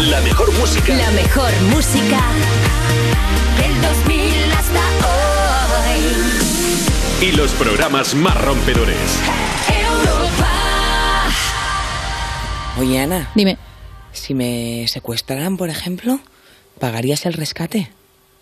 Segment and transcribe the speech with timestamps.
[0.00, 0.94] La mejor música.
[0.94, 2.20] La mejor música
[3.58, 4.80] del 2000 hasta
[7.20, 7.28] hoy.
[7.28, 9.20] Y los programas más rompedores.
[9.68, 10.48] Europa.
[12.78, 13.56] Oye, Ana, Dime.
[14.12, 16.20] si me secuestraran, por ejemplo,
[16.78, 17.90] ¿pagarías el rescate?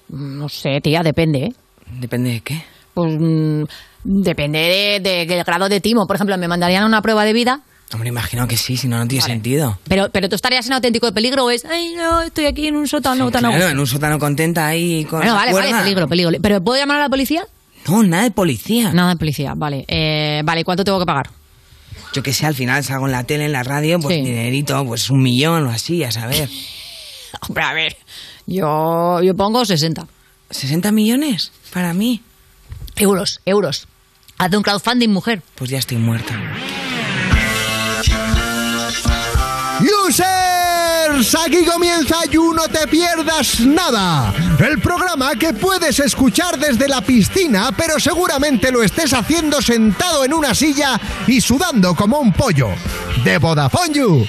[0.09, 1.53] No sé, tía, depende, ¿eh?
[2.01, 2.65] Depende de qué.
[2.93, 3.63] Pues mm,
[4.03, 6.07] depende de- de- del grado de timo.
[6.07, 7.61] Por ejemplo, me mandarían a una prueba de vida.
[7.95, 9.35] Hombre, imagino que sí, si no, no tiene Vale.
[9.35, 9.79] sentido.
[9.89, 12.87] Pero, pero tú estarías en auténtico peligro o es, ay, no, estoy aquí en un
[12.89, 13.71] sótano tan a Claro, gusto".
[13.73, 16.33] en un sótano contenta ahí con Bueno, vale, vale, peligro, peligro.
[16.43, 17.47] ¿Pero puedo llamar a la policía?
[17.87, 18.93] No, nada de policía.
[18.93, 19.85] Nada de policía, vale.
[19.89, 21.31] Eh, vale, ¿cuánto tengo que pagar?
[22.13, 24.23] Yo que sé, al final salgo en la tele, en la radio, pues Sí.
[24.23, 26.49] dinerito, pues un millón o así, a saber.
[27.49, 27.97] Hombre, a ver,
[28.47, 30.07] yo, yo pongo 60
[30.51, 31.53] ¿60 millones?
[31.73, 32.23] Para mí.
[32.97, 33.87] euros, euros.
[34.39, 35.43] Haz un crowdfunding, mujer.
[35.55, 36.35] Pues ya estoy muerta.
[41.15, 47.71] Aquí comienza You No Te Pierdas Nada, el programa que puedes escuchar desde la piscina,
[47.77, 52.71] pero seguramente lo estés haciendo sentado en una silla y sudando como un pollo.
[53.23, 54.27] De Vodafone You,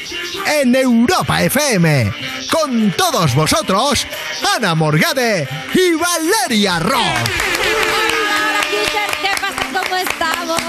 [0.61, 2.13] en Europa FM,
[2.51, 4.05] con todos vosotros,
[4.55, 7.01] Ana Morgade y Valeria Ross.
[9.75, 10.61] ¿Cómo estamos?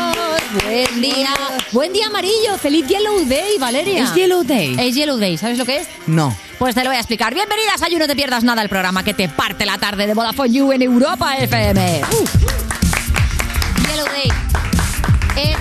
[0.65, 1.29] Buen día.
[1.71, 2.59] Buen día amarillo.
[2.61, 4.03] Feliz Yellow Day, Valeria.
[4.03, 4.77] ¿Es Yellow Day?
[4.81, 5.39] Es Yellow Day.
[5.39, 5.89] ¿Sabes lo que es?
[6.09, 6.37] No.
[6.59, 7.33] Pues te lo voy a explicar.
[7.33, 10.15] Bienvenidas a You No Te Pierdas Nada, el programa que te parte la tarde de
[10.15, 12.03] Vodafone You en Europa FM.
[12.11, 12.25] Uh.
[13.89, 14.33] Yellow Day.
[15.37, 15.57] Eh,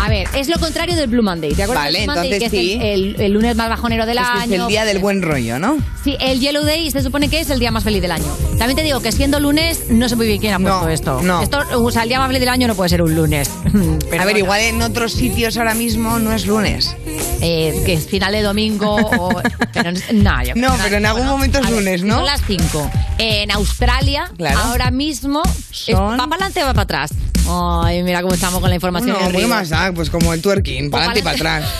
[0.00, 1.52] a ver, es lo contrario del Blue Monday.
[1.54, 2.78] ¿Te acuerdas Vale, del Blue Monday, entonces que es sí.
[2.80, 4.54] el, el- el lunes más bajonero del Este año?
[4.54, 5.76] es el día del buen rollo, ¿no?
[6.04, 8.26] Sí, el Yellow Day se supone que es el día más feliz del año.
[8.58, 11.22] También te digo que siendo lunes, no sé muy bien quién ha puesto No, esto.
[11.22, 11.42] no.
[11.42, 13.50] Esto, o sea, el día más feliz del año no puede ser un lunes.
[13.64, 16.94] Pero a ver, bueno, igual en otros sitios ahora mismo no es lunes.
[17.40, 19.42] eh, que es final de domingo o...
[19.72, 22.16] Pero, no, yo- No, pero en algún momento es ver, lunes, ¿no?
[22.16, 22.90] Son las 5.
[23.18, 24.58] En Australia, Claro.
[24.58, 27.10] ahora mismo, es- Son- ¿va para adelante o va para atrás?
[27.50, 29.16] Ay, mira cómo estamos con la información.
[29.20, 31.70] No, muy más da, pues como el twerking, para adelante y para atrás.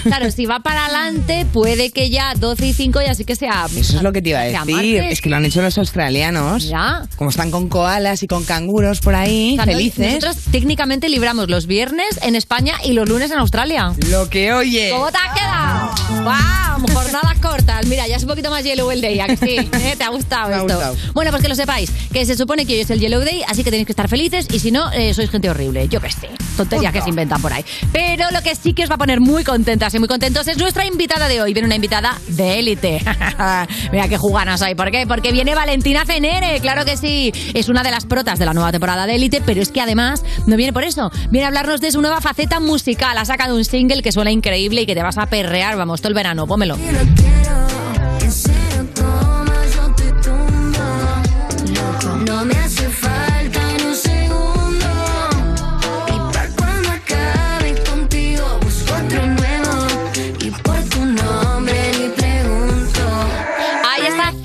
[0.04, 3.66] claro, si va para adelante, puede que ya 12 y 5 ya sí que sea.
[3.74, 4.74] Eso es lo que te iba a decir.
[4.74, 5.12] martes.
[5.12, 6.68] Es que lo han hecho los australianos.
[6.68, 7.02] Ya.
[7.16, 10.14] Como están con koalas y con canguros por ahí, O sea, felices.
[10.22, 13.92] Nosotros técnicamente libramos los viernes en España y los lunes en Australia.
[14.10, 14.90] Lo que oye.
[14.92, 16.24] ¿Cómo te has quedado?
[16.24, 16.94] ¡Wow!
[16.94, 17.86] Jornadas cortas.
[17.86, 19.56] Mira, ya es un poquito más Yellow el Day, ¿a que sí?
[19.72, 19.94] ¿Eh?
[19.98, 20.74] ¿Te ha gustado Me ha esto?
[20.74, 20.96] gustado.
[21.14, 23.62] Bueno, pues que lo sepáis, que se supone que hoy es el Yellow Day, así
[23.64, 25.88] que tenéis que estar felices y si no, eh, sois gente horrible.
[25.88, 27.64] Yo qué sé, tonterías que se inventan por ahí.
[27.92, 30.58] Pero lo que sí que os va a poner muy contentas y muy contentos es
[30.58, 31.52] nuestra invitada de hoy.
[31.54, 33.00] Viene una invitada de élite.
[33.92, 34.74] Mira qué juganas hay.
[34.74, 35.06] ¿Por qué?
[35.06, 37.32] Porque viene Valentina Fenere, claro que sí.
[37.54, 40.24] Es una de las protas de la nueva temporada de élite, pero es que además
[40.46, 41.10] no viene por eso.
[41.30, 43.16] Viene a hablarnos de su nueva faceta musical.
[43.16, 46.08] Ha sacado un single que suena increíble y que te vas a perrear, vamos, todo
[46.08, 46.46] el verano.
[46.46, 46.76] Pómelo.
[52.26, 52.68] No me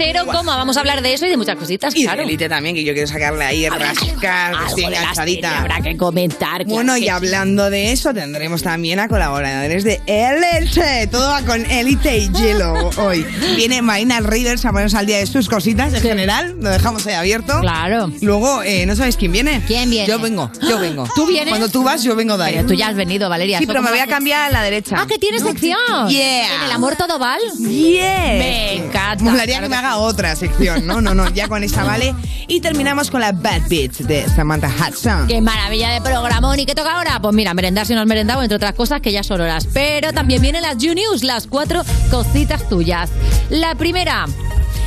[0.05, 0.55] Cero coma.
[0.55, 2.17] Vamos a hablar de eso y de muchas cositas, Y claro.
[2.19, 5.39] de élite también, que yo quiero sacarle ahí, rascar, que Algo estoy de la serie
[5.39, 5.59] enganchadita.
[5.59, 6.57] habrá que comentar.
[6.57, 11.07] claro Bueno, y hablando de eso, tendremos también a colaboradores de Elite.
[11.07, 13.25] Todo va con Elite y Hielo hoy.
[13.55, 16.55] Viene Marina Rivers a ponernos al día de sus cositas en general.
[16.59, 17.59] Lo dejamos ahí abierto.
[17.61, 18.11] Claro.
[18.21, 19.61] Luego, eh, ¿no sabéis quién viene?
[19.65, 20.07] ¿Quién viene?
[20.07, 21.07] Yo vengo, yo vengo.
[21.15, 21.49] ¿Tú vienes?
[21.49, 22.53] Cuando tú vas, yo vengo de ahí.
[22.55, 23.57] Pero tú ya has venido, Valeria.
[23.57, 24.97] Sí, ¿Eso pero me cómo voy a cambiar a la derecha.
[24.99, 25.77] Ah, que tienes sección.
[26.09, 26.55] Yeah.
[26.57, 27.39] ¿En el amor todo val?
[27.59, 28.35] Yeah.
[28.37, 29.23] Me encanta.
[29.23, 30.85] Molaría que me que otra sección.
[30.85, 31.29] No, no, no.
[31.29, 32.13] Ya con esta vale.
[32.47, 35.27] Y terminamos con la Bad Beats de Samantha Hudson.
[35.27, 36.59] Qué maravilla de programón.
[36.59, 37.19] ¿Y qué toca ahora?
[37.21, 39.67] Pues mira, merendar si no has merendado, entre otras cosas que ya son horas.
[39.73, 43.09] Pero también vienen las You las cuatro cositas tuyas.
[43.49, 44.25] La primera.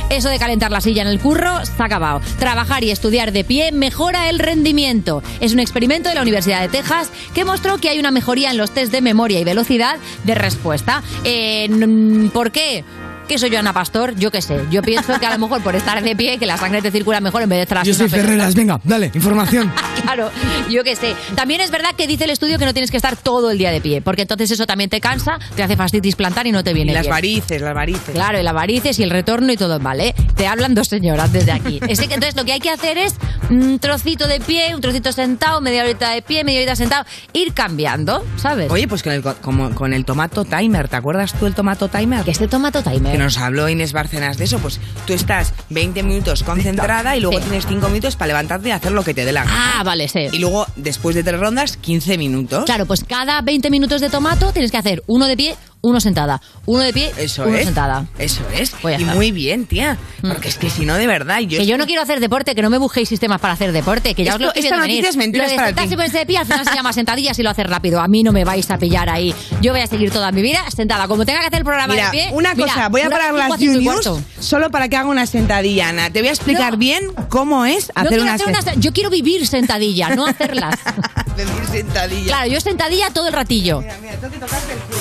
[0.09, 2.19] Eso de calentar la silla en el curro ha acabado.
[2.39, 5.21] Trabajar y estudiar de pie mejora el rendimiento.
[5.39, 8.57] Es un experimento de la Universidad de Texas que mostró que hay una mejoría en
[8.57, 11.03] los test de memoria y velocidad de respuesta.
[11.23, 12.83] Eh, ¿Por qué?
[13.29, 14.15] ¿Qué soy yo, Ana Pastor?
[14.15, 14.59] Yo qué sé.
[14.71, 17.21] Yo pienso que a lo mejor por estar de pie, que la sangre te circula
[17.21, 18.09] mejor en vez de estar así Yo soy.
[18.09, 19.71] Ferreras, venga, dale, información.
[20.01, 20.31] Claro,
[20.67, 21.13] yo qué sé.
[21.35, 23.69] También es verdad que dice el estudio que no tienes que estar todo el día
[23.69, 26.71] de pie, porque entonces eso también te cansa, te hace fastitis plantar y no te
[26.71, 27.11] Y viene las bien.
[27.11, 28.15] varices, las varices.
[28.15, 30.15] Claro, y las varices y el retorno y todo, ¿vale?
[30.35, 31.79] Te hablan dos señoras desde aquí.
[31.87, 33.13] Es que entonces lo que hay que hacer es
[33.51, 37.53] un trocito de pie, un trocito sentado, media horita de pie, media horita sentado, ir
[37.53, 38.71] cambiando, ¿sabes?
[38.71, 42.23] Oye, pues con el, como con el tomato timer, ¿te acuerdas tú el tomato timer?
[42.23, 43.18] que este tomato timer.
[43.19, 47.43] Nos habló Inés Bárcenas de eso, pues tú estás 20 minutos concentrada y luego Sí.
[47.43, 49.79] tienes 5 minutos para levantarte y hacer lo que te dé la gana.
[49.79, 50.29] Ah, vale, sí.
[50.31, 52.63] Y luego, después de tres rondas, 15 minutos.
[52.63, 56.41] Claro, pues cada 20 minutos de tomato tienes que hacer uno de pie, uno sentada.
[56.65, 57.65] Uno de pie, Eso uno es.
[57.65, 58.05] sentada.
[58.17, 58.73] Eso es.
[58.99, 59.97] Y muy bien, tía.
[60.21, 61.39] Porque es que si no, de verdad.
[61.39, 64.13] Yo Que yo no quiero hacer deporte, que no me busquéis sistemas para hacer deporte,
[64.13, 65.95] que ya os lo Esto- estoy esta noticia es mentira, Lo de para ti.
[66.11, 68.01] de pie al final se llama sentadillas y lo hace rápido.
[68.01, 69.33] A mí no me vais a pillar ahí.
[69.61, 71.07] Yo voy a seguir toda mi vida sentada.
[71.07, 72.29] Como tenga que hacer el programa Mira, de pie.
[72.33, 73.59] una mira, cosa, voy a parar las.
[73.59, 74.09] News
[74.39, 76.09] solo para que haga una sentadilla, Ana.
[76.09, 76.77] Te voy a explicar No.
[76.77, 80.75] bien cómo es hacer quiero, una, hacer una yo quiero vivir sentadilla, no hacerlas.
[81.37, 82.25] Decir sentadilla.
[82.27, 83.79] Claro, yo sentadilla todo el ratillo.
[83.81, 84.99] Mira, mira, tengo que tocarte el culo.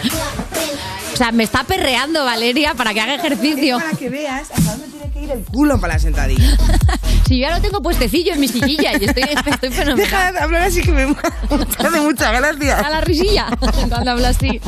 [0.00, 0.47] O
[1.18, 3.78] sea, me está perreando Valeria para que haga ejercicio.
[3.78, 6.56] Para que veas hasta dónde tiene que ir el culo para la sentadilla.
[7.28, 9.96] Si yo ya lo tengo puestecillo en mi sillilla y estoy, estoy fenomenal.
[9.98, 11.02] Deja de hablar así que me,
[11.78, 12.78] hace mucha gracia.
[12.78, 13.48] a la risilla
[13.90, 14.58] cuando hablo así.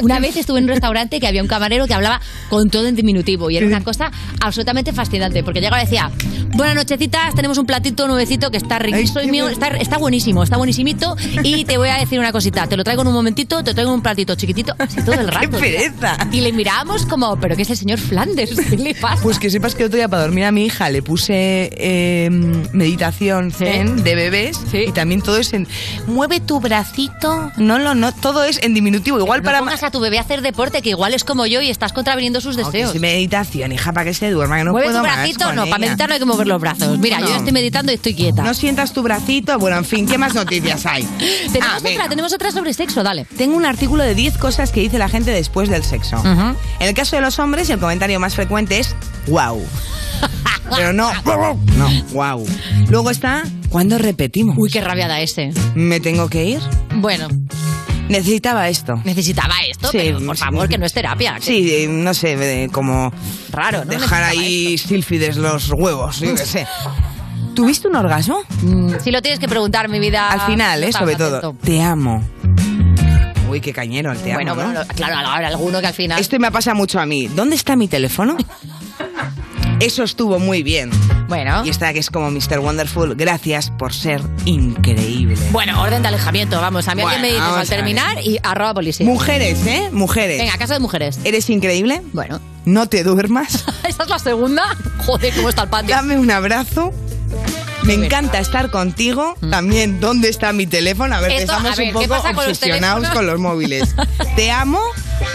[0.00, 2.96] Una vez estuve en un restaurante que había un camarero que hablaba con todo en
[2.96, 4.10] diminutivo y era una cosa
[4.40, 6.10] absolutamente fascinante porque llegaba y decía,
[6.56, 11.64] buenas nochecitas, tenemos un platito nuevecito que está riquísimo, está, está buenísimo, está buenísimito y
[11.64, 13.98] te voy a decir una cosita, te lo traigo en un momentito, te traigo en
[13.98, 15.60] un platito chiquitito, así todo el rato.
[15.60, 15.81] ¡Qué
[16.30, 18.58] Y le mirábamos como, pero ¿qué es el señor Flanders?
[18.68, 19.22] ¿Qué le pasa?
[19.22, 22.30] Pues que sepas que otro día para dormir a mi hija le puse eh,
[22.72, 24.84] meditación zen de bebés Sí.
[24.88, 25.66] y también todo es en
[26.06, 27.50] mueve tu bracito.
[27.56, 29.18] No, no, no, todo es en diminutivo.
[29.18, 31.60] Igual no para pongas a tu bebé a hacer deporte, que igual es como yo
[31.60, 32.94] y estás contraviniendo sus deseos.
[32.94, 35.56] es meditación, hija, para que se duerma, que no Mueve puedo tu más bracito, con
[35.56, 36.98] no, para meditar no hay que mover los brazos.
[36.98, 37.28] Mira, No.
[37.28, 38.42] yo estoy meditando y estoy quieta.
[38.42, 39.58] No sientas tu bracito.
[39.58, 41.02] Bueno, en fin, ¿qué más noticias hay?
[41.52, 42.08] tenemos Ah, otra, venga.
[42.08, 43.26] tenemos otra sobre sexo, dale.
[43.36, 46.22] Tengo un artículo de 10 cosas que dice la gente después del sexo.
[46.24, 46.56] En
[46.88, 48.94] el caso de los hombres, el comentario más frecuente es
[49.26, 49.60] wow.
[50.76, 51.10] Pero no,
[51.76, 52.46] no, wow.
[52.88, 54.56] Luego está, ¿cuándo repetimos?
[54.58, 55.52] Uy, qué rabiada ese.
[55.74, 56.60] ¿Me tengo que ir?
[56.94, 57.28] Bueno,
[58.08, 59.00] Necesitaba esto.
[59.04, 61.36] necesitaba esto, Sí, pero por favor, que no es terapia.
[61.36, 62.32] que- Sí, eh, no sé,
[62.64, 63.12] eh, como
[63.50, 63.90] Raro, ¿no?
[63.90, 66.66] dejar ahí sílfides los huevos, yo qué sé.
[67.54, 68.38] ¿Tuviste un orgasmo?
[68.62, 70.28] Mm, Si lo tienes que preguntar, mi vida.
[70.30, 71.54] Al final, eh, sobre todo.
[71.62, 72.22] Te amo.
[73.52, 74.68] Uy, qué cañero el te Bueno, amo, ¿no?
[74.68, 76.18] bueno, claro, habrá alguno que al final.
[76.18, 77.26] Esto me pasa mucho a mí.
[77.26, 78.38] ¿Dónde está mi teléfono?
[79.78, 80.90] Eso estuvo muy bien.
[81.28, 81.62] Bueno.
[81.66, 82.60] Y está que es como Mr.
[82.60, 83.14] Wonderful.
[83.14, 85.36] Gracias por ser increíble.
[85.50, 86.88] Bueno, orden de alejamiento, vamos.
[86.88, 89.04] A mí alguien me Bueno, dice vamos al terminar y arroba policía.
[89.06, 89.90] Mujeres, ¿eh?
[89.92, 90.38] Mujeres.
[90.38, 91.18] Venga, caso de mujeres.
[91.24, 92.00] ¿Eres increíble?
[92.14, 92.40] Bueno.
[92.64, 93.66] No te duermas.
[93.86, 94.62] ¿Esta es la segunda?
[95.04, 95.94] Joder, cómo está el patio.
[95.94, 96.90] Dame un abrazo.
[97.84, 99.34] Me encanta estar contigo.
[99.50, 101.14] También, ¿dónde está mi teléfono?
[101.16, 101.34] A ver, Mm.
[101.34, 103.14] Esto, estamos a ver, un ¿qué poco con los obsesionados teléfonos?
[103.14, 103.94] con los móviles.
[104.36, 104.80] Te amo.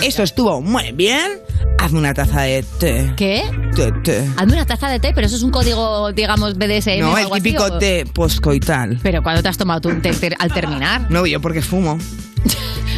[0.01, 1.39] Eso estuvo muy bien.
[1.79, 3.13] Hazme una taza de té.
[3.17, 3.43] ¿Qué?
[3.75, 4.27] Té, té.
[4.37, 7.23] Hazme una taza de té, pero eso es un código, digamos, BDSM No, o el
[7.23, 7.77] algo así, típico ¿o?
[7.77, 8.99] té postcoital.
[9.03, 11.09] Pero ¿cuándo te has tomado tú un té ter- al terminar?
[11.11, 11.97] No, yo porque fumo.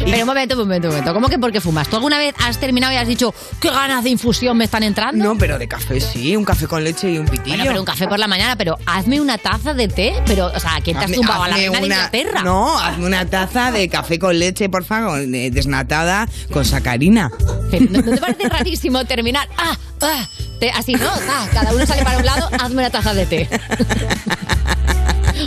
[0.04, 1.14] Pero un momento, un momento, un momento.
[1.14, 1.88] ¿Cómo que por qué fumas?
[1.88, 5.22] ¿Tú alguna vez has terminado y has dicho qué ganas de infusión me están entrando?
[5.22, 7.56] No, pero de café sí, un café con leche y un pitillo.
[7.56, 10.60] Bueno, pero un café por la mañana, pero hazme una taza de té, pero, o
[10.60, 12.42] sea, ¿quién te has tumbado a la reina de una- Inglaterra?
[12.42, 17.30] No, hazme una taza de café con leche, por favor, de- desnatada con sacarina.
[17.70, 19.48] Pero, ¿no, no te parece rarísimo terminar?
[19.58, 21.08] Ah, ah, té, así, ¿no?
[21.28, 23.48] Ah, cada uno sale para un lado, hazme una taza de té.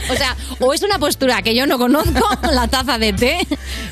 [0.09, 3.37] O sea, o es una postura que yo no conozco, la taza de té,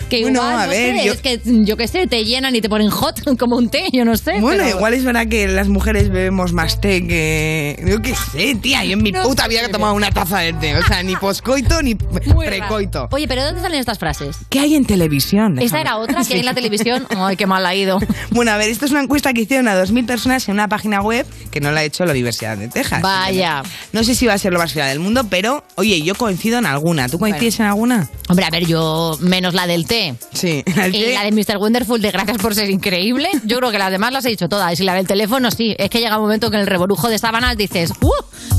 [0.10, 2.56] que Bueno, igual, a no ver, sé, yo- es que yo qué sé, te llenan
[2.56, 4.40] y te ponen hot como un té, yo no sé.
[4.40, 7.84] Bueno, pero- igual es verdad que las mujeres bebemos más té que...
[7.88, 10.54] Yo qué sé, tía, yo en mi No puta vida he tomado una taza de
[10.54, 10.76] té.
[10.78, 11.96] O sea, ni poscoito ni
[12.26, 12.58] Muy raro.
[12.60, 13.08] precoito.
[13.12, 14.38] Oye, pero ¿dónde salen estas frases?
[14.50, 15.54] ¿Qué hay en televisión?
[15.58, 15.82] Esa Déjame.
[15.82, 17.06] era otra que hay en la televisión.
[17.16, 18.00] Ay, qué mal ha ido.
[18.32, 21.02] Bueno, a ver, esto es una encuesta que hicieron a 2.000 personas en una página
[21.02, 23.02] web que no la ha hecho la Universidad de Texas.
[23.02, 23.64] Vaya.
[23.94, 26.58] No sé si va a ser lo más fiel del mundo, pero, oye, yo coincido
[26.58, 27.10] en alguna.
[27.10, 28.10] ¿Tú coincides en alguna?
[28.30, 30.16] Hombre, a ver, yo menos la del té.
[30.34, 30.64] Sí.
[30.66, 31.58] El Y té- la de Mr.
[31.58, 33.30] Wonderful, de gracias por ser increíble.
[33.44, 34.80] Yo creo que las demás las he dicho todas.
[34.80, 35.76] Y la del teléfono, sí.
[35.78, 38.10] Es que llega un momento que en el revolujo de sábanas dices, ¡uh!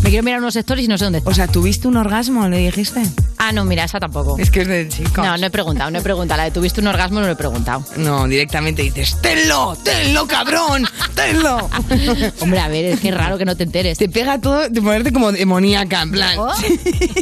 [0.03, 1.31] Me quiero mirar unos stories y no sé dónde está.
[1.31, 2.47] O sea, ¿tuviste un orgasmo?
[2.49, 3.03] ¿Le dijiste?
[3.39, 4.37] Ah, no, mira, esa tampoco.
[4.39, 5.23] Es que es de chico.
[5.23, 6.39] No, no he preguntado, no he preguntado.
[6.39, 7.85] La de tuviste un orgasmo no lo he preguntado.
[7.97, 9.77] No, directamente dices, ¡tenlo!
[9.83, 10.87] ¡tenlo, cabrón!
[11.15, 11.69] ¡tenlo!
[12.41, 13.99] Hombre, a ver, es que es raro que no te enteres.
[13.99, 16.37] Te pega todo de ponerte como demoníaca, en plan.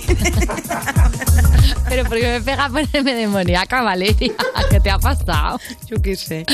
[1.89, 4.33] Pero porque me pega ponerme demoníaca, Valeria.
[4.71, 5.59] ¿Qué te ha pasado?
[5.89, 6.47] Yo qué sé.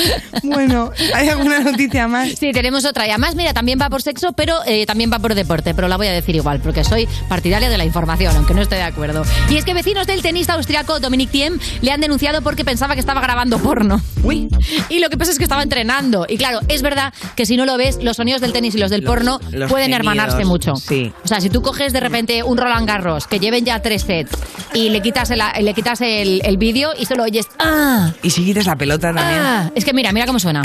[0.42, 2.30] Bueno, ¿hay alguna noticia más?
[2.38, 3.06] Sí, tenemos otra.
[3.06, 5.74] Y además, mira, también va por sexo, pero eh, también va por deporte.
[5.74, 8.76] Pero la voy a decir igual, porque soy partidaria de la información, aunque no esté
[8.76, 9.24] de acuerdo.
[9.50, 13.00] Y es que vecinos del tenista austriaco Dominic Thiem le han denunciado porque pensaba que
[13.00, 14.00] estaba grabando porno.
[14.22, 14.48] Uy.
[14.88, 16.26] Y lo que pasa es que estaba entrenando.
[16.28, 18.90] Y claro, es verdad que si no lo ves, los sonidos del tenis y los
[18.90, 20.76] del Los- porno los pueden gemidos, hermanarse mucho.
[20.76, 21.12] sí.
[21.24, 24.30] O sea, si tú coges de repente un Roland Garros que lleven ya tres sets
[24.74, 28.12] y le quitas el, le quitas el, el vídeo y solo oyes ¡Ah!
[28.22, 29.40] Y si quitas la pelota también.
[29.40, 30.62] Ah, es que mira, mira cómo suena.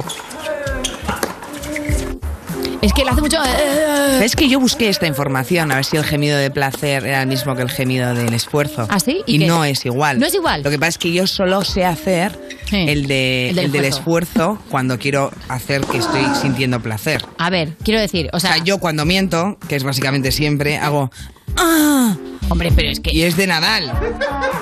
[2.81, 3.37] Es que le hace mucho.
[3.45, 7.21] eh, Es que yo busqué esta información, a ver si el gemido de placer era
[7.21, 8.87] el mismo que el gemido del esfuerzo.
[8.89, 9.21] ¿Ah, sí?
[9.27, 10.19] Y, ¿Y no es igual.
[10.19, 10.63] ¿No es igual?
[10.63, 12.31] Lo que pasa es que yo solo sé hacer
[12.71, 12.77] Sí.
[12.87, 14.57] el, de, El del el del esfuerzo.
[14.69, 17.21] cuando quiero hacer que estoy sintiendo placer.
[17.37, 20.77] A ver, quiero decir, o O sea, sea, yo cuando miento, que es básicamente siempre,
[20.77, 21.11] hago...
[21.57, 22.15] "Ah",
[22.51, 23.91] hombre, pero es que y es de Nadal.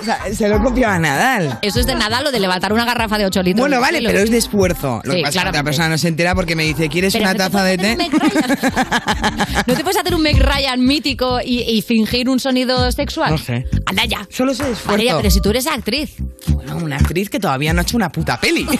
[0.02, 1.60] O sea, se lo copio a Nadal.
[1.62, 3.62] eso es de Nadal o de levantar una garrafa de 8 litros.
[3.62, 5.02] Bueno, de vale, pero es de esfuerzo.
[5.04, 5.64] Lo Sí, que pasa es que otra claramente.
[5.64, 7.98] persona no se entera porque me dice, ¿quieres Pero una no te taza de puedes
[7.98, 8.10] té?
[9.68, 13.32] ¿No te puedes hacer un Meg Ryan mítico y, y fingir un sonido sexual?
[13.32, 13.66] No sé.
[13.86, 14.28] Anda ya.
[14.30, 14.92] Solo sé de esfuerzo.
[14.92, 16.16] Vale, ya, pero si tú eres actriz.
[16.48, 18.68] Bueno, una actriz que todavía no ha hecho una puta peli.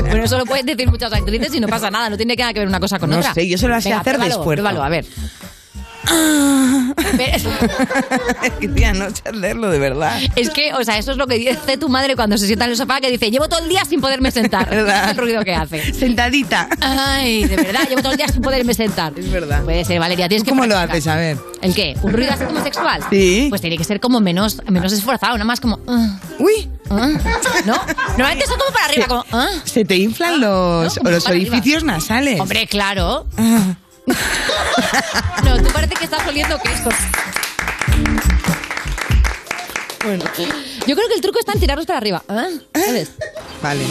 [0.00, 2.08] Bueno, eso lo pueden decir muchas actrices y no pasa nada.
[2.10, 3.34] No tiene nada que ver una cosa con No otra.
[3.34, 4.62] sé, yo solo la sé Venga, hacer de pruébalo, esfuerzo.
[4.62, 5.04] pruébalo, a ver.
[6.06, 7.42] Es
[8.60, 10.20] que tía, no hacerlo de verdad.
[10.36, 12.72] Es que, o sea, eso es lo que dice tu madre cuando se sienta en
[12.72, 14.68] el sofá, que dice, llevo todo el día sin poderme sentar.
[14.70, 15.04] ¿Verdad?
[15.04, 15.92] Es el ruido que hace.
[15.94, 16.68] Sentadita.
[16.80, 19.12] Ay, de verdad, llevo todo el día sin poderme sentar.
[19.18, 19.62] Es verdad.
[19.64, 20.96] Puede ser, Valeria, tienes que ¿Cómo lo practicar.
[20.96, 21.06] haces?
[21.08, 21.38] A ver.
[21.62, 21.96] ¿El qué?
[22.02, 23.02] ¿Un ruido así como sexual?
[23.10, 23.46] Sí.
[23.48, 25.78] Pues tiene que ser como menos, menos esforzado, nada más como...
[25.88, 27.10] ah, Uy, ah.
[27.66, 27.74] ¿No?
[28.16, 29.24] Normalmente son como para arriba, como...
[29.32, 29.48] ah.
[29.64, 31.56] se te inflan los, No, los para arriba.
[31.56, 32.40] orificios nasales.
[32.40, 33.26] Hombre, claro.
[35.44, 36.90] No, tú parece que estás oliendo queso.
[40.08, 40.24] Bueno,
[40.86, 42.22] yo creo que el truco está en tirarlos para arriba.
[42.28, 42.46] ¿Ah?
[42.74, 43.10] ¿Sabes?
[43.62, 43.84] Vale.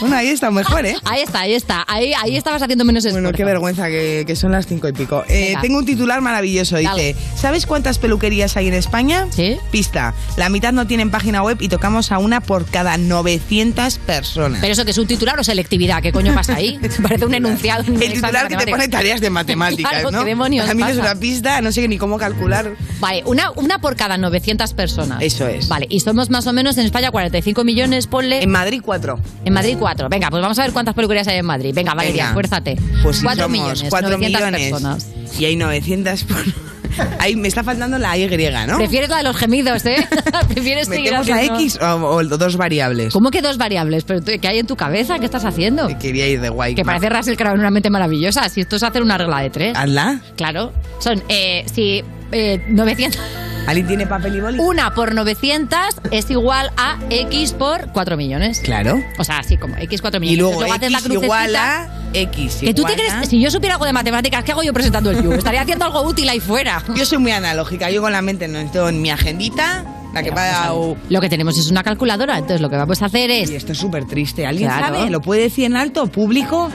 [0.00, 0.96] Bueno, ahí está mejor, ¿eh?
[1.04, 1.84] Ahí está, ahí está.
[1.86, 3.22] Ahí, ahí estabas haciendo menos esfuerzo.
[3.22, 5.22] Bueno, qué vergüenza que, que son las cinco y pico.
[5.28, 6.76] Eh, tengo un titular maravilloso.
[6.76, 7.16] Dice, Dale.
[7.36, 9.28] ¿sabes cuántas peluquerías hay en España?
[9.30, 9.58] Sí.
[9.70, 10.12] Pista.
[10.36, 14.60] La mitad no tienen página web y tocamos a una por cada 900 personas.
[14.60, 16.80] Pero eso que es un titular o selectividad, ¿qué coño pasa ahí?
[17.02, 17.84] Parece un enunciado.
[17.84, 20.20] en un el titular que te pone tareas de matemáticas, Claro, ¿no?
[20.20, 22.72] ¿qué demonios A mí es una pista, no sé ni cómo calcular.
[22.98, 25.22] Vale, una, una por cada 900 personas.
[25.22, 25.68] Eso es.
[25.68, 28.42] Vale, y somos más o menos en España 45 millones, ponle.
[28.42, 29.18] En Madrid, cuatro.
[29.44, 30.08] En Madrid, 4.
[30.08, 31.72] Venga, pues vamos a ver cuántas peluquerías hay en Madrid.
[31.74, 32.76] Venga, Valeria, esfuérzate.
[33.02, 35.06] Pues si 4 somos millones, 4 900 millones personas.
[35.38, 36.36] y hay 900 por...
[37.18, 38.28] Ahí me está faltando la Y,
[38.68, 38.76] ¿no?
[38.78, 39.96] Prefieres la de los gemidos, ¿eh?
[40.48, 43.12] Prefieres seguir ¿Metemos a haciendo- X o, o dos variables?
[43.12, 44.04] ¿Cómo que dos variables?
[44.04, 45.18] ¿Pero qué hay en tu cabeza?
[45.18, 45.88] ¿Qué estás haciendo?
[45.88, 46.74] Que Quería ir de guay.
[46.76, 48.48] Que parece Russell Crowe en una mente maravillosa.
[48.48, 49.76] Si esto es hacer una regla de tres.
[49.76, 50.20] Hazla.
[50.36, 50.72] Claro.
[51.00, 53.20] Son, eh, si eh, 900...
[53.66, 54.58] ¿Alguien tiene papel y boli?
[54.58, 55.78] Una por 900
[56.10, 58.60] es igual a X por 4 millones.
[58.60, 59.02] Claro.
[59.16, 60.36] O sea, así como X 4 millones.
[60.36, 62.56] Y luego, haces la X igual a X.
[62.60, 63.12] ¿Que tú te igual crees?
[63.14, 65.32] a- Si yo supiera algo de matemáticas, ¿qué hago yo presentando el You?
[65.32, 66.82] Estaría haciendo algo útil ahí fuera.
[66.94, 67.90] Yo soy muy analógica.
[67.90, 70.74] Yo con la mente no tengo en mi agendita, la que va...
[70.74, 73.54] o- Lo que tenemos es una calculadora, entonces lo que vamos a hacer es Y
[73.56, 74.44] esto es súper triste.
[74.46, 74.94] ¿Alguien Claro.
[74.94, 75.08] sabe?
[75.10, 76.06] ¿Lo puede decir en alto?
[76.08, 76.70] ¿Público?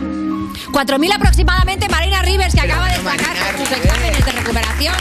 [0.72, 1.88] 4.000 aproximadamente.
[1.88, 4.94] Marina Rivers, que Pero acaba de sacar sus exámenes de recuperación,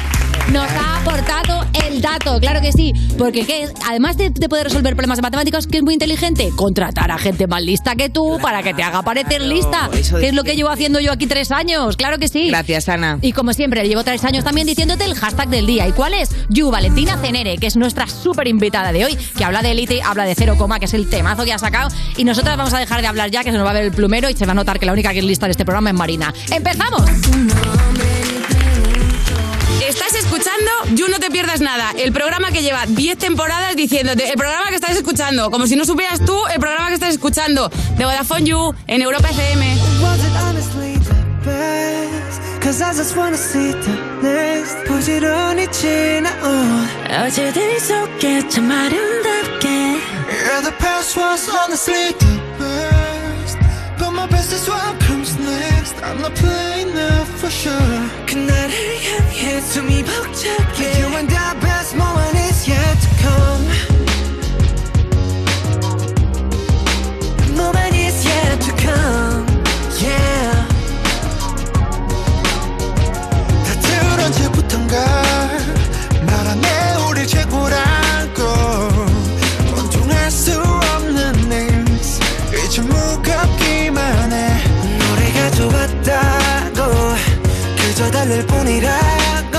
[0.53, 2.39] nos ha aportado el dato.
[2.41, 3.69] Claro que sí, porque ¿qué?
[3.87, 7.47] además de, de poder resolver problemas de matemáticas, que es muy inteligente, contratar a gente
[7.47, 9.91] más lista que tú para que te haga parecer lista.
[9.93, 11.97] Que de es lo que llevo haciendo yo aquí tres años.
[11.97, 12.49] Claro que sí.
[12.49, 13.19] Gracias, Ana.
[13.23, 15.87] Y como siempre, llevo tres años también diciéndote el hashtag del día.
[15.87, 16.31] ¿Y cuál es?
[16.49, 20.25] Yu Valentina Cenere, que es nuestra súper invitada de hoy, que habla de élite, habla
[20.25, 21.91] de cero coma, que es el temazo que ha sacado.
[22.17, 23.93] Y nosotras vamos a dejar de hablar ya, que se nos va a ver el
[23.93, 25.91] plumero y se va a notar que la única que es lista en este programa
[25.91, 26.33] es Marina.
[26.51, 27.03] ¡Empezamos!
[29.87, 34.37] Estás escuchando You No Te Pierdas Nada, el programa que lleva 10 temporadas diciéndote, el
[34.37, 38.05] programa que estás escuchando, como si no supieras tú el programa que estás escuchando, de
[38.05, 39.79] Vodafone You, en Europa FM.
[56.04, 58.74] I'm not playing now for sure 그날을
[59.04, 63.66] 향해 숨이 벅차게 You and the best moment is yet to come
[67.56, 69.46] Moment is yet to come
[70.02, 70.68] Yeah
[73.66, 75.27] 다들 언제부턴가
[88.29, 89.59] 달랠 뿐이라고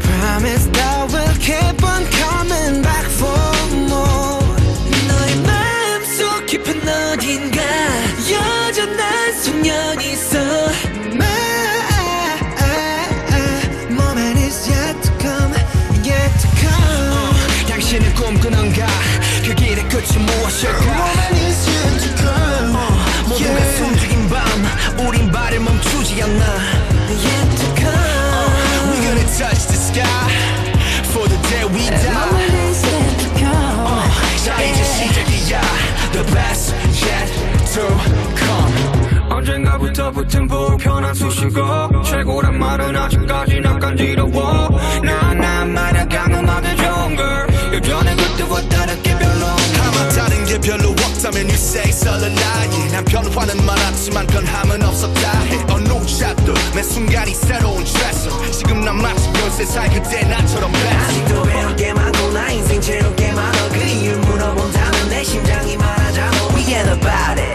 [0.00, 3.36] Promise that we'll keep on coming back for
[3.76, 4.40] more
[5.06, 7.60] 너의 마음속 깊은 어딘가
[8.30, 10.38] 여전한 소년이 있어
[11.12, 11.28] My
[13.90, 15.52] moment is yet to come
[16.02, 18.86] Yet to come 당신은 꿈꾸는가
[19.44, 22.72] 그 길의 끝이 무엇일까 Moment is yet to come
[23.28, 26.73] 모두가 숨죽인 밤 우린 발을 멈추지 않나
[40.24, 42.02] 붙은 불편한 수식어.
[42.04, 44.70] 최고란 말은 아직까지 난 간지러워.
[45.02, 49.46] 난난 말야 강음하게 좋은 걸 예전에 그때와 다르게 별로
[50.14, 50.44] 다른
[51.54, 52.40] say 설레나
[52.70, 52.92] yeah.
[52.92, 55.40] 난 변화는 많았지만 변함은 없었다.
[55.44, 61.76] 해 어느 샷도 매 순간이 새로운 트레서 지금 난 마치 연세살 그때 나처럼 아직도 배울
[61.76, 63.68] 게 많고 나 인생 채울 게 많아.
[63.70, 67.53] 그 이유 물어본다면 내 심장이 말하잖아 We ain't about it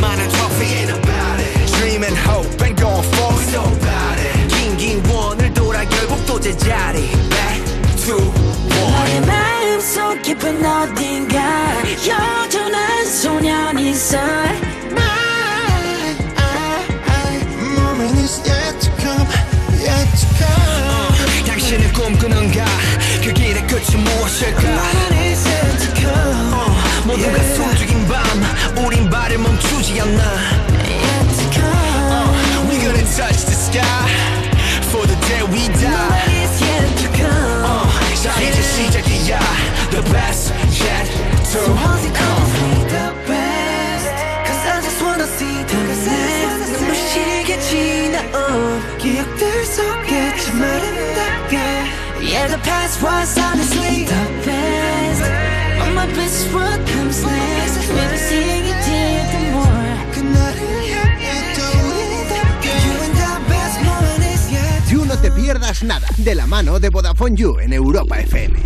[0.00, 4.48] 많은 trophy ain't about it Dream and hope and going for it so about it
[4.48, 7.64] 긴긴 원을 돌아 결국 또 제자리 Back
[8.06, 11.38] to 너의 one 마음속 깊은 어딘가
[12.06, 14.18] 여전한 소년이 있어
[17.76, 19.26] Moment is yet to come,
[19.80, 21.46] yet to come.
[21.46, 22.64] 당신은 꿈꾸는가
[23.22, 25.17] 그 길의 끝이 무엇일까
[30.07, 30.23] 멈추지 않나
[30.87, 33.83] Yet to come uh, We gonna touch the sky
[34.89, 39.39] For the day we die Moment is yet to come uh, 자 이제 시작이야
[39.91, 41.07] The best yet
[41.51, 42.47] to hold it come
[42.87, 44.07] the best
[44.47, 51.57] Cause I just wanna see the next 눈부시게 지나온 기억들 속에 참 아름답게
[52.23, 55.23] Yeah the past was honestly the best
[55.77, 58.66] But my best is what comes next Maybe seeing it
[65.48, 68.58] Pierdas Nada, de la mano de Vodafone You en Europa FM.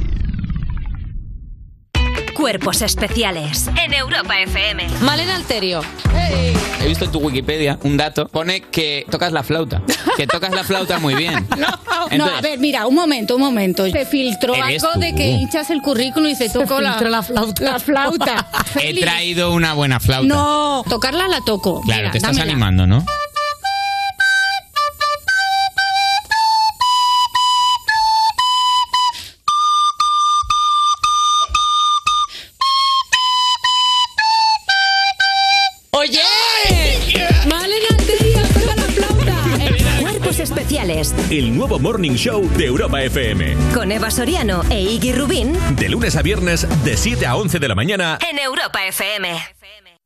[2.34, 4.88] Cuerpos especiales en Europa FM.
[5.02, 5.82] Malena Alterio.
[6.12, 8.26] He visto en tu Wikipedia un dato.
[8.26, 9.80] Pone que tocas la flauta.
[10.16, 11.46] Que tocas la flauta muy bien.
[11.56, 13.88] No, Entonces- a ver, mira, un momento, un momento.
[13.88, 14.98] Se filtró algo tú.
[14.98, 17.62] de que hinchas el currículum y se tocó la, filtró la flauta.
[17.64, 18.48] La flauta.
[18.82, 20.26] He traído una buena flauta.
[20.26, 21.80] No, tocarla la toco.
[21.82, 22.52] Claro, Mira, te estás dámela.
[22.52, 23.04] animando, ¿no?
[41.62, 43.54] Nuevo Morning Show de Europa FM.
[43.72, 47.68] con Eva Soriano e Iggy Rubín De lunes a viernes, de 7 a 11 de
[47.68, 48.18] la mañana.
[48.28, 49.28] en Europa FM.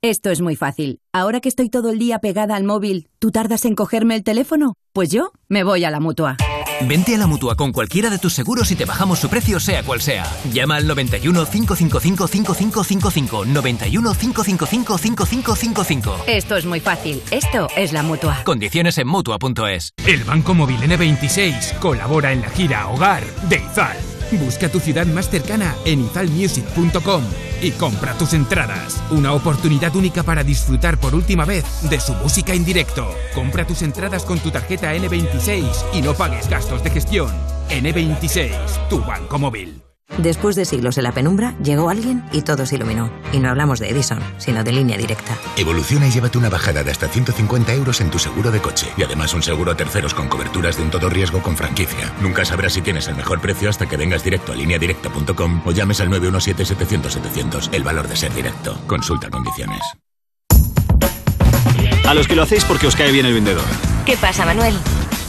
[0.03, 1.01] Esto es muy fácil.
[1.15, 4.75] Ahora que estoy todo el día pegada al móvil, ¿tú tardas en cogerme el teléfono?
[4.93, 6.37] Pues yo me voy a la mutua.
[6.83, 9.83] Vente a la mutua con cualquiera de tus seguros y te bajamos su precio, sea
[9.83, 10.27] cual sea.
[10.53, 13.45] Llama al 91 555 5555.
[13.47, 16.25] 91 555 5555.
[16.27, 17.23] Esto es muy fácil.
[17.31, 18.43] Esto es la mutua.
[18.45, 19.93] Condiciones en mutua.es.
[20.07, 24.16] El Banco Móvil N26 colabora en la gira Hogar de Izal.
[24.33, 27.23] Busca tu ciudad más cercana en izalmusic.com
[27.63, 29.03] y compra tus entradas.
[29.11, 33.09] Una oportunidad única para disfrutar por última vez de su música en directo.
[33.35, 37.31] Compra tus entradas con tu tarjeta N26 y no pagues gastos de gestión.
[37.71, 39.86] N26, tu banco móvil.
[40.19, 43.13] Después de siglos en la penumbra, llegó alguien y todo se iluminó.
[43.33, 45.37] Y no hablamos de Edison, sino de línea directa.
[45.57, 48.87] Evoluciona y llévate una bajada de hasta 150 euros en tu seguro de coche.
[48.97, 52.15] Y además un seguro a terceros con coberturas de un todo riesgo con franquicia.
[52.21, 56.01] Nunca sabrás si tienes el mejor precio hasta que vengas directo a lineadirecta.com o llames
[56.01, 57.69] al 917-700-700.
[57.73, 58.81] El valor de ser directo.
[58.87, 59.83] Consulta condiciones.
[62.07, 63.65] A los que lo hacéis porque os cae bien el vendedor.
[64.07, 64.75] ¿Qué pasa, Manuel?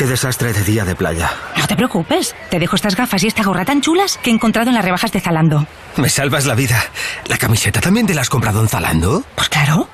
[0.00, 1.30] Qué desastre de día de playa.
[1.58, 4.70] No te preocupes, te dejo estas gafas y esta gorra tan chulas que he encontrado
[4.70, 5.66] en las rebajas de Zalando.
[5.98, 6.82] Me salvas la vida.
[7.26, 9.22] ¿La camiseta también te la has comprado en Zalando?
[9.34, 9.90] Pues claro.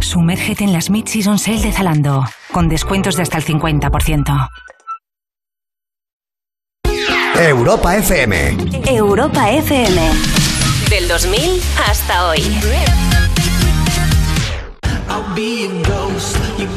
[0.00, 4.48] Sumérgete en las Mid-Season Sale de Zalando, con descuentos de hasta el 50%.
[7.36, 8.56] Europa FM.
[8.88, 10.10] Europa FM.
[10.90, 12.40] Del 2000 hasta hoy.
[15.08, 16.68] I'll be a ghost, your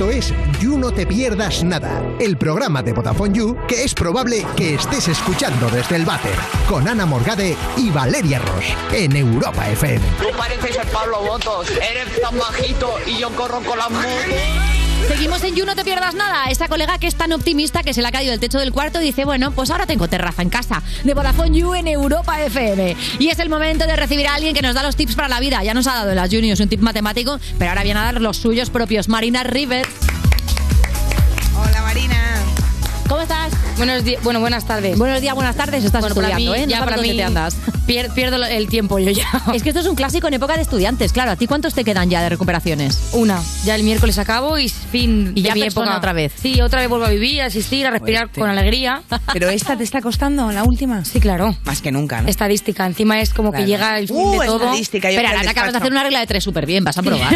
[0.00, 4.46] Esto es You No Te Pierdas Nada, el programa de Vodafone You que es probable
[4.56, 6.32] que estés escuchando desde el váter,
[6.66, 10.00] con Ana Morgade y Valeria Ross, en Europa FM.
[10.18, 14.79] Tú pareces el Pablo Botos, eres tan bajito y yo corro con las motos.
[15.10, 16.44] Seguimos en You, no te pierdas nada.
[16.50, 19.00] Esa colega que es tan optimista que se le ha caído el techo del cuarto
[19.00, 20.84] dice, bueno, pues ahora tengo terraza en casa.
[21.02, 22.96] De Vodafone You en Europa FM.
[23.18, 25.40] Y es el momento de recibir a alguien que nos da los tips para la
[25.40, 25.64] vida.
[25.64, 28.20] Ya nos ha dado en las Juniors un tip matemático, pero ahora viene a dar
[28.20, 29.08] los suyos propios.
[29.08, 29.88] Marina Rivers.
[31.56, 32.16] Hola Marina.
[33.08, 33.52] ¿Cómo estás?
[33.80, 34.98] Buenos días, bueno, buenas tardes.
[34.98, 35.82] Buenos días, buenas tardes.
[35.82, 36.66] Estás Bueno, estudiando, mí, ¿eh?
[36.66, 37.56] No ya para dónde mí te andas.
[37.86, 39.24] pier- pierdo el tiempo yo ya.
[39.54, 41.30] Es que esto es un clásico en época de estudiantes, claro.
[41.30, 42.98] ¿A ti cuántos te quedan ya de recuperaciones?
[43.12, 43.40] Una.
[43.64, 45.96] Ya el miércoles acabo y fin Y de ya mi época.
[45.96, 46.32] otra vez.
[46.42, 48.40] Sí, otra vez vuelvo a vivir, a asistir, a respirar Fuerte.
[48.42, 49.00] con alegría.
[49.32, 51.02] ¿Pero esta te está costando, la última?
[51.06, 51.56] Sí, claro.
[51.64, 52.28] Más que nunca, ¿no?
[52.28, 52.84] Estadística.
[52.86, 53.64] Encima es como Claro.
[53.64, 54.64] que llega el fin Uh, de todo.
[54.64, 56.84] estadística, yo Pero fui al ahora acabas de hacer una regla de tres súper bien,
[56.84, 57.34] vas a probar.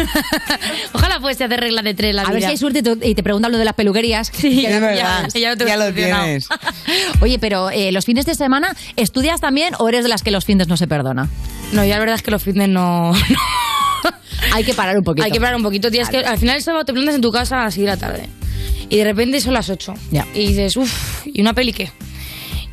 [0.93, 3.51] Ojalá fuese hacer regla de tres la A ver si hay suerte y te- preguntan
[3.51, 4.31] lo de las peluquerías.
[4.31, 6.34] Sí, ya, ya te Ya lo solucionado.
[6.39, 6.49] Tienes.
[7.21, 10.45] Oye, pero eh, los fines de semana, ¿estudias también o eres de las que los
[10.45, 11.29] fines no se perdona?
[11.71, 13.13] No, ya la verdad es que los fitness no...
[14.53, 15.25] Hay que parar un poquito.
[15.25, 16.01] Hay que parar un poquito, tío.
[16.01, 17.91] Es que al final el sábado te plantas en tu casa a las 6 de
[17.91, 18.29] la tarde.
[18.89, 19.93] Y de repente son las 8.
[20.11, 20.27] Ya.
[20.33, 21.91] Y dices, uff, ¿y una peli qué?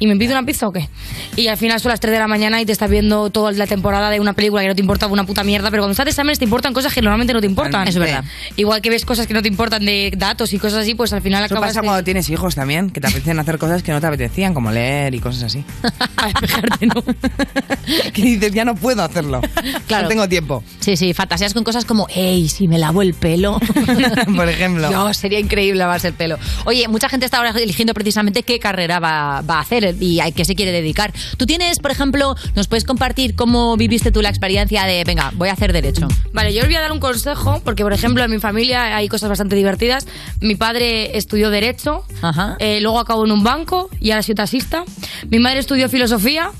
[0.02, 0.88] ¿Y me pido una pizza o qué?
[1.36, 3.68] Y al final son las 3 de la mañana y te estás viendo toda la
[3.68, 6.10] temporada de una película que no te importa una puta mierda, pero cuando estás de
[6.10, 7.86] exámenes te importan cosas que normalmente no te importan.
[7.86, 8.24] Es verdad.
[8.56, 11.22] Igual que ves cosas que no te importan de datos y cosas así, pues al
[11.22, 13.92] final Eso acabas pasa de- cuando tienes hijos también, que te apetecen hacer cosas que
[13.92, 15.64] no te apetecían, como leer y cosas así.
[16.80, 17.00] ¿no?
[18.12, 19.40] que dices, ya no puedo hacerlo.
[19.86, 20.02] Claro.
[20.02, 20.64] No tengo tiempo.
[20.80, 23.60] Sí, sí, fantasías con cosas como, hey, si me lavo el pelo.
[24.36, 24.88] Por ejemplo.
[24.88, 26.38] Dios, sería increíble lavarse el pelo.
[26.64, 30.30] Oye, mucha gente está ahora eligiendo precisamente qué carrera va, va a hacer y a
[30.30, 31.12] qué se quiere dedicar.
[31.36, 35.48] Tú tienes, por ejemplo, nos puedes compartir cómo viviste tú la experiencia de, venga, voy
[35.48, 36.08] a hacer derecho.
[36.32, 39.08] Vale, yo os voy a dar un consejo, porque por ejemplo en mi familia hay
[39.08, 40.06] cosas bastante divertidas.
[40.40, 42.56] Mi padre estudió Derecho, Ajá.
[42.58, 44.84] eh, luego acabó en un banco y ahora soy taxista.
[45.30, 46.50] Mi madre estudió Filosofía.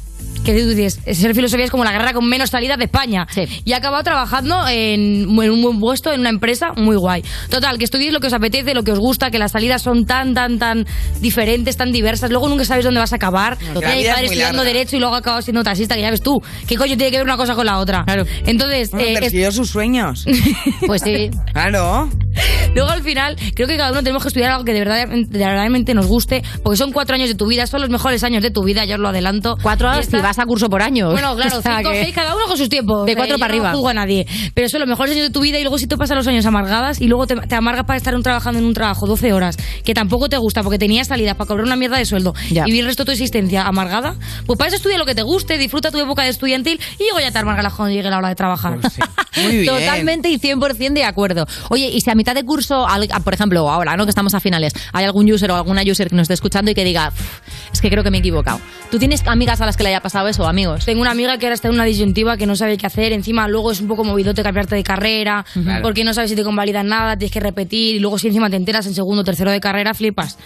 [0.45, 3.27] Que tú dices, ser filosofía es como la carrera con menos salida de España.
[3.65, 7.23] Y ha acabado trabajando en, en un buen puesto en una empresa muy guay.
[7.49, 10.05] Total, que estudiéis lo que os apetece, lo que os gusta, que las salidas son
[10.05, 10.85] tan, tan, tan
[11.21, 12.31] diferentes, tan diversas.
[12.31, 13.57] Luego nunca sabes dónde vas a acabar.
[13.57, 14.73] que la mi es padre muy estudiando larga.
[14.73, 16.41] Derecho y luego ha acabado siendo taxista, que ya ves tú.
[16.67, 18.05] ¿Qué coño tiene que ver una cosa con la otra?
[18.05, 18.25] Claro.
[18.45, 20.25] Entonces, Bueno, eh, es- persiguió sus sueños.
[20.87, 21.31] Pues sí.
[21.53, 22.11] Claro.
[22.75, 25.25] Luego al final, creo que cada uno tenemos que estudiar algo que de verdad de
[25.39, 28.51] verdaderamente nos guste, porque son cuatro años de tu vida, son los mejores años de
[28.51, 29.57] tu vida, yo os lo adelanto.
[29.63, 31.11] Cuatro Y horas está- si vas a curso por año.
[31.11, 33.07] Bueno, claro, O sea cinco, que- seis, cada uno con sus tiempos.
[33.07, 33.71] De cuatro para yo arriba.
[33.73, 34.27] No juzgo a nadie.
[34.55, 36.45] Pero son los mejores años de tu vida y luego si te pasan los años
[36.47, 39.57] amargadas y luego te, te amargas para estar un- trabajando en un trabajo 12 horas
[39.85, 42.63] que tampoco te gusta porque tenías salidas para cobrar una mierda de sueldo Ya.
[42.63, 44.15] y vivir el resto de tu existencia amargada,
[44.47, 47.21] pues para eso estudia lo que te guste, disfruta tu época de estudiantil y luego
[47.21, 48.79] ya te amargas cuando llegue la hora de trabajar.
[48.81, 48.99] Pues
[49.45, 49.67] Muy bien.
[49.67, 51.47] Totalmente y 100% de acuerdo.
[51.71, 52.87] Oye, y si a mitad de curso,
[53.25, 54.05] por ejemplo, ahora, ¿no?
[54.05, 56.75] Que estamos a finales, hay algún user o alguna user que nos esté escuchando y
[56.75, 57.41] que diga, "Pff,
[57.73, 58.61] es que creo que me he equivocado.
[58.91, 60.85] ¿Tú tienes amigas a las que le haya pasado eso, amigos?
[60.85, 63.13] Tengo una amiga que ahora está en una disyuntiva que no sabe qué hacer.
[63.13, 65.83] Encima, luego es un poco movidote cambiarte de carrera, Claro.
[65.83, 67.97] porque no sabes si te convalidan nada, tienes que repetir.
[67.97, 70.39] Y luego, si encima te enteras en segundo o tercero de carrera, flipas.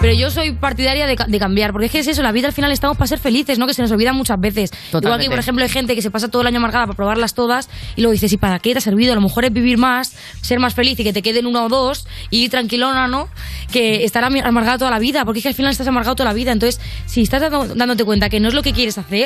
[0.00, 2.52] Pero yo soy partidaria de, de cambiar, porque es que es eso, la vida al
[2.52, 3.66] final estamos para ser felices, ¿no?
[3.66, 4.70] Que se nos olvida muchas veces.
[4.70, 5.30] Igual que, Totalmente.
[5.30, 8.00] por ejemplo, hay gente que se pasa todo el año amargada para probarlas todas y
[8.02, 9.12] luego dices, ¿y para qué te ha servido?
[9.12, 11.68] A lo mejor es vivir más, ser más feliz y que te queden una o
[11.68, 13.28] dos y ir tranquilona, ¿no?
[13.72, 16.34] Que estar amargada toda la vida, porque es que al final estás amargado toda la
[16.34, 16.52] vida.
[16.52, 19.23] Entonces, si estás dando- dándote cuenta que no es lo que quieres hacer,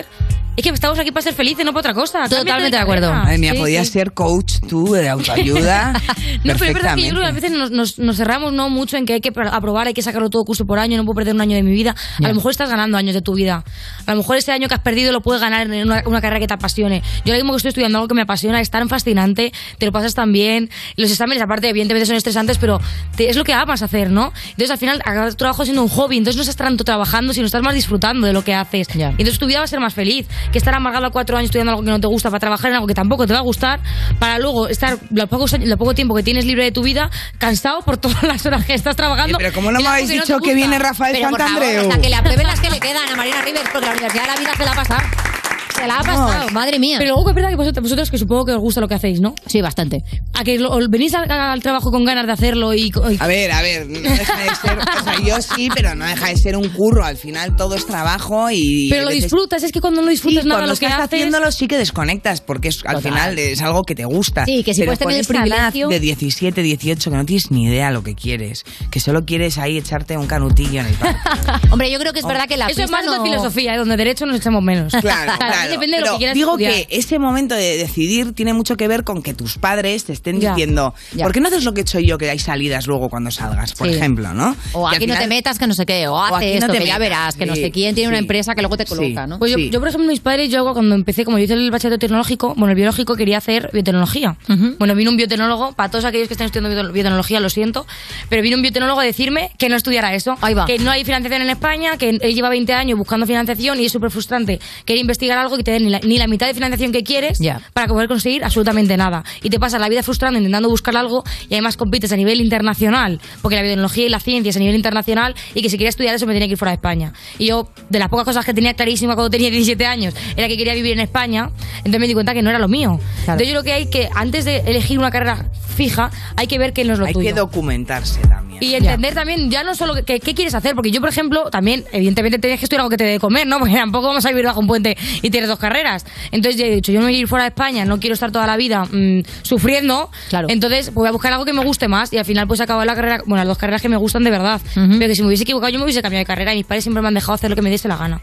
[0.57, 2.29] es que estamos aquí para ser felices, no para otra cosa.
[2.29, 3.13] Totalmente de acuerdo.
[3.15, 3.93] Madre mía, Sí, podías sí.
[3.93, 5.93] ser coach tú de autoayuda.
[6.45, 8.69] No, pero es verdad que yo creo que a veces nos, nos, nos cerramos no
[8.71, 11.05] mucho en que hay que pr- aprobar, hay que sacarlo todo curso por año, no
[11.05, 11.95] puedo perder un año de mi vida.
[12.23, 13.65] A lo mejor estás ganando años de tu vida.
[14.07, 16.39] A lo mejor ese año que has perdido lo puedes ganar en una, una carrera
[16.41, 17.03] que te apasione.
[17.25, 19.93] Yo ahora mismo que estoy estudiando algo que me apasiona, es tan fascinante, te lo
[19.93, 20.71] pasas tan bien.
[20.97, 22.81] Los exámenes, aparte, evidentemente son estresantes, pero
[23.17, 24.33] te- es lo que amas hacer, ¿no?
[24.51, 27.47] Entonces al final acabas tu trabajo siendo un hobby, entonces no estás tanto trabajando, sino
[27.47, 28.89] estás más disfrutando de lo que haces.
[28.95, 31.47] Y entonces tu vida va a ser más feliz que estar amargado a cuatro años
[31.47, 33.43] estudiando algo que no te gusta para trabajar en algo que tampoco te va a
[33.43, 33.81] gustar,
[34.19, 37.81] para luego estar lo poco, lo poco tiempo que tienes libre de tu vida cansado
[37.83, 39.39] por todas las horas que estás trabajando.
[39.39, 41.89] pero ¿cómo no me habéis no dicho te que viene Rafael Santandreu?
[42.01, 44.37] que le aprueben las que le quedan a Marina Rivers, porque la Universidad de la
[44.37, 45.48] Vida se la ha pasado.
[45.79, 46.97] Se la ha pasado, madre mía.
[46.99, 49.21] Pero luego es verdad que vosotros, vosotros que supongo que os gusta lo que hacéis,
[49.21, 49.35] ¿no?
[49.47, 50.03] Sí, bastante.
[50.35, 53.53] A que lo- venís al, al trabajo con ganas de hacerlo y, y- A ver,
[53.53, 56.57] a ver, no deja de ser, o sea, yo sí, pero no deja de ser
[56.57, 57.05] un curro.
[57.05, 58.89] Al final todo es trabajo y.
[58.91, 61.19] pero lo disfrutas, es que cuando no disfrutas Sí, nada cuando lo que estás haces...
[61.21, 63.13] haciéndolo sí que desconectas porque es, al Total.
[63.13, 64.45] final es algo que te gusta.
[64.45, 67.65] Sí, que si Pero puedes tener el privilegio- de 17, 18 que no tienes ni
[67.65, 71.21] idea lo que quieres, que solo quieres ahí echarte un canutillo en el parque.
[71.71, 73.13] Hombre, yo creo que es verdad que la Eso es más no...
[73.23, 73.79] de filosofía, ¿eh?
[73.79, 74.93] donde derecho nos echamos menos.
[75.01, 75.68] Claro, claro.
[75.71, 76.73] Depende de lo que quieras digo estudiar.
[76.73, 80.41] que ese momento de decidir tiene mucho que ver con que tus padres te estén
[80.41, 81.25] diciendo, ya.
[81.25, 83.73] ¿por qué no haces lo que he hecho yo, que hay salidas luego cuando salgas,
[83.75, 83.95] por Sí.
[83.95, 84.57] ejemplo, ¿no?
[84.73, 86.47] O Y al aquí no te final- metas, que no sé qué, o hace aquí
[86.47, 88.23] no esto, te que ya metas, verás, que no sí, sé quién tiene una sí.
[88.25, 89.39] empresa que luego te coloca, ¿no?
[89.39, 91.99] Pues yo, yo, por ejemplo, mis padres, yo cuando empecé, como yo hice el bachillerato
[91.99, 94.37] tecnológico, bueno, el biológico quería hacer biotecnología.
[94.79, 97.87] Bueno, vino un biotecnólogo, para todos aquellos que están estudiando bio- biotecnología, lo siento,
[98.29, 100.37] pero vino un biotecnólogo a decirme que no estudiara eso.
[100.67, 103.93] Que no hay financiación en España, que él lleva 20 años buscando financiación y es
[103.93, 104.61] súper frustrante.
[104.85, 107.39] Querer investigar algo que te den ni la, ni la mitad de financiación que quieres
[107.75, 109.25] para poder conseguir absolutamente nada.
[109.43, 113.21] Y te pasas la vida frustrando intentando buscar algo y además compites a nivel internacional,
[113.43, 116.15] porque la biotecnología y la ciencia es a nivel internacional y que si quería estudiar
[116.15, 117.13] eso me tenía que ir fuera de España.
[117.39, 120.57] Y yo, de las pocas cosas que tenía clarísima cuando tenía 17 años, era que
[120.57, 122.99] quería vivir en España, entonces me di cuenta que no era lo mío.
[123.21, 126.73] Entonces yo creo que hay que, antes de elegir una carrera fija, hay que ver
[126.73, 127.29] qué no es lo Hay tuyo.
[127.29, 128.63] que documentarse también.
[128.63, 131.85] Y entender también, ya no solo que- qué quieres hacer, porque yo, por ejemplo, también,
[131.93, 133.59] evidentemente, tienes que estudiar algo que te dé de comer, ¿no?
[133.61, 136.05] Porque tampoco vamos a vivir bajo un puente y tienes dos carreras.
[136.31, 138.31] Entonces, yo he dicho, yo no voy a ir fuera de España, no quiero estar
[138.31, 140.11] toda la vida mm, sufriendo.
[140.49, 142.85] Entonces, pues voy a buscar algo que me guste más y al final, pues acabo
[142.85, 144.61] la carrera, bueno, las dos carreras que me gustan de verdad.
[144.75, 146.85] Pero que si me hubiese equivocado, yo me hubiese cambiado de carrera y mis padres
[146.85, 148.21] siempre me han dejado hacer lo que me diese la gana.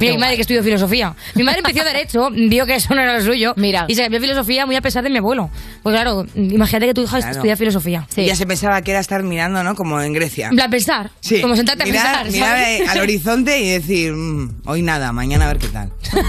[0.00, 1.14] Mira, mi madre que estudió filosofía.
[1.34, 3.54] Mi madre empezó derecho, dijo que eso no era lo suyo.
[3.56, 3.84] Mira.
[3.88, 5.50] Y se cambió a filosofía muy a pesar de mi abuelo.
[5.82, 7.32] Pues claro, imagínate que tu hija Claro.
[7.32, 8.06] estudia filosofía.
[8.16, 9.74] Y Ya se pensaba que era estar mirando, ¿no?
[9.74, 10.50] Como en Grecia.
[10.50, 11.10] Plan, pensar.
[11.20, 11.40] Sí.
[11.40, 12.32] Como sentarte a mirar, pensar.
[12.32, 12.88] mirar ¿sabes?
[12.88, 15.90] al horizonte y decir, "Mm, hoy nada, mañana a ver qué tal.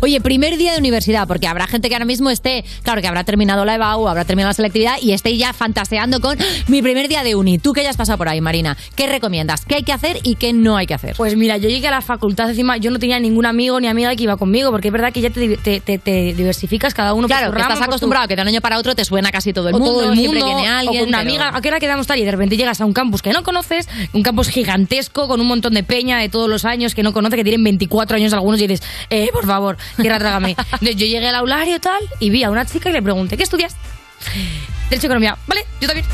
[0.00, 3.24] Oye, primer día de universidad, porque habrá gente que ahora mismo esté, claro, que habrá
[3.24, 7.22] terminado la EBAU, habrá terminado la selectividad y esté ya fantaseando con mi primer día
[7.22, 7.58] de uni.
[7.58, 9.64] Tú que ya has pasado por ahí, Marina, ¿qué recomiendas?
[9.64, 11.14] ¿Qué hay que hacer y qué no hay que hacer?
[11.16, 14.14] Pues mira, yo llegué a la facultad, encima yo no tenía ningún amigo ni amiga
[14.16, 17.26] que iba conmigo, porque es verdad que ya te, te- te- te diversificas cada uno
[17.28, 19.30] Claro, por que rama, estás tu- acostumbrado que de un año para otro te suena
[19.30, 20.96] casi todo el o mundo, todo el siempre mundo, viene alguien.
[20.96, 22.18] o con una pero- amiga, ¿a qué hora quedamos tal?
[22.18, 25.46] Y de repente llegas a un campus que no conoces, un campus gigantesco con un
[25.46, 28.60] montón de peña de todos los años que no conoce, que tienen 24 años algunos
[28.60, 30.56] y dices, eh, por favor, tierra trágame.
[30.80, 33.76] Yo llegué al aulario tal y vi a una chica y le pregunté, ¿qué estudias?
[34.90, 35.36] Derecho y Economía.
[35.46, 36.06] Vale, yo también.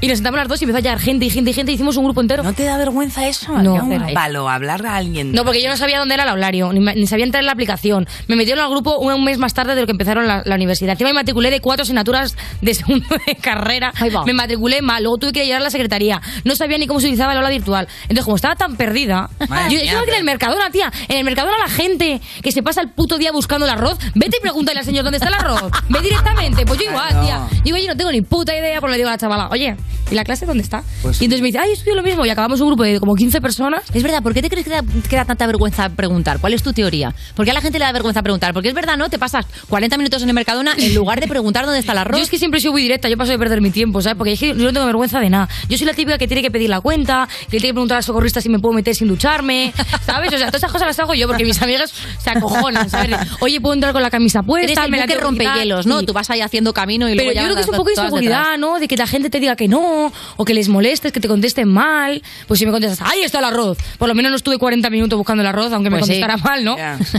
[0.00, 1.72] Y nos sentamos las dos y empezó a llegar gente y gente y gente.
[1.72, 2.42] Hicimos un grupo entero.
[2.42, 3.56] ¿No te da vergüenza eso?
[3.62, 5.32] No, palo, hablar a alguien.
[5.32, 8.06] No, porque yo no sabía dónde era el aulario, ni, sabía entrar en la aplicación.
[8.26, 10.54] Me metieron al grupo un, un mes más tarde de lo que empezaron la, la
[10.54, 10.92] universidad.
[10.92, 13.92] Encima me matriculé de cuatro asignaturas de segundo de carrera.
[14.26, 16.20] Me matriculé mal, luego tuve que ir a la secretaría.
[16.44, 17.88] No sabía ni cómo se utilizaba el aula virtual.
[18.02, 20.92] Entonces, como estaba tan perdida, Madre yo estaba aquí en el Mercadona, tía.
[21.08, 24.38] En el Mercadona la gente que se pasa el puto día buscando el arroz, vete
[24.38, 25.70] y pregúntale al señor dónde está el arroz.
[25.88, 26.66] Ve directamente.
[26.66, 27.46] Pues yo igual, tía.
[27.62, 29.76] Digo, yo no tengo ni puta idea, pues le digo a la chavala, oye,
[30.10, 30.82] ¿y la clase dónde está?
[31.02, 32.24] Pues y entonces me dice, ay, estudio lo mismo.
[32.26, 33.82] Y acabamos un grupo de como 15 personas.
[33.92, 36.38] Es verdad, ¿por qué te crees que da, que da tanta vergüenza preguntar?
[36.40, 37.14] ¿Cuál es tu teoría?
[37.34, 38.52] ¿Por qué a la gente le da vergüenza preguntar?
[38.52, 39.08] Porque es verdad, ¿no?
[39.08, 42.18] Te pasas 40 minutos en el Mercadona en lugar de preguntar dónde está el arroz.
[42.18, 44.16] Yo es que siempre soy muy directa, yo paso de perder mi tiempo, ¿sabes?
[44.16, 45.48] Porque es que yo no tengo vergüenza de nada.
[45.68, 48.02] Yo soy la típica que tiene que pedir la cuenta, que tiene que preguntar al
[48.04, 49.72] socorrista si me puedo meter sin ducharme,
[50.06, 50.32] ¿sabes?
[50.32, 53.16] O sea, todas esas cosas las hago yo porque mis amigas se acojonan, ¿sabes?
[53.40, 54.86] Oye, ¿puedo entrar con la camisa puesta?
[54.88, 55.24] Me la que quitar?
[55.24, 56.00] rompehielos, ¿no?
[56.00, 56.06] Sí.
[56.06, 57.78] Tú vas ahí haciendo camino y Pero luego yo ya creo que es un las-
[57.78, 58.58] poco de detrás.
[58.58, 58.78] ¿no?
[58.78, 61.68] De que la gente te diga que no, o que les molestes, que te contesten
[61.68, 62.22] mal.
[62.46, 63.78] Pues si me contestas, ¡ahí está el arroz!
[63.98, 66.20] Por lo menos no estuve 40 minutos buscando el arroz, aunque me Pues sí.
[66.20, 66.76] contestara mal, ¿no?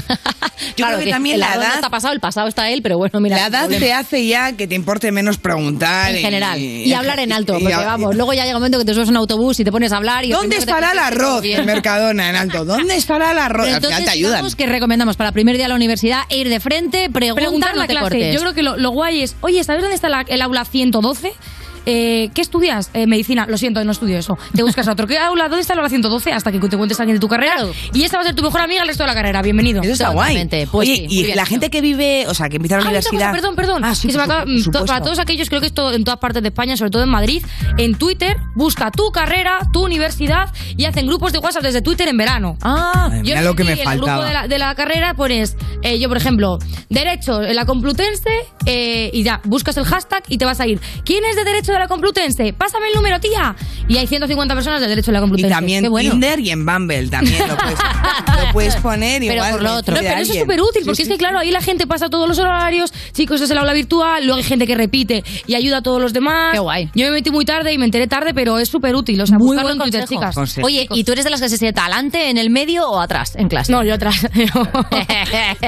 [0.75, 2.81] Yo Claro creo que, también el la no edad, está pasado, el pasado está él,
[2.81, 3.37] pero bueno, mira.
[3.37, 3.85] la edad problema.
[3.85, 6.13] te hace ya que te importe menos preguntar.
[6.13, 6.59] en general.
[6.59, 8.85] y- Y, hablar en alto, y- porque y- vamos, luego ya llega un momento que
[8.85, 10.31] te subes a un autobús y te pones a hablar y...
[10.31, 11.43] ¿Dónde estará el arroz?
[11.45, 12.65] En Mercadona, en alto.
[12.65, 13.65] ¿Dónde estará el arroz?
[13.65, 14.49] Pero Al final entonces, te ayudan.
[14.55, 17.81] que recomendamos para el primer día de la universidad ir de frente, preguntar, preguntar no
[17.81, 18.03] la te clase.
[18.09, 18.33] cortes.
[18.35, 21.33] Yo creo que lo, lo guay es, oye, ¿sabes dónde está la- el aula 112?
[21.91, 22.91] Eh, ¿Qué estudias?
[22.93, 23.47] Eh, medicina.
[23.49, 24.37] Lo siento, no estudio eso.
[24.53, 25.07] Te buscas a otro.
[25.07, 25.45] ¿Qué aula?
[25.49, 26.31] ¿Dónde está el aula 112?
[26.33, 27.55] Hasta que te cuentes alguien de tu carrera.
[27.93, 29.41] Y esta va a ser tu mejor amiga el resto de la carrera.
[29.41, 29.81] Bienvenido.
[29.81, 30.47] Eso está guay.
[30.71, 33.31] Oye, y la gente que vive, o sea, que empieza la Ah, cosa, universidad.
[33.31, 33.83] perdón, perdón.
[33.83, 34.85] Ah, sí, Que se me por acaba- su- por to- supuesto.
[34.85, 37.43] para todos aquellos, creo que esto en todas partes de España, sobre todo en Madrid,
[37.79, 42.17] en Twitter, busca tu carrera, tu universidad y hacen grupos de WhatsApp desde Twitter en
[42.17, 42.55] verano.
[42.61, 44.11] Ah, Madre mía, lo que me en el faltaba.
[44.13, 48.29] grupo de la, de la carrera pones, eh, yo por ejemplo, Derecho en la Complutense
[48.67, 50.79] eh, y ya, buscas el hashtag y te vas a ir.
[51.03, 52.53] ¿Quién es de Derecho de la Complutense?
[52.53, 53.55] Pásame el número, tía.
[53.87, 55.49] Y hay 150 personas de Derecho de la Y Complutense.
[55.53, 56.11] también Qué bueno.
[56.11, 57.79] Tinder y en Bumble también lo puedes,
[58.45, 59.51] lo puedes poner Pero igual.
[59.51, 59.95] por lo me otro.
[59.95, 61.87] No, pero eso es súper útil, Sí, porque sí, es que, claro, ahí la gente
[61.87, 65.55] pasa todos los horarios, chicos, es el aula virtual, luego hay gente que repite y
[65.55, 66.53] ayuda a todos los demás.
[66.53, 66.89] Qué guay.
[66.93, 69.19] Yo me metí muy tarde y me enteré tarde, pero es súper útil.
[69.21, 70.45] O sea, Muy buscarlo buen en Twitter, consejo.
[70.45, 70.63] chicas.
[70.65, 73.35] Oye, ¿y tú eres de las que se sienta adelante, en el medio o atrás
[73.35, 73.71] en clase?
[73.71, 74.27] No, yo atrás.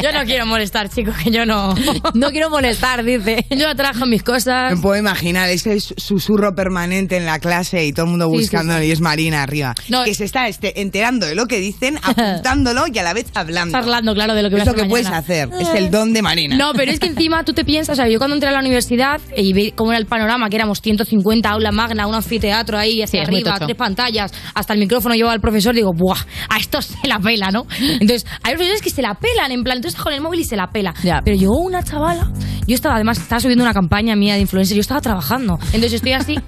[0.01, 1.73] yo no quiero molestar, chicos, que yo no.
[2.13, 3.45] no quiero molestar, dice.
[3.51, 4.73] Yo atrás con mis cosas.
[4.75, 8.37] Me puedo imaginar, es, es susurro permanente en la clase y todo el mundo Sí,
[8.37, 8.87] sí, buscándolo sí.
[8.87, 9.73] y es Marina arriba.
[10.05, 13.77] que se está este, enterando de lo que dicen, apuntándolo y a la vez hablando.
[13.77, 15.49] Hablando, claro, de lo que Es lo que puedes hacer.
[15.59, 16.55] Es el don de Marina.
[16.55, 18.59] No, pero es que encima tú te piensas, o sea, yo cuando entré a la
[18.59, 23.01] universidad y vi cómo era el panorama, que éramos 150 aula magna, un anfiteatro ahí
[23.01, 26.19] hacia arriba, tres pantallas, hasta el micrófono llevaba el profesor, digo, ¡buah!
[26.49, 27.65] A estos se la pela, ¿no?
[27.79, 30.55] Entonces, hay profesores que se la pelan, en plan, estás con el móvil y se
[30.55, 30.93] la pela.
[31.23, 32.31] Pero llegó una chavala,
[32.67, 35.59] yo estaba, además, estaba subiendo una campaña mía de influencer, yo estaba trabajando.
[35.81, 36.39] Entonces estoy así,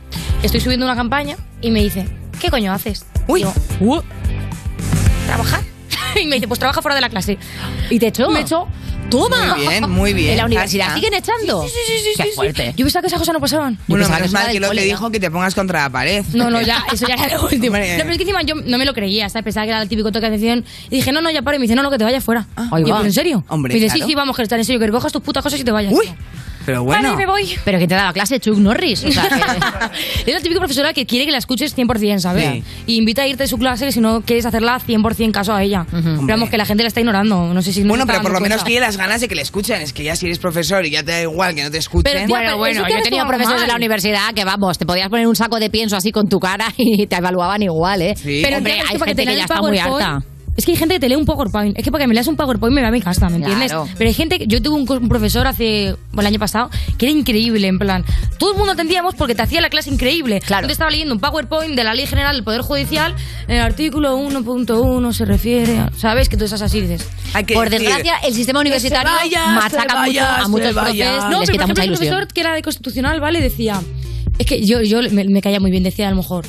[0.43, 2.05] estoy subiendo una campaña y me dice,
[2.39, 3.03] ¿qué coño haces?
[3.25, 3.43] Uy,
[5.25, 5.61] ¿trabajar?
[6.21, 7.39] y me dice, pues trabaja fuera de la clase.
[7.89, 8.29] ¿Y te echó?
[8.29, 8.67] Me echó.
[9.09, 9.55] ¡Toma!
[9.55, 10.29] Muy bien, muy bien.
[10.33, 11.63] ¿En la universidad siguen echando?
[11.63, 12.35] Sí, sí, sí, sí, Qué sí, sí.
[12.35, 12.73] fuerte.
[12.77, 13.79] Yo pensaba que esas cosas no pasaban.
[13.87, 15.81] Bueno, pensaba menos que mal eso que lo que cole, dijo que te pongas contra
[15.81, 16.23] la pared.
[16.35, 17.75] No, no, ya, eso ya era lo último.
[17.75, 17.95] No, Hombre.
[17.97, 19.45] pero es que encima yo no me lo creía, ¿sabes?
[19.45, 20.63] Pensaba que era el típico toque de atención.
[20.91, 21.55] Y dije, no, no, ya paro.
[21.55, 22.45] Y me dice, no, no, que te vayas fuera.
[22.55, 22.97] ahí y yo, va.
[22.99, 23.43] ¿pero en serio?
[23.47, 24.05] Hombre, me dice, claro.
[24.05, 25.91] sí, sí, vamos, que está en serio, que recojas tus putas cosas y te vayas.
[25.91, 26.05] Uy,
[26.65, 27.11] pero bueno.
[27.11, 27.49] Vale, me voy.
[27.65, 29.03] Pero que te daba clase Chuck Norris.
[29.05, 29.33] O sea, que-
[30.31, 32.45] Es la típica profesora que quiere que la escuches 100%, ¿sabes?
[32.45, 32.63] Sí.
[32.87, 35.85] Y invita a irte de su clase si no quieres hacerla 100% caso a ella.
[35.91, 37.53] Pero vamos, que la gente la está ignorando.
[37.53, 39.41] No sé si no Bueno, pero por lo menos tiene las ganas de que le
[39.41, 39.81] escuchen.
[39.81, 42.03] Es que ya si eres profesor y ya te da igual que no te escuchen.
[42.03, 44.77] Pero, tía, Bueno, pero bueno, eso yo he tenido profesores de la universidad que, vamos,
[44.77, 48.01] te podías poner un saco de pienso así con tu cara y te evaluaban igual,
[48.01, 48.13] ¿eh?
[48.23, 50.23] Pero Hombre, tía, hay gente te que ya está muy harta.
[50.55, 51.75] Es que hay gente que te lee un PowerPoint.
[51.77, 53.71] Es que para que me leas un PowerPoint me va a mi casa, ¿me entiendes?
[53.71, 53.89] Claro.
[53.97, 54.45] Pero hay gente que.
[54.47, 55.95] Yo tuve un, un profesor hace.
[56.11, 58.05] bueno, el año pasado que era increíble, en plan.
[58.37, 60.41] Todo el mundo atendíamos porque te hacía la clase increíble.
[60.41, 60.63] Claro.
[60.63, 63.15] Yo te estaba leyendo un PowerPoint de la Ley General del Poder Judicial.
[63.47, 65.79] En el artículo 1.1 se refiere.
[65.79, 66.29] a- ¿Sabes?
[66.29, 67.07] Que tú estás así dices.
[67.53, 69.09] Por desgracia, el sistema universitario
[69.55, 70.95] machaca mucho a muchos profes,
[71.31, 73.41] No, les pero por ejemplo, el profesor que era de constitucional, ¿vale?
[73.41, 73.81] Decía.
[74.37, 76.45] Es que yo, yo me, me caía muy bien, decía a lo mejor.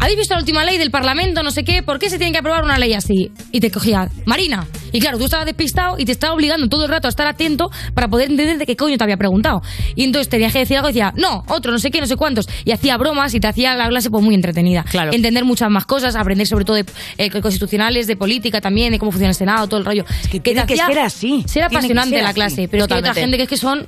[0.00, 1.42] ¿Habéis visto la última ley del Parlamento?
[1.42, 1.82] No sé qué.
[1.82, 3.30] ¿Por qué se tiene que aprobar una ley así?
[3.52, 4.66] Y te cogía, Marina.
[4.92, 7.70] Y claro, tú estabas despistado y te estaba obligando todo el rato a estar atento
[7.94, 9.62] para poder entender de qué coño te había preguntado.
[9.96, 12.16] Y entonces tenías que decir algo y decía, no, otro, no sé qué, no sé
[12.16, 12.48] cuántos.
[12.64, 14.84] Y hacía bromas y te hacía la clase pues muy entretenida.
[14.84, 15.12] Claro.
[15.12, 16.84] Entender muchas más cosas, aprender sobre todo de
[17.18, 20.04] eh, constitucionales, de política también, de cómo funciona el Senado, todo el rollo.
[20.30, 21.44] que tiene te que hacía ser así.
[21.46, 22.34] Ser que apasionante la así.
[22.34, 22.68] clase.
[22.68, 23.86] Pero es que hay otra gente que es que son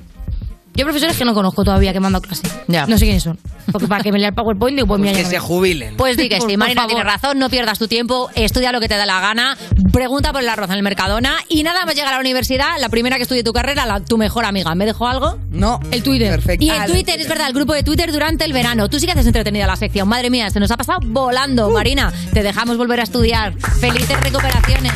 [0.77, 2.43] yo profesores que no conozco todavía que me han dado clase.
[2.67, 3.37] No sé quiénes son.
[3.71, 5.97] Porque para que me lea el PowerPoint digo, pues mira, que ya se jubilen.
[5.97, 8.95] Pues di que sí, Marina tiene razón, no pierdas tu tiempo, estudia lo que te
[8.95, 9.57] da la gana,
[9.91, 12.87] pregunta por el arroz en el Mercadona y nada más llegar a la universidad, la
[12.87, 14.73] primera que estudie tu carrera, la- tu mejor amiga.
[14.75, 15.37] ¿Me dejó algo?
[15.49, 15.79] No.
[15.91, 16.29] El Twitter.
[16.31, 16.63] Perfecto.
[16.63, 18.87] Y el Twitter, es verdad, el grupo de Twitter durante el verano.
[18.89, 20.07] Tú sí que haces entretenida la sección.
[20.07, 21.69] Madre mía, se nos ha pasado volando.
[21.69, 23.53] Marina, te dejamos volver a estudiar.
[23.81, 24.93] Felices recuperaciones.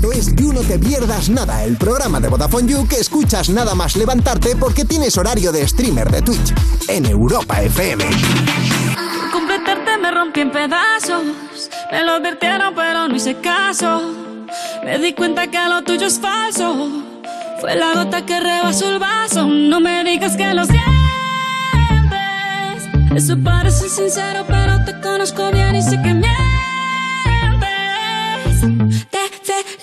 [0.00, 3.74] Esto es You No Te Pierdas Nada, el programa de Vodafone You que escuchas nada
[3.74, 6.54] más levantarte porque tienes horario de streamer de Twitch
[6.88, 8.02] en Europa FM.
[9.30, 11.22] completarte me rompí en pedazos.
[11.92, 14.00] Me lo advirtieron, pero no hice caso.
[14.86, 16.88] Me di cuenta que lo tuyo es falso.
[17.60, 19.46] Fue la gota que rebasó el vaso.
[19.46, 20.88] No me digas que lo sientes.
[23.14, 26.49] Eso parece sincero, pero te conozco bien y sé que mientes.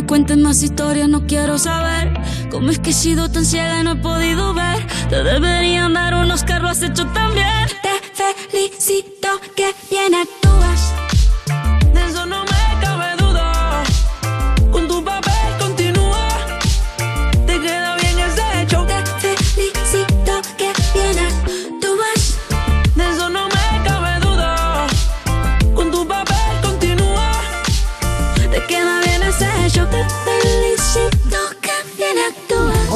[0.00, 2.14] me cuentes más historias, no quiero saber.
[2.50, 4.86] ¿Cómo es que he sido tan ciega y no he podido ver?
[5.10, 7.68] Te deberían dar unos carros, has hecho tan bien.
[7.82, 11.09] Te felicito que bien actúas.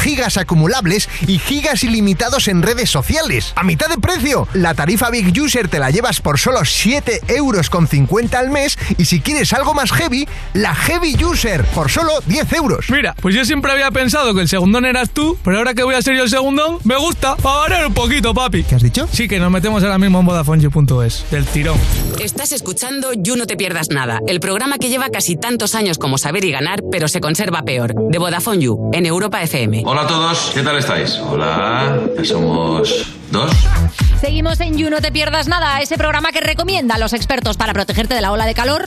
[0.00, 3.52] gigas acumulables y gigas ilimitados en redes sociales.
[3.54, 4.48] A mitad de precio.
[4.54, 8.78] La tarifa Big User te la llevas por solo 7 euros con 50 al mes
[8.98, 12.86] y si quieres algo más heavy, la Heavy User por solo 10 euros.
[12.90, 15.94] Mira, pues yo siempre había pensado que el segundón eras tú, pero ahora que voy
[15.94, 17.36] a ser yo el segundón, me gusta.
[17.36, 18.64] Para variar un poquito, papi.
[18.64, 19.08] ¿Qué has dicho?
[19.12, 21.24] Sí, que nos metemos ahora mismo en VodafoneYou.es.
[21.30, 21.78] Del tirón.
[22.18, 26.18] Estás escuchando You No Te Pierdas Nada, el programa que lleva casi tantos años como
[26.18, 27.94] saber y ganar, pero se conserva peor.
[28.10, 29.82] De Vodafone You, en Europa FM.
[29.92, 31.16] Hola a todos, ¿qué tal estáis?
[31.16, 33.52] Hola, somos dos.
[34.20, 37.72] Seguimos en You No Te Pierdas Nada, ese programa que recomienda a los expertos para
[37.72, 38.84] protegerte de la ola de calor.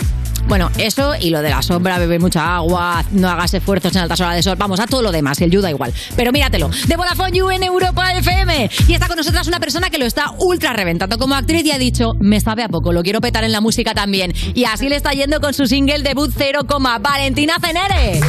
[0.47, 4.21] Bueno, eso y lo de la sombra, beber mucha agua, no hagas esfuerzos en altas
[4.21, 4.55] horas de sol.
[4.57, 5.93] Vamos, a todo lo demás, el You da igual.
[6.15, 8.69] Pero míratelo, de Vodafone You en Europa FM.
[8.87, 11.77] Y está con nosotras una persona que lo está ultra reventando como actriz y ha
[11.77, 14.33] dicho, me sabe a poco, lo quiero petar en la música también.
[14.53, 16.61] Y así le está yendo con su single debut 0,
[17.01, 18.21] Valentina Cenere.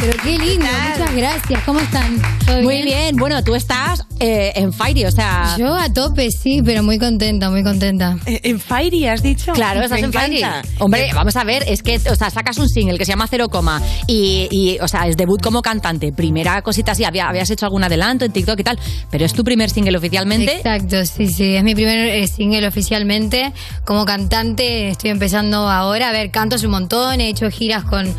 [0.00, 1.62] Pero qué lindo, muchas gracias.
[1.64, 2.22] ¿Cómo están?
[2.46, 5.56] ¿Todo Muy bien, bueno, tú estás eh, en Fairy, o sea...
[5.58, 8.16] Yo a tope, sí, pero muy contenta, muy contenta.
[8.26, 9.52] ¿En Fairy has dicho?
[9.52, 10.42] Claro, estás Me en Fairy.
[10.78, 13.48] Hombre, vamos a ver, es que, o sea, sacas un single que se llama Cero
[13.48, 16.12] Coma y, y, o sea, es debut como cantante.
[16.12, 18.78] Primera cosita así, había, habías hecho algún adelanto en TikTok y tal,
[19.10, 20.58] pero es tu primer single oficialmente.
[20.58, 21.56] Exacto, sí, sí.
[21.56, 23.52] Es mi primer eh, single oficialmente.
[23.84, 26.10] Como cantante estoy empezando ahora.
[26.10, 28.14] A ver, canto un montón, he hecho giras con...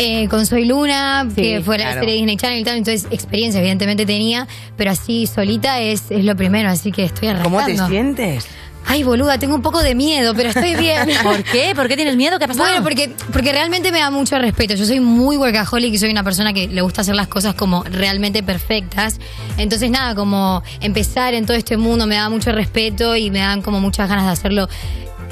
[0.00, 2.00] eh, con Soy Luna, que fue la claro.
[2.00, 6.34] serie Disney Channel y tal, entonces experiencia evidentemente tenía, pero así solita es, es lo
[6.36, 7.58] primero, así que estoy arrastrando.
[7.58, 8.46] ¿Cómo te sientes?
[8.86, 11.08] Ay, boluda, tengo un poco de miedo, pero estoy bien.
[11.22, 11.74] ¿Por qué?
[11.76, 12.38] ¿Por qué tienes miedo?
[12.38, 12.66] ¿Qué ha pasado?
[12.66, 14.74] Bueno, porque, porque realmente me da mucho respeto.
[14.74, 17.84] Yo soy muy workaholic y soy una persona que le gusta hacer las cosas como
[17.84, 19.20] realmente perfectas.
[19.58, 23.62] Entonces, nada, como empezar en todo este mundo me da mucho respeto y me dan
[23.62, 24.68] como muchas ganas de hacerlo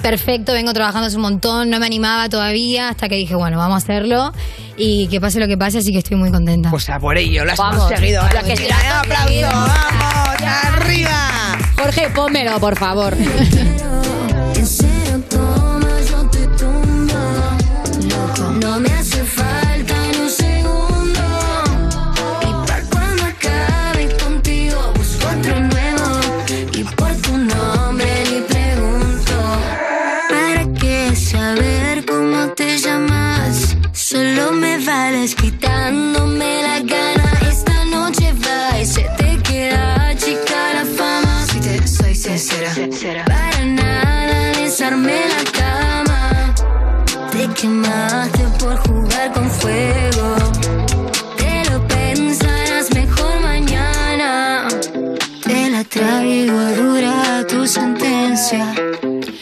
[0.02, 0.52] perfecto.
[0.52, 3.78] Vengo trabajando hace un montón, no me animaba todavía hasta que dije, bueno, vamos a
[3.78, 4.32] hacerlo
[4.76, 6.70] y que pase lo que pase, así que estoy muy contenta.
[6.70, 8.22] Pues a por ello, las Vamos, hemos seguido.
[8.22, 11.30] lo que sea, aplauso, vamos, arriba.
[11.78, 13.16] Jorge, pónmelo, por favor.
[47.60, 50.36] quemaste por jugar con fuego.
[51.36, 54.68] Te lo pensarás mejor mañana.
[55.42, 58.74] Te la traigo dura tu sentencia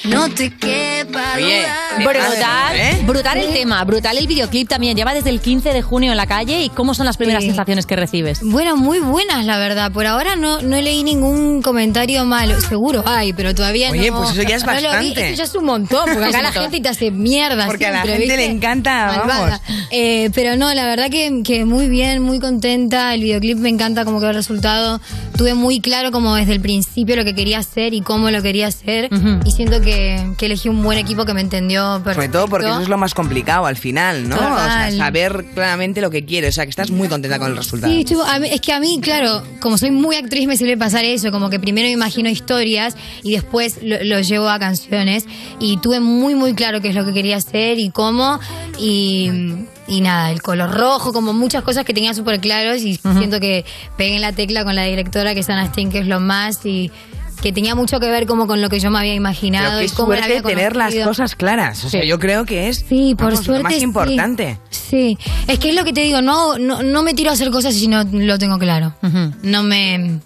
[0.08, 4.96] No te quepa duda Brutal, brutal el tema, brutal el videoclip también.
[4.96, 7.48] Lleva desde el 15 de junio en la calle y ¿cómo son las primeras Sí.
[7.48, 8.40] sensaciones que recibes?
[8.42, 9.90] Bueno, muy buenas, la verdad.
[9.92, 12.60] Por ahora no, no leí ningún comentario malo.
[12.60, 14.18] Seguro hay, pero todavía Oye, no.
[14.18, 14.86] pues eso ya es no lo vi.
[14.86, 15.26] bastante.
[15.28, 17.66] Eso ya es un montón, porque acá la gente te hace mierda.
[17.66, 18.56] Porque a la siempre, gente le ¿viste?
[18.56, 19.40] encanta, Malvada.
[19.50, 19.60] vamos.
[19.90, 23.14] Eh, pero no, la verdad que, que muy bien, muy contenta.
[23.14, 25.00] El videoclip me encanta como quedó el resultado.
[25.36, 28.66] Tuve muy claro como desde el principio lo que quería hacer y cómo lo quería
[28.68, 29.08] hacer.
[29.44, 29.95] Y siento que,
[30.36, 32.14] que elegí un buen equipo que me entendió perfecto.
[32.14, 34.36] Sobre todo porque eso es lo más complicado al final, ¿no?
[34.36, 36.50] O sea, saber claramente lo que quieres.
[36.50, 37.92] O sea, que estás muy contenta con el resultado.
[37.92, 41.04] Sí, a mí- es que a mí, claro, como soy muy actriz, me suele pasar
[41.04, 45.24] eso, como que primero me imagino historias y después lo, lo llevo a canciones.
[45.58, 48.38] Y tuve muy, muy claro qué es lo que quería hacer y cómo.
[48.78, 49.30] Y,
[49.88, 52.82] y nada, el color rojo, como muchas cosas que tenía súper claros.
[52.82, 53.64] Y siento que
[53.96, 56.64] pegué en la tecla con la directora, que es Ana Steen, que es lo más.
[56.66, 56.90] Y
[57.42, 59.84] que tenía mucho que ver como con lo que yo me había imaginado Pero qué
[59.86, 61.84] y cómo la suerte había tener las cosas claras.
[61.84, 62.08] O sea, Sí.
[62.08, 64.58] yo creo que es Sí, por vamos, lo suerte más importante.
[64.70, 67.50] Sí, es que es lo que te digo, no, no, no me tiro a hacer
[67.50, 68.94] cosas si no lo tengo claro.
[69.42, 70.20] No me...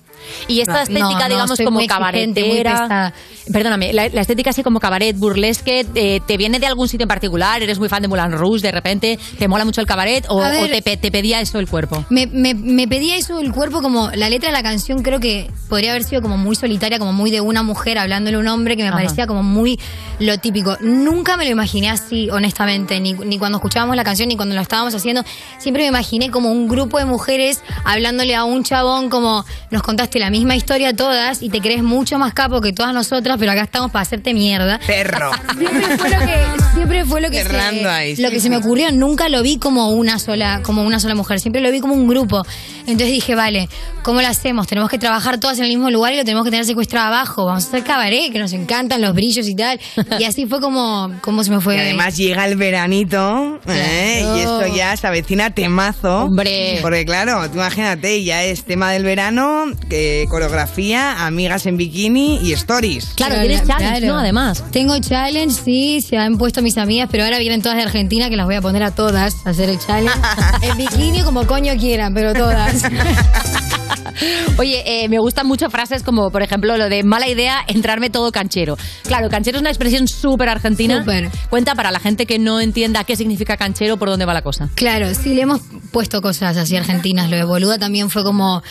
[0.48, 3.12] Y esta No, estética, no, no, digamos, soy como cabaretera.
[3.52, 7.08] Perdóname, la, la estética así como cabaret, burlesque, eh, ¿te viene de algún sitio en
[7.08, 7.62] particular?
[7.62, 9.18] ¿Eres muy fan de Moulin Rouge de repente?
[9.38, 10.24] ¿Te mola mucho el cabaret?
[10.28, 10.72] ¿O, ver.
[10.72, 12.04] o te, te pedía eso el cuerpo?
[12.10, 15.50] Me, me, me pedía eso del cuerpo como la letra de la canción creo que
[15.68, 18.76] podría haber sido como muy solitaria, como muy de una mujer hablándole a un hombre
[18.76, 18.98] que me Ajá.
[18.98, 19.80] parecía como muy
[20.20, 20.76] lo típico.
[20.80, 24.60] Nunca me lo imaginé así, honestamente, ni, ni cuando escuchábamos la canción ni cuando lo
[24.60, 25.24] estábamos haciendo.
[25.58, 30.19] Siempre me imaginé como un grupo de mujeres hablándole a un chabón como nos contaste
[30.20, 33.62] la misma historia todas y te crees mucho más capo que todas nosotras, pero acá
[33.62, 34.78] estamos para hacerte mierda.
[34.86, 35.30] Perro.
[35.58, 36.44] Siempre fue lo que,
[36.74, 38.92] siempre fue lo que, se, ahí, lo sí, que se me ocurrió.
[38.92, 41.40] Nunca lo vi como una sola, como una sola mujer.
[41.40, 42.42] Siempre lo vi como un grupo.
[42.80, 43.68] Entonces dije, vale,
[44.02, 44.66] ¿cómo lo hacemos?
[44.66, 47.46] Tenemos que trabajar todas en el mismo lugar y lo tenemos que tener secuestrado abajo.
[47.46, 49.80] Vamos a hacer cabaret, que nos encantan los brillos y tal.
[50.18, 51.76] Y así fue como, como se me fue.
[51.76, 54.24] Y además llega el veranito ¿eh?
[54.36, 56.24] y esto ya se avecina temazo.
[56.24, 56.78] Hombre.
[56.82, 62.52] Porque claro, tú imagínate, ya es tema del verano, que coreografía, amigas en bikini y
[62.52, 63.12] stories.
[63.16, 64.16] Claro, claro.
[64.16, 64.64] Además.
[64.70, 68.36] Tengo challenge, sí, se han puesto mis amigas, pero ahora vienen todas de Argentina, que
[68.36, 70.18] las voy a poner a todas a hacer el challenge.
[70.62, 72.84] en bikini como coño quieran, pero todas.
[74.58, 78.30] Oye, eh, me gustan mucho frases como, por ejemplo, lo de mala idea, entrarme todo
[78.32, 78.76] canchero.
[79.04, 81.04] Claro, canchero es una expresión súper argentina.
[81.48, 84.68] Cuenta para la gente que no entienda qué significa canchero, por dónde va la cosa.
[84.74, 85.60] Claro, sí, le hemos
[85.92, 87.30] puesto cosas así argentinas.
[87.30, 88.62] Lo de boluda también fue como.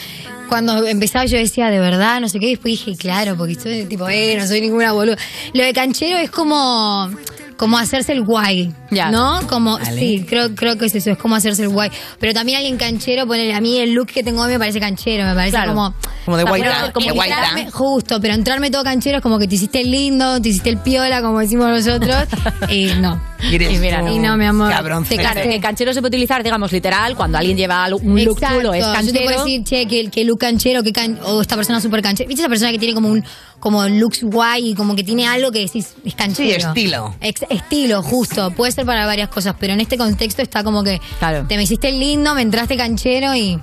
[0.49, 3.85] Cuando empezaba yo decía, de verdad, no sé qué, y después dije, claro, porque soy
[3.85, 5.17] tipo, eh, no soy ninguna boluda.
[5.53, 7.09] Lo de canchero es como.
[7.55, 9.41] Como hacerse el guay, ¿no?
[9.47, 9.99] Como, Vale.
[9.99, 11.89] sí, creo, creo que es eso, es como hacerse el guay.
[12.19, 15.25] Pero también alguien canchero, ponele, a mí el look que tengo hoy me parece canchero,
[15.25, 15.73] me parece Claro.
[15.73, 15.93] como...
[16.25, 19.81] Como de pero como de Justo, pero entrarme todo canchero es como que te hiciste
[19.81, 22.15] el lindo, te hiciste el piola, como decimos nosotros,
[22.69, 23.19] y no.
[23.49, 24.69] Y eres Y mira, tú, Y no, mi amor.
[24.69, 28.37] cabrón, te Claro, que canchero se puede utilizar, digamos, literal, cuando alguien lleva un look
[28.37, 28.57] Exacto.
[28.57, 29.23] chulo, es Yo te canchero.
[29.23, 32.27] puedo decir, che, que, que look canchero, que can- o esta persona súper canchera.
[32.27, 33.23] ¿Viste esa persona que tiene como un
[33.59, 36.49] como looks guay y como que tiene algo que decís es canchero?
[36.73, 37.15] Sí, estilo.
[37.21, 38.51] Ex- estilo, justo.
[38.51, 41.01] Puede ser para varias cosas, pero en este contexto está como que
[41.47, 43.59] te me hiciste lindo, me entraste canchero y,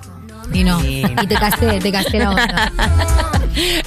[0.53, 0.83] y no.
[0.85, 2.71] Y te casé, te casé la onda.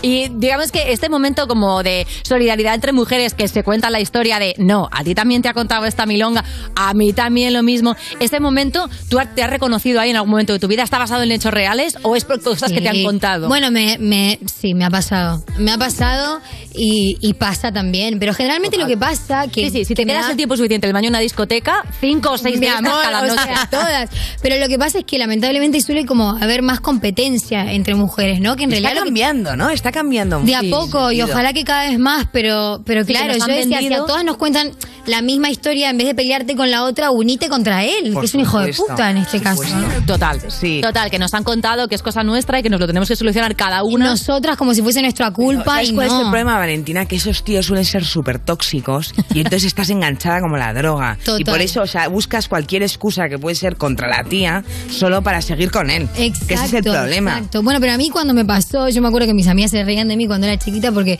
[0.02, 4.40] Y digamos que este momento como de solidaridad entre mujeres que se cuenta la historia
[4.40, 6.44] de no, a ti también te ha contado esta milonga,
[6.74, 7.94] a mí también lo mismo.
[8.18, 10.82] Este momento, ¿tú te has reconocido ahí en algún momento de tu vida?
[10.82, 13.46] ¿Está basado en hechos reales o es por cosas que te han contado?
[13.46, 15.44] Bueno, me, me, sí, me ha pasado.
[15.56, 16.40] Me ha pasado
[16.74, 18.18] y, y pasa también.
[18.18, 19.66] Pero generalmente lo que pasa que.
[19.66, 21.84] Sí, sí, si te quedas da- el tiempo suficiente en el baño de una discoteca,
[22.00, 23.44] cinco o seis días amor, cada o noche.
[23.44, 24.10] sea, todas.
[24.42, 28.56] Pero lo que pasa es que lamentablemente suele como haber más competencia entre mujeres, ¿no?
[28.56, 29.70] Que en Está realidad lo que- cambiando, ¿no?
[29.70, 30.40] Está cambiando.
[30.40, 33.46] de a Sí, poco y ojalá que cada vez más, pero pero Sí, claro, yo
[33.46, 34.72] decía, si vendido- a todas nos cuentan
[35.06, 38.26] la misma historia, en vez de pelearte con la otra, unite contra él, Por que
[38.26, 39.62] es un hijo de puta en este caso.
[39.64, 40.06] ¿no?
[40.06, 40.40] Total,
[40.82, 43.16] Total, que nos han contado que es cosa nuestra y que nos lo tenemos que
[43.16, 44.06] solucionar cada una.
[44.10, 46.18] Nosotras como si fuese nuestra culpa ¿Sabes y cuál es no.
[46.20, 47.06] el problema, Valentina?
[47.06, 51.16] Que esos tíos suelen ser súper tóxicos y entonces estás enganchada como la droga.
[51.24, 51.40] Total.
[51.40, 55.22] Y por eso, o sea, buscas cualquier excusa que puede ser contra la tía solo
[55.22, 56.08] para seguir con él.
[56.16, 57.32] Exacto, que ese es el problema.
[57.38, 57.62] Exacto.
[57.62, 60.08] Bueno, pero a mí cuando me pasó, yo me acuerdo que mis amigas se reían
[60.08, 61.18] de mí cuando era chiquita porque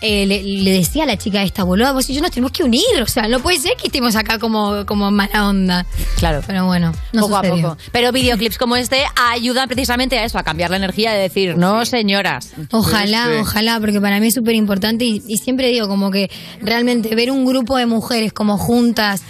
[0.00, 2.64] eh, le, le decía a la chica esta, boluda, vos y yo nos tenemos que
[2.64, 2.82] unir.
[3.02, 5.86] O sea, no puede ser que estemos acá como, como mala onda.
[6.16, 6.42] Claro.
[6.46, 7.66] Pero bueno, no poco sucedió.
[7.68, 7.82] a poco.
[7.92, 9.02] Pero videoclips como este
[9.32, 12.50] ayudan precisamente a eso, a cambiar la energía de decir, no, señoras.
[12.70, 13.40] Ojalá, Sí.
[13.40, 17.30] ojalá, porque para mí es súper importante y, y siempre digo como que realmente ver
[17.30, 19.22] un grupo de mujeres como juntas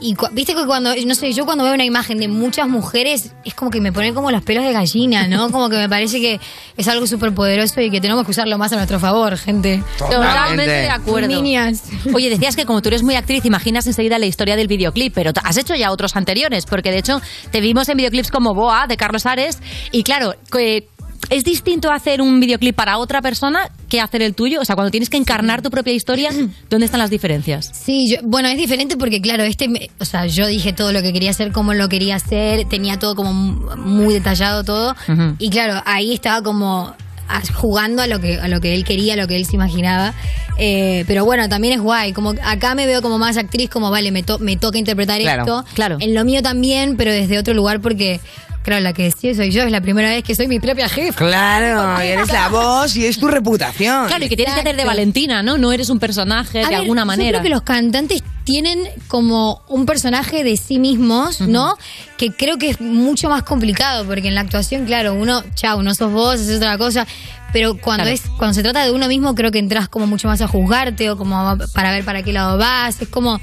[0.00, 3.32] y cu- viste que cuando, no sé, yo cuando veo una imagen de muchas mujeres
[3.44, 5.50] es como que me pone como los pelos de gallina, ¿no?
[5.56, 6.40] Como que me parece que
[6.76, 9.82] es algo súper poderoso y que tenemos que usarlo más a nuestro favor, gente.
[9.98, 11.28] Totalmente de acuerdo.
[11.28, 11.82] Niñas.
[12.14, 15.32] Oye, decías que como tú eres muy actriz, imaginas enseguida la historia del videoclip, pero
[15.44, 17.20] has hecho ya otros anteriores, porque de hecho
[17.50, 19.58] te vimos en videoclips como Boa, de Carlos Ares,
[19.92, 20.88] y claro, que
[21.30, 24.60] es distinto hacer un videoclip para otra persona que hacer el tuyo.
[24.60, 26.30] O sea, cuando tienes que encarnar tu propia historia,
[26.70, 27.70] ¿dónde están las diferencias?
[27.72, 31.02] Sí, yo- bueno, es diferente porque, claro, este, me- o sea, yo dije todo lo
[31.02, 34.94] que quería hacer, cómo lo quería hacer, tenía todo como muy detallado todo.
[35.38, 36.94] Y claro, ahí estaba como
[37.28, 39.56] a- jugando a lo que a lo que él quería, a lo que él se
[39.56, 40.14] imaginaba.
[40.58, 42.12] Eh, pero bueno, también es guay.
[42.12, 45.42] Como acá me veo como más actriz, como vale, me, to- me toca interpretar Claro,
[45.42, 45.64] esto.
[45.74, 45.96] claro.
[46.00, 48.20] En lo mío también, pero desde otro lugar porque
[48.66, 51.16] claro, la que decía soy yo, es la primera vez que soy mi propia jefa.
[51.18, 54.06] Claro, y eres la voz y es tu reputación.
[54.08, 54.84] Claro, y que tienes que hacer de.
[54.84, 55.56] Valentina, ¿no?
[55.56, 57.30] No eres un personaje A de ver, alguna Yo manera.
[57.38, 61.74] creo que los cantantes tienen como un personaje de sí mismos, ¿no?
[62.16, 65.94] Que creo que es mucho más complicado, porque en la actuación, claro, uno, chao, no
[65.94, 67.06] sos vos, es otra cosa.
[67.52, 68.14] Pero cuando Claro.
[68.14, 71.08] es cuando se trata de uno mismo, creo que entras como mucho más a juzgarte
[71.10, 73.00] o como a- para ver para qué lado vas.
[73.00, 73.40] Es como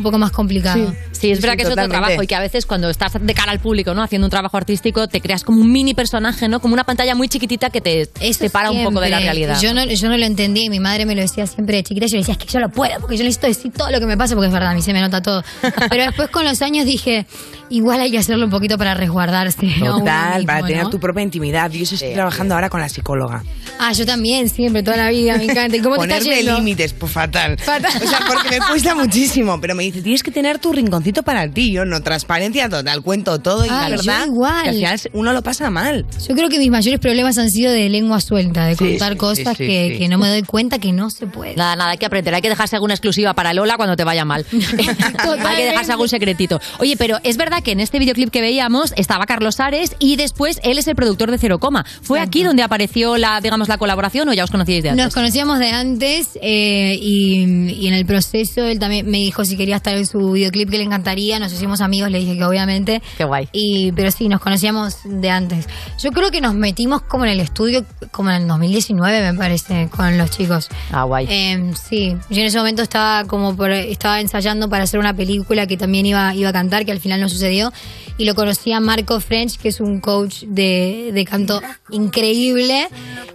[0.00, 0.92] un poco más complicado.
[1.12, 3.52] Sí, es verdad que es otro trabajo y que a veces cuando estás de cara
[3.52, 4.02] al público, ¿no?
[4.02, 6.60] Haciendo un trabajo artístico, te creas como un mini personaje, ¿no?
[6.60, 9.60] Como una pantalla muy chiquitita que te separa un poco de la realidad.
[9.60, 12.06] Yo no, yo no lo entendí y mi madre me lo decía siempre de chiquita.
[12.06, 14.06] Yo le decía, es que yo lo puedo, porque yo necesito decir todo lo que
[14.06, 15.44] me pasa, porque es verdad, a mí se me nota todo.
[15.90, 17.26] Pero después con los años dije,
[17.68, 19.66] igual hay que hacerlo un poquito para resguardarse.
[19.78, 19.98] ¿no?
[19.98, 20.90] Total, mismo, para tener ¿no?
[20.90, 21.70] tu propia intimidad.
[21.70, 23.44] Yo eso estoy trabajando ahora con la psicóloga.
[23.78, 25.76] Ah, yo también, siempre, toda la vida, me encanta.
[25.76, 26.56] ¿Y cómo te Ponerme yendo?
[26.56, 27.58] límites, pues fatal.
[27.58, 27.90] Fatal.
[28.02, 29.60] O sea, porque me cuesta muchísimo.
[29.60, 31.72] Pero me dice, tienes que tener tu rinconcito para ti.
[31.72, 34.26] Yo no, transparencia total, cuento todo y Ah, la verdad.
[34.26, 34.62] igual.
[34.62, 36.06] que al final uno lo pasa mal.
[36.28, 39.18] Yo creo que mis mayores problemas han sido de lengua suelta, de Sí, contar sí,
[39.18, 39.98] cosas sí, que, sí.
[39.98, 41.56] que no me doy cuenta que no se puede.
[41.56, 42.34] Nada, nada, hay que aprender.
[42.34, 44.44] Hay que dejarse alguna exclusiva para Lola cuando te vaya mal.
[44.52, 46.60] hay que dejarse algún secretito.
[46.78, 50.60] Oye, pero es verdad que en este videoclip que veíamos estaba Carlos Ares y después
[50.62, 51.84] él es el productor de Cero Coma.
[52.02, 55.04] ¿Fue aquí donde apareció la, digamos, la colaboración o ya os conocíais de antes?
[55.04, 59.56] Nos conocíamos de antes eh, y, y en el proceso él también me dijo si
[59.56, 61.38] quería estar en su videoclip que le encantaría.
[61.38, 63.02] Nos hicimos amigos, le dije que obviamente.
[63.18, 63.48] Qué guay.
[63.52, 65.66] Y, pero sí, nos conocíamos de antes.
[66.02, 69.88] Yo creo que nos metimos como en el estudio, como en el 2019 me parece,
[69.90, 70.68] con los chicos.
[70.92, 71.26] Ah, guay.
[71.28, 75.66] Eh, sí, yo en ese momento estaba como por- estaba ensayando para hacer una película
[75.66, 77.72] que también iba, iba a cantar, que al final no sucedió.
[78.18, 82.88] Y lo conocí a Marco French, que es un coach de, de canto increíble.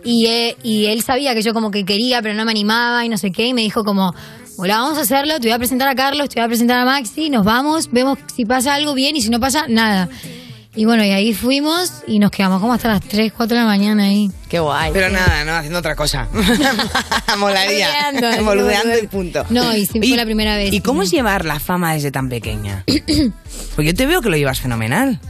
[0.03, 3.09] Y, eh, y él sabía que yo como que quería, pero no me animaba y
[3.09, 3.47] no sé qué.
[3.47, 4.13] Y me dijo como,
[4.57, 6.85] hola, vamos a hacerlo, te voy a presentar a Carlos, te voy a presentar a
[6.85, 10.09] Maxi, nos vamos, vemos si pasa algo bien y si no pasa, nada.
[10.77, 13.67] Y bueno, y ahí fuimos y nos quedamos como hasta las 3, 4 de la
[13.67, 14.29] mañana ahí.
[14.49, 14.91] Qué guay.
[14.91, 16.27] Pero nada, no, haciendo otra cosa.
[17.37, 17.87] Molaría.
[18.11, 19.45] Boludeando, Boludeando y punto.
[19.49, 20.73] No, y sí, fue la primera vez.
[20.73, 22.83] ¿Y cómo es llevar la fama desde tan pequeña?
[23.75, 25.21] Porque yo te veo que lo llevas fenomenal.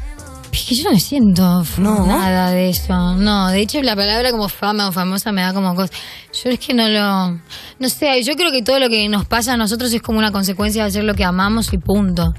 [0.56, 1.64] Es que yo no me siento
[2.08, 3.16] nada de eso.
[3.16, 5.92] No, de hecho la palabra como fama o famosa me da como cosa.
[6.44, 7.32] Yo es que no lo...
[7.80, 10.32] No sé, yo creo que todo lo que nos pasa a nosotros es como una
[10.32, 12.34] consecuencia de hacer lo que amamos y punto.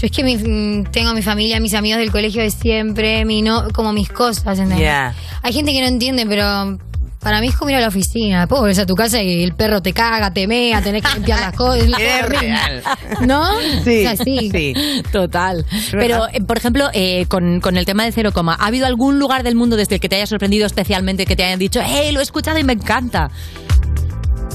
[0.00, 3.68] Yo es que mi- tengo mi familia, mis amigos del colegio de siempre, mi no,
[3.70, 4.80] como mis cosas, ¿entendés?
[4.80, 5.14] Ya.
[5.42, 6.76] Hay gente que no entiende, pero...
[7.20, 8.40] Para mí es como ir a la oficina.
[8.40, 11.40] Después volvés a tu casa y el perro te caga, te mea, tenés que limpiar
[11.40, 11.86] las cosas.
[12.00, 12.82] Es real.
[13.26, 13.44] ¿No?
[13.84, 14.50] Sí, O sea, sí.
[14.50, 14.74] sí.
[15.12, 15.66] Total.
[15.90, 19.18] Pero, eh, por ejemplo, eh, con, con el tema de Cero Coma, ¿ha habido algún
[19.18, 22.10] lugar del mundo desde el que te haya sorprendido especialmente que te hayan dicho, hey,
[22.12, 23.30] lo he escuchado y me encanta?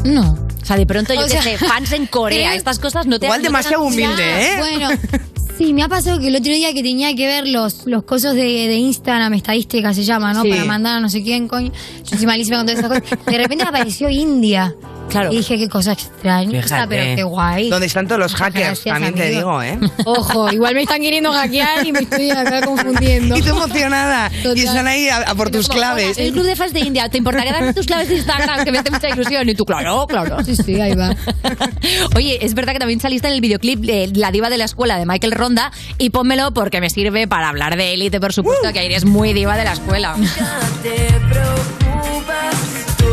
[0.03, 0.32] No.
[0.61, 3.28] O sea, de pronto, yo O sea, sé, fans en Corea, estas cosas no te
[3.28, 4.55] Igual demasiado humilde, ¿eh?
[4.57, 4.89] Bueno,
[5.58, 8.34] sí, me ha pasado que el otro día que tenía que ver los, los cosos
[8.34, 10.41] de, de Instagram, estadística se llama, ¿no?
[10.41, 10.49] Sí.
[10.49, 11.72] Para mandar a no sé quién, coño.
[12.10, 13.26] Yo soy malísima con todas esas cosas.
[13.26, 14.76] De repente apareció India.
[15.10, 15.32] Claro.
[15.32, 16.62] Y dije, qué cosa extraña.
[16.89, 17.70] Pero qué guay.
[17.70, 19.80] Donde están todos los Muchas hackers, gracias, también te digo, ¿eh?
[20.06, 23.36] Ojo, igual me están queriendo hackear y me estoy acá confundiendo.
[23.38, 24.30] Y tú emocionada.
[24.43, 24.58] Total.
[24.58, 26.18] Y están ahí a, a por tus Como, claves.
[26.18, 28.66] "Hola, El club de fans de India, ¿te importaría darme tus claves de Instagram?
[28.66, 29.47] Que me hace mucha ilusión.
[29.47, 30.43] Y tú, claro, claro.
[30.43, 31.16] Sí, sí, ahí va.
[32.16, 34.97] Oye, es verdad que también saliste en el videoclip de La diva de la escuela
[34.97, 38.86] de Michael Ronda y pónmelo porque me sirve para hablar de élite, por supuesto, que
[38.86, 40.16] eres muy diva de la escuela.
[40.84, 42.56] te preocupas,
[42.97, 43.06] tú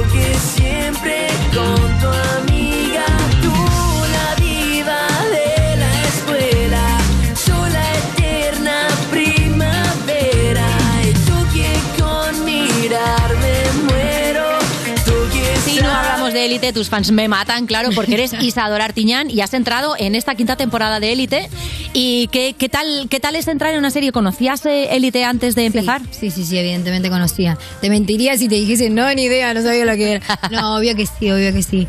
[16.33, 20.15] de élite, tus fans me matan, claro, porque eres Isadora Artiñán y has entrado en
[20.15, 21.49] esta quinta temporada de élite.
[21.93, 24.13] ¿Y qué, qué tal, qué tal es entrar en una serie?
[24.13, 26.03] ¿Conocías eh, élite antes de empezar?
[26.11, 27.59] Sí, sí, sí, evidentemente conocía.
[27.81, 30.39] Te mentiría si te dijese, no, ni idea, no sabía lo que era.
[30.51, 31.87] No, obvio que sí, obvio que sí.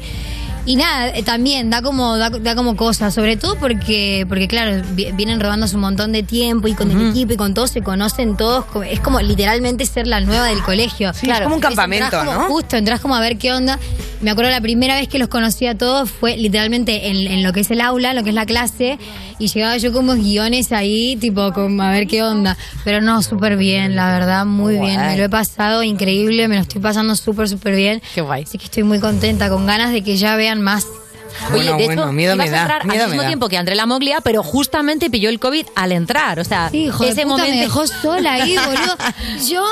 [0.66, 4.82] Y nada, eh, también da como da, da como cosas, sobre todo porque porque claro,
[4.94, 7.82] vi- vienen robándose un montón de tiempo y con el equipo y con todos se
[7.82, 11.14] conocen todos, co- es como literalmente ser la nueva del colegio.
[11.14, 12.48] Sí, es como un Entonces, campamento, entrás como- ¿no?
[12.48, 13.78] Justo, entras como a ver qué onda.
[14.22, 17.52] Me acuerdo la primera vez que los conocí a todos fue literalmente en, en lo
[17.52, 18.98] que es el aula, en lo que es la clase,
[19.38, 22.56] y llegaba yo con unos guiones ahí, tipo, como a ver qué onda.
[22.86, 24.98] Pero no, súper bien, la verdad, muy bien.
[25.02, 28.02] Me lo he pasado increíble, me lo estoy pasando súper, súper bien.
[28.16, 28.44] Qué guay.
[28.44, 30.86] Así que estoy muy contenta, con ganas de que ya vean más.
[31.52, 33.28] Oye, Bueno, de bueno, hecho, miedo me ibas a da, entrar miedo al me mismo
[33.28, 36.40] tiempo que André Moglia, pero justamente pilló el COVID al entrar.
[36.40, 37.56] O sea, hijo de ese puta, momento.
[37.56, 38.96] me dejó sola ahí, boludo.
[39.50, 39.64] Yo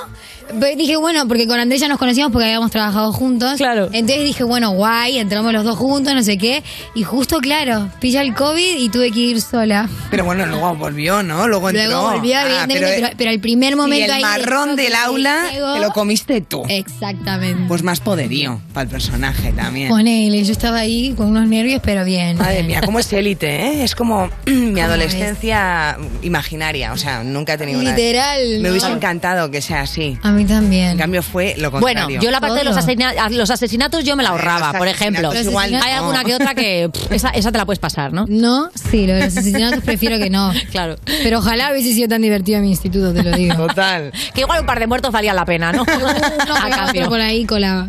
[0.60, 3.56] Pues dije, bueno, porque con Andrés ya nos conocíamos porque habíamos trabajado juntos.
[3.58, 3.90] Claro.
[3.92, 6.64] Entonces dije, bueno, guay, entramos los dos juntos, no sé qué.
[6.96, 9.90] Y justo, claro, pilla el COVID y tuve que ir sola.
[10.10, 11.48] Pero bueno, luego volvió, ¿no?
[11.48, 11.86] Luego entró.
[11.86, 14.96] Luego volvió, Ah, evidentemente, pero, pero el primer momento y el ahí marrón del de
[14.96, 16.64] aula te lo comiste tú.
[16.68, 17.64] Exactamente.
[17.68, 19.90] Pues más poderío para el personaje también.
[19.90, 22.38] Ponele, yo estaba ahí con unos nervios, pero bien.
[22.38, 23.84] Madre mía, cómo es élite, ¿eh?
[23.84, 26.94] Es como mi adolescencia imaginaria.
[26.94, 27.92] O sea, nunca he tenido una.
[27.92, 28.96] Literal, Me hubiese no.
[28.96, 30.18] encantado que sea así.
[30.24, 30.92] A mí también.
[30.92, 32.22] En cambio, fue lo Bueno, contrario.
[32.22, 35.30] yo la parte de los, asesina- los asesinatos yo me la ahorraba, Los por ejemplo.
[35.30, 36.00] asesinatos igual Hay no.
[36.00, 38.26] alguna que otra que pff, esa, esa te la puedes pasar, ¿no?
[38.28, 40.52] No, sí, lo de los asesinatos prefiero que no.
[40.72, 40.96] Claro.
[41.24, 43.68] Pero ojalá hubiese sido tan divertido mi instituto, te lo digo.
[43.68, 44.12] Total.
[44.34, 45.84] Que igual un par de muertos valía la pena, ¿no?
[46.62, 47.10] A cambio.
[47.10, 47.88] por ahí colaba.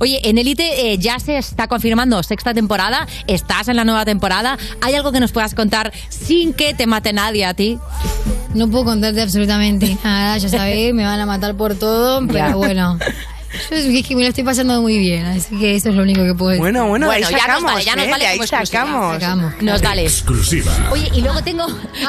[0.00, 4.58] Oye, en Elite eh, ya se está confirmando sexta temporada, estás en la nueva temporada.
[4.80, 7.78] ¿Hay algo que nos puedas contar sin que te mate nadie a ti?
[8.54, 12.54] No puedo contarte absolutamente nada, ya sabés, me van a matar por todo, pero Ya.
[12.54, 12.98] bueno.
[13.70, 16.24] Yo es que me lo estoy pasando muy bien, así que eso es lo único
[16.24, 16.60] que puedo decir.
[16.60, 18.10] Bueno, bueno, Bueno, ahí ya nos sacamos, vale, ya nos ¿eh?
[18.10, 18.66] vale exclusiva.
[18.66, 19.14] sacamos.
[19.14, 19.52] Sacamos.
[19.62, 20.02] Nos vale.
[20.02, 20.72] Exclusiva.
[20.90, 21.66] Oye, y luego tengo,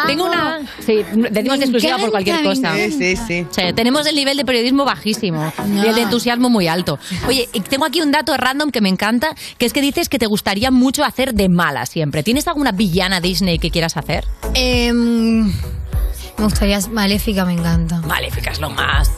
[0.07, 0.59] tengo una...
[0.83, 2.73] Sí, decimos exclusiva por cualquier cosa.
[2.75, 3.45] Sí, sí, sí.
[3.47, 6.97] O sea, tenemos el nivel de periodismo bajísimo y el de entusiasmo muy alto.
[7.27, 10.17] Oye, y tengo aquí un dato random que me encanta, que es que dices que
[10.17, 12.23] te gustaría mucho hacer de mala siempre.
[12.23, 14.25] ¿Tienes alguna villana Disney que quieras hacer?
[14.55, 15.53] Em,
[16.37, 18.01] me gustaría Maléfica, me encanta.
[18.01, 19.11] Maléfica es lo más.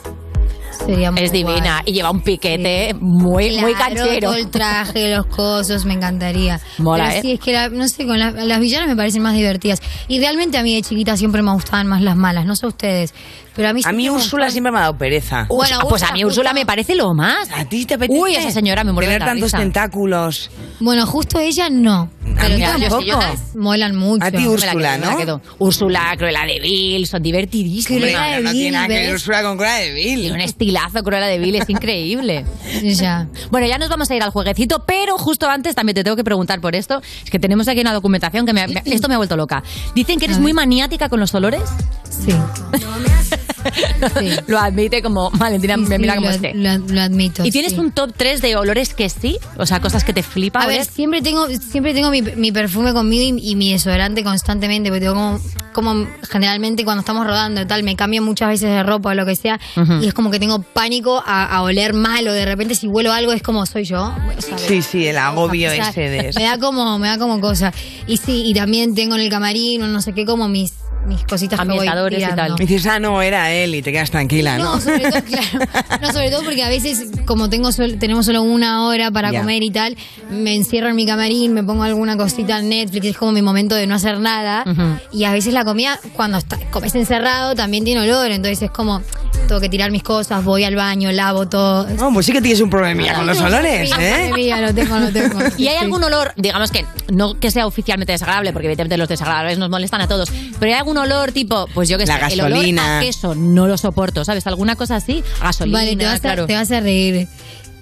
[0.85, 1.83] Sería muy Es divina guay.
[1.87, 4.29] y lleva un piquete muy, muy Claro, canchero.
[4.29, 6.61] todo el traje, los cosos, me encantaría.
[6.77, 7.21] Mola, Pero ¿eh?
[7.23, 9.81] sí, es que, la- no sé, con la- las villanas me parecen más divertidas.
[10.07, 13.13] Y realmente a mí de chiquita siempre me gustaban más las malas, no sé ustedes.
[13.57, 15.45] Pero a mí A mí me Úrsula siempre me ha dado pereza.
[15.49, 17.49] Uy, ah, pues a mí Úrsula me parece lo más.
[17.53, 18.17] ¿A ti te apetece?
[18.19, 19.57] Uy, esa señora me muere de Tener tantos risa.
[19.57, 20.49] tentáculos.
[20.79, 22.09] Bueno, justo ella no.
[22.23, 23.19] Pero mí todas las tampoco.
[23.55, 24.23] molan mucho.
[24.23, 25.17] A ti Me la Úrsula, me ¿no?
[25.17, 25.41] quedo.
[25.57, 27.99] Úrsula, Cruella de Vil, son divertidísimas.
[27.99, 29.13] Cruella de no, no Vil, tiene nada que ver.
[29.13, 30.31] Úrsula con Cruella de Tiene Vil.
[30.33, 32.45] un estilazo Cruella de Vil, es increíble.
[32.83, 33.27] Ya.
[33.49, 36.23] Bueno, ya nos vamos a ir al jueguecito, pero justo antes también te tengo que
[36.23, 37.01] preguntar por esto.
[37.23, 39.63] Es que tenemos aquí una documentación que me, me- esto me ha vuelto loca.
[39.95, 41.61] Dicen que eres muy maniática con los olores.
[42.09, 42.31] Sí.
[44.47, 46.53] Lo admite como Valentina, me mira Sí, como lo, esté.
[46.53, 47.45] lo- lo admito.
[47.45, 47.79] ¿Y tienes sí.
[47.79, 49.37] un top 3 de olores que sí?
[49.57, 50.63] O sea, cosas que te flipan.
[50.63, 54.89] A ver, siempre tengo, siempre tengo mi, mi perfume conmigo y, y mi desodorante constantemente,
[54.89, 55.39] porque tengo como,
[55.73, 59.25] como generalmente cuando estamos rodando y tal, me cambio muchas veces de ropa o lo
[59.25, 59.59] que sea,
[60.01, 63.11] y es como que tengo pánico a, a oler mal, o de repente si huelo
[63.13, 64.13] algo es como soy yo.
[64.37, 66.31] O sea, Sí, sí, el agobio o sea, ese de...
[66.35, 67.73] Me da como, me da como cosa.
[68.07, 70.73] Y sí, y también tengo en el camarín, o no sé qué, como mis,
[71.07, 72.55] mis cositas que voy Ambientadores y tal.
[72.59, 74.75] Y dices, ah, no, era él y te quedas tranquila, ¿no?
[74.75, 75.69] No, sobre todo, claro.
[76.01, 79.39] No, sobre todo porque a veces, como tengo sol- tenemos solo una hora para Ya.
[79.39, 79.95] comer y tal,
[80.29, 83.75] me encierro en mi camarín, me pongo alguna cosita en Netflix, es como mi momento
[83.75, 84.63] de no hacer nada.
[85.11, 89.01] Y a veces la comida, cuando está, comes encerrado, también tiene olor, entonces es como,
[89.47, 91.87] tengo que tirar mis cosas, voy al baño, lavo todo.
[91.89, 94.31] No, pues sí que tienes un problemilla con los olores, Sí, ¿eh?
[94.35, 95.39] mía, lo tengo, lo tengo.
[95.57, 99.57] ¿Y hay algún olor, digamos que no que sea oficialmente desagradable, porque evidentemente los desagradables
[99.57, 100.29] nos molestan a todos,
[100.59, 103.67] pero hay algún olor tipo, pues yo que La sé, el olor a queso no
[103.67, 104.45] lo soporto, ¿sabes?
[104.47, 105.23] ¿Alguna cosa así?
[105.41, 106.43] Gasolina, Vale, te vas, claro.
[106.43, 107.27] a, te vas a reír.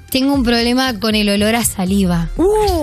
[0.10, 2.30] Tengo un problema con el olor a saliva.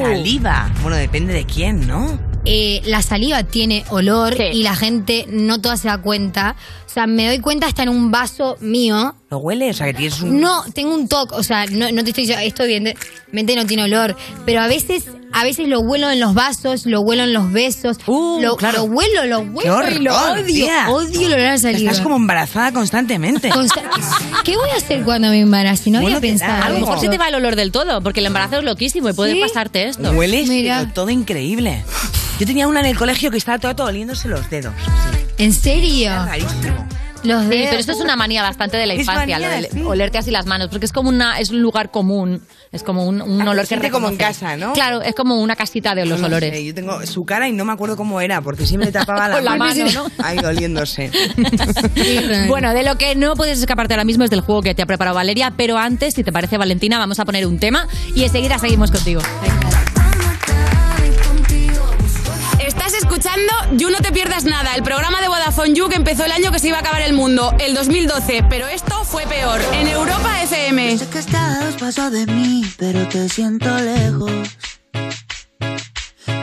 [0.02, 0.70] Saliva.
[0.82, 2.18] Bueno, depende de quién, ¿no?
[2.44, 6.56] eh, la saliva tiene olor y la gente no toda se da cuenta.
[6.86, 9.14] O sea, me doy cuenta hasta en un vaso mío.
[9.30, 9.76] ¿Lo hueles?
[9.76, 10.40] O sea, que tienes un...
[10.40, 11.34] No, tengo un toque.
[11.36, 14.16] O sea, no, no te estoy diciendo, esto evidentemente no tiene olor.
[14.44, 17.96] Pero a veces, a veces lo huelo en los vasos, lo huelo en los besos.
[18.06, 18.78] lo, claro.
[18.78, 20.44] lo huelo, lo ¡Qué huelo horror, y lo odio.
[20.44, 20.86] tía!
[20.90, 21.90] Odio el olor a saliva.
[21.90, 23.50] Estás como embarazada constantemente.
[23.50, 23.82] Consta-
[24.44, 25.90] ¿Qué voy a hacer cuando me embarace?
[25.90, 26.62] No Bueno, había pensado.
[26.64, 29.08] A lo mejor se te va el olor del todo, porque el embarazo es loquísimo
[29.10, 29.40] y puede ¿Sí?
[29.40, 30.10] pasarte esto.
[30.12, 30.92] Hueles Mira.
[30.92, 31.84] todo increíble.
[32.38, 34.74] Yo tenía una en el colegio que estaba todo, todo oliéndose los dedos.
[35.38, 36.10] ¿En serio?
[36.26, 36.86] Rarísimo.
[37.24, 39.82] Los Sí, pero esto es una manía bastante de la infancia, lo de sí.
[39.82, 42.42] olerte así las manos, porque es como una, es un lugar común,
[42.72, 44.38] es como un, un Ah, olor que siente como en reconoces.
[44.42, 44.72] casa, ¿no?
[44.72, 46.50] Claro, es como una casita de los No olores.
[46.52, 49.34] sé, yo tengo su cara y no me acuerdo cómo era, porque siempre tapaba la
[49.36, 50.06] Con la mano, ¿no?
[50.24, 51.10] Ahí oliéndose.
[52.48, 54.86] Bueno, de lo que no puedes escaparte ahora mismo es del juego que te ha
[54.86, 58.58] preparado Valeria, pero antes, si te parece Valentina, vamos a poner un tema y enseguida
[58.58, 59.20] seguimos contigo.
[59.44, 59.81] Estás
[63.22, 66.50] escuchando You No Te Pierdas Nada, el programa de Vodafone You que empezó el año
[66.50, 70.42] que se iba a acabar el mundo, el 2012, pero esto fue peor, en Europa
[70.42, 70.98] FM.
[70.98, 74.32] Sé que estás paso de mí, pero te siento lejos.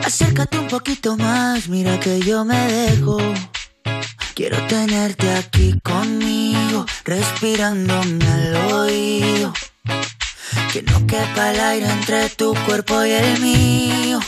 [0.04, 3.18] Acércate un poquito más, mira que yo me dejo.
[4.34, 9.52] Quiero tenerte aquí conmigo, respirándome al oído.
[10.72, 14.20] Que no quepa el aire entre tu cuerpo y el mío.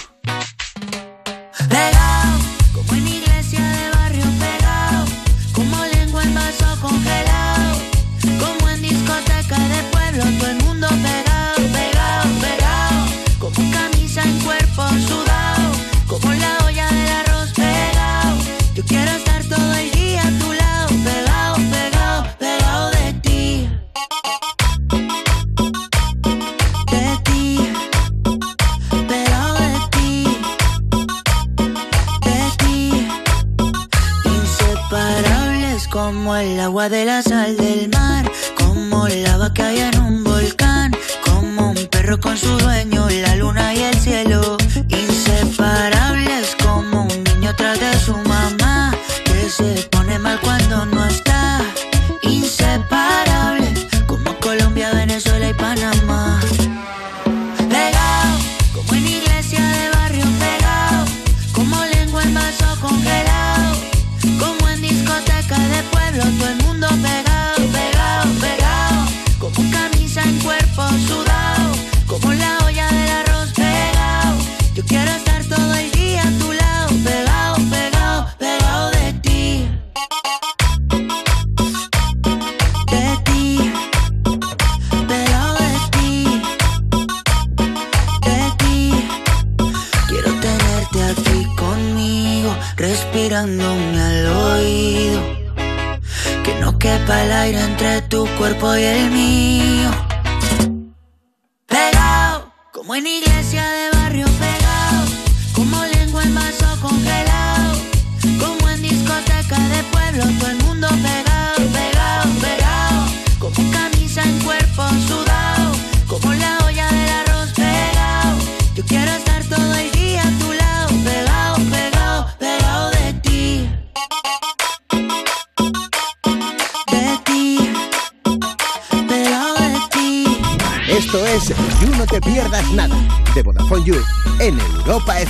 [36.43, 40.93] El agua de la sal del mar, como lava que hay en un volcán,
[41.25, 44.57] como un perro con su dueño, la luna y el cielo,
[44.89, 48.93] inseparables como un niño tras de su mamá,
[49.25, 50.62] que se pone mal cuando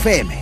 [0.03, 0.41] FM.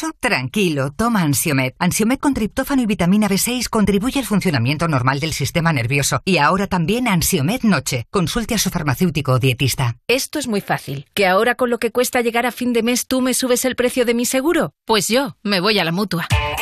[0.19, 1.73] Tranquilo, toma Ansiomed.
[1.79, 6.21] Ansiomed con triptófano y vitamina B6 contribuye al funcionamiento normal del sistema nervioso.
[6.25, 8.05] Y ahora también Ansiomed Noche.
[8.09, 9.97] Consulte a su farmacéutico o dietista.
[10.07, 11.05] Esto es muy fácil.
[11.13, 13.75] ¿Que ahora con lo que cuesta llegar a fin de mes tú me subes el
[13.75, 14.73] precio de mi seguro?
[14.85, 16.27] Pues yo me voy a la mutua.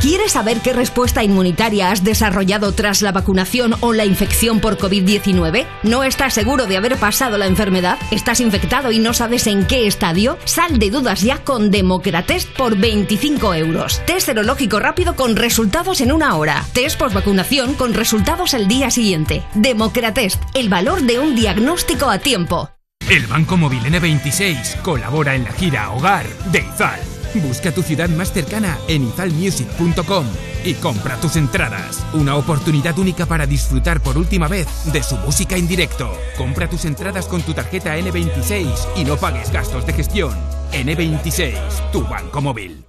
[0.00, 5.66] ¿Quieres saber qué respuesta inmunitaria has desarrollado tras la vacunación o la infección por COVID-19?
[5.82, 7.98] ¿No estás seguro de haber pasado la enfermedad?
[8.10, 10.38] ¿Estás infectado y no sabes en qué estadio?
[10.44, 14.02] Sal de dudas ya con Democratest por 25 euros.
[14.06, 16.64] Test serológico rápido con resultados en una hora.
[16.72, 19.42] Test vacunación con resultados el día siguiente.
[19.54, 22.70] Democratest, el valor de un diagnóstico a tiempo.
[23.08, 27.13] El Banco Móvil N26 colabora en la gira Hogar de Izal.
[27.34, 30.26] Busca tu ciudad más cercana en izalmusic.com
[30.64, 32.04] y compra tus entradas.
[32.12, 36.10] Una oportunidad única para disfrutar por última vez de su música en directo.
[36.36, 40.34] Compra tus entradas con tu tarjeta N26 y no pagues gastos de gestión.
[40.72, 42.84] N26, tu banco móvil.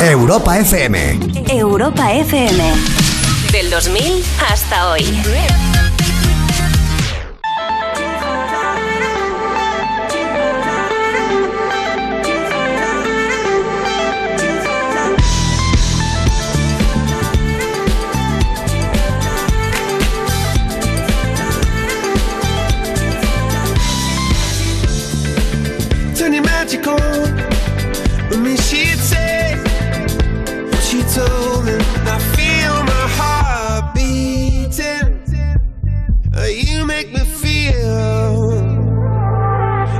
[0.00, 1.18] Europa FM.
[1.48, 2.74] Europa FM.
[3.52, 5.04] Del 2000 hasta hoy.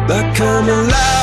[0.09, 1.14] Like I'm alive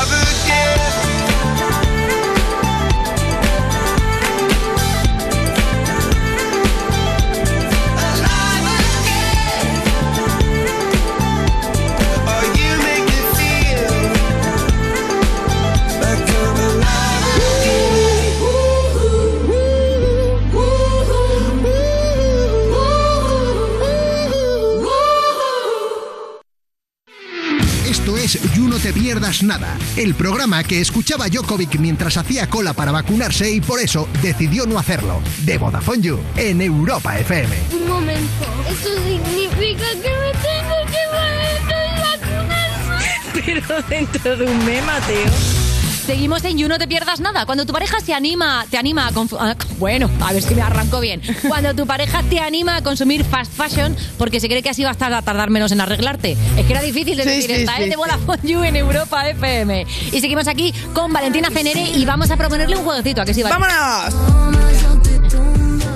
[28.92, 33.80] Te Pierdas Nada, el programa que escuchaba Jokovic mientras hacía cola para vacunarse y por
[33.80, 35.20] eso decidió no hacerlo.
[35.44, 37.56] De Vodafone You, en Europa FM.
[37.72, 41.62] Un momento, ¿eso significa que me tengo que poner
[42.00, 43.32] vacunas?
[43.44, 45.61] Pero dentro de un mes, Mateo.
[46.06, 47.46] Seguimos en You, no te pierdas nada.
[47.46, 51.22] Cuando tu pareja se anima, te anima a Bueno, a ver si me arranco bien.
[51.48, 55.00] Cuando tu pareja te anima a consumir fast fashion porque se cree que así vas
[55.00, 56.36] a tardar menos en arreglarte.
[56.56, 57.88] Es que era difícil de decir sí, esta, sí, ¿eh?
[57.88, 57.96] De.
[57.96, 59.86] Vodafone You en Europa FM.
[60.10, 63.22] Y seguimos aquí con Valentina Fenere y vamos a proponerle un jueguecito.
[63.22, 63.54] ¿A que sí, Vale?
[63.54, 64.14] ¡Vámonos!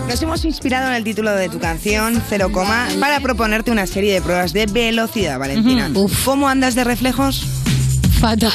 [0.09, 4.15] Nos hemos inspirado en el título de tu canción, Cero Coma, para proponerte una serie
[4.15, 5.91] de pruebas de velocidad, Valentina.
[6.25, 7.66] ¿Cómo andas de reflejos?
[8.21, 8.53] Fatal.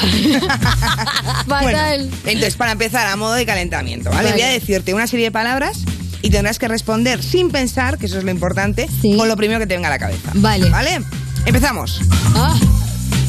[1.46, 1.78] Bueno,
[2.24, 4.30] entonces, para empezar, a modo de calentamiento, ¿vale?
[4.30, 4.32] Vale.
[4.32, 5.78] Voy a decirte una serie de palabras
[6.22, 9.66] y tendrás que responder sin pensar, que eso es lo importante, con lo primero que
[9.66, 10.30] te venga a la cabeza.
[10.34, 10.70] Vale.
[10.70, 11.00] ¿Vale?
[11.46, 12.00] Empezamos.
[12.34, 12.54] Ah.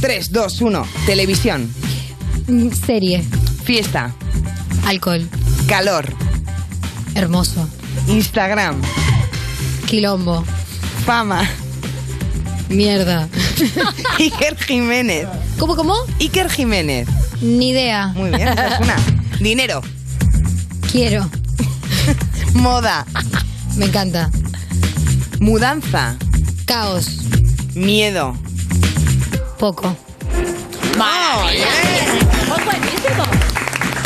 [0.02, 0.88] 3, 2, 1.
[1.06, 1.74] Televisión.
[2.48, 3.24] Mm, Serie.
[3.64, 4.14] Fiesta.
[4.86, 5.28] Alcohol.
[5.68, 6.14] Calor.
[7.16, 7.68] Hermoso.
[8.08, 8.82] Instagram.
[9.86, 10.44] Quilombo.
[11.06, 11.48] Fama.
[12.70, 13.28] Mierda.
[14.20, 15.28] Iker Jiménez.
[15.60, 15.96] ¿Cómo, cómo?
[16.20, 17.08] Iker Jiménez.
[17.42, 18.08] Ni idea.
[18.16, 18.96] Muy bien, esa es una.
[19.40, 19.82] Dinero.
[20.92, 21.30] Quiero.
[22.54, 23.06] Moda.
[23.76, 24.30] Me encanta.
[25.40, 26.16] Mudanza.
[26.66, 27.08] Caos.
[27.76, 28.38] Miedo.
[29.60, 29.96] Poco.
[31.00, 31.46] ¡Oh!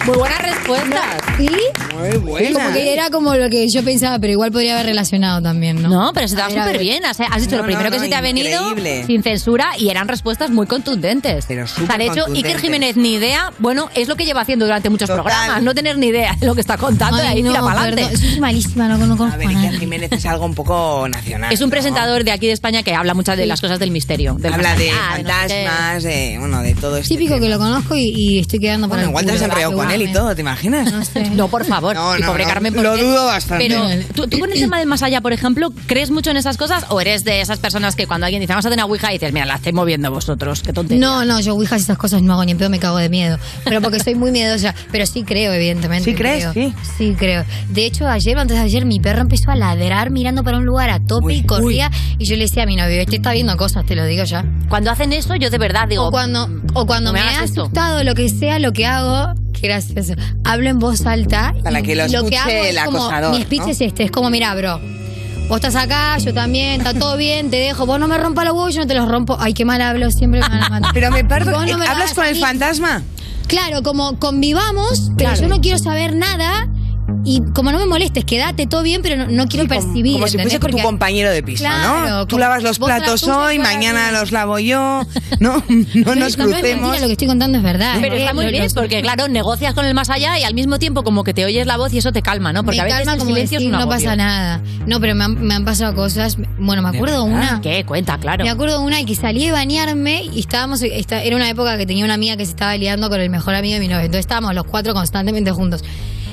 [0.05, 1.21] Muy buenas respuestas.
[1.37, 1.49] ¿Sí?
[1.97, 5.81] Muy como que era como lo que yo pensaba, pero igual podría haber relacionado también,
[5.81, 5.89] ¿no?
[5.89, 7.05] No, pero se te va súper bien.
[7.05, 8.75] Has, has dicho No, lo primero no, que no, se te ha venido
[9.05, 11.45] sin censura y eran respuestas muy contundentes.
[11.47, 12.25] Pero o sea, de hecho.
[12.27, 15.97] Iker Jiménez, ni idea, bueno, es lo que lleva haciendo durante muchos programas, no tener
[15.97, 18.17] ni idea de lo que está contando y ahí no, tira para adelante.
[18.17, 19.47] soy malísima, no, no conozco A ver.
[19.47, 21.51] Iker Jiménez es algo un poco nacional.
[21.51, 21.71] Es un ¿no?
[21.71, 24.35] presentador de aquí de España que habla muchas de las cosas del misterio.
[24.35, 27.09] del Habla de fantasmas, de, bueno, de todo esto.
[27.09, 29.91] Típico que lo conozco y, y estoy quedando para Bueno, igual te has enreado con
[29.91, 31.11] él y todo, ¿te imaginas?
[31.35, 31.86] No, por favor.
[31.95, 33.67] No, y no, pobre no, Carmen lo dudo bastante.
[33.67, 33.83] Pero,
[34.13, 36.85] ¿tú, tú con el tema del más allá, por ejemplo, ¿crees mucho en esas cosas
[36.89, 39.33] o eres de esas personas que cuando alguien dice vamos a hacer una ouija dices,
[39.33, 40.61] mira, la estáis moviendo vosotros?
[40.61, 41.05] Qué tontería.
[41.05, 43.09] No, no, yo ouijas y esas cosas no hago ni en pedo, me cago de
[43.09, 43.37] miedo.
[43.63, 44.73] Pero porque soy muy miedosa.
[44.91, 46.09] Pero sí creo, evidentemente.
[46.09, 46.45] ¿Sí crees?
[46.47, 46.53] creo.
[46.53, 46.73] Sí.
[46.97, 47.45] Sí creo.
[47.69, 50.89] De hecho, ayer antes de ayer, mi perro empezó a ladrar mirando para un lugar
[50.89, 51.91] a tope y corría.
[52.17, 54.45] Y yo le decía a mi novio, este está viendo cosas, te lo digo ya.
[54.69, 56.07] Cuando hacen eso, yo de verdad digo.
[56.07, 59.67] O cuando, o cuando me me, ha asustado, lo que sea, lo que hago, qué
[59.67, 60.13] gracioso.
[60.43, 61.53] Hablo en voz alta.
[61.63, 63.67] Para y que lo que escuche hago es el como, acosador, Mi speech ¿no?
[63.69, 64.79] es este, es como, mira, bro.
[65.47, 67.85] Vos estás acá, yo también, está todo bien, te dejo.
[67.85, 69.37] Vos no me rompas los huevos, yo no te los rompo.
[69.39, 70.91] Ay, qué mal hablo, siempre me van a matar.
[70.93, 73.03] Pero me parto, no me ¿hablas con el fantasma?
[73.47, 75.41] Claro, como convivamos, pero Claro.
[75.41, 76.67] yo no quiero saber nada.
[77.23, 80.13] Y como no me molestes, quédate todo bien, pero no, no quiero percibir.
[80.13, 80.43] Como si ¿entendés?
[80.43, 82.25] fuese tu Porque- compañero de piso, Claro, ¿no?
[82.27, 85.01] Tú como- lavas los la platos tuya, hoy, la mañana los lavo yo,
[85.39, 85.63] ¿no?
[85.67, 86.63] No nos no, no es crucemos.
[86.63, 87.97] mentira, lo que estoy contando es verdad.
[88.01, 88.19] Pero ¿eh?
[88.19, 91.23] está muy bien, porque claro, negocias con el más allá y al mismo tiempo como
[91.23, 92.63] que te oyes la voz y eso te calma, ¿no?
[92.63, 94.61] Porque me a veces calma el como silencio decir, es un no pasa nada.
[94.85, 96.37] No, pero me han, me han pasado cosas.
[96.59, 97.59] Bueno, me acuerdo una.
[97.61, 97.83] ¿Qué?
[97.85, 98.43] Cuenta, claro.
[98.43, 100.81] Me acuerdo una y que salí de bañarme y estábamos.
[100.81, 103.53] esta- era una época que tenía una amiga que se estaba liando con el mejor
[103.55, 104.05] amigo de mi novio.
[104.05, 105.83] Entonces estábamos los cuatro constantemente juntos.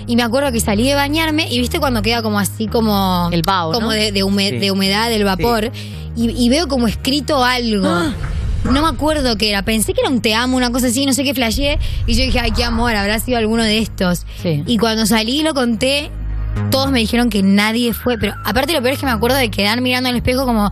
[0.06, 3.28] Y me acuerdo que salí de bañarme y viste cuando queda como así como.
[3.32, 3.92] El vaho, Como ¿no?
[3.92, 4.58] de, de hume- Sí.
[4.58, 5.70] de humedad del vapor.
[6.16, 7.86] Y, y veo como escrito algo.
[7.88, 8.12] Ah.
[8.64, 9.62] No me acuerdo qué era.
[9.62, 11.78] Pensé que era un te amo, una cosa así, no sé qué flasheé.
[12.06, 14.24] Y yo dije, ay, qué amor, habrá sido alguno de estos.
[14.42, 14.62] Sí.
[14.66, 16.10] Y cuando salí y lo conté,
[16.70, 18.16] todos me dijeron que nadie fue.
[18.18, 20.70] Pero aparte lo peor es que me acuerdo de quedar mirando al espejo como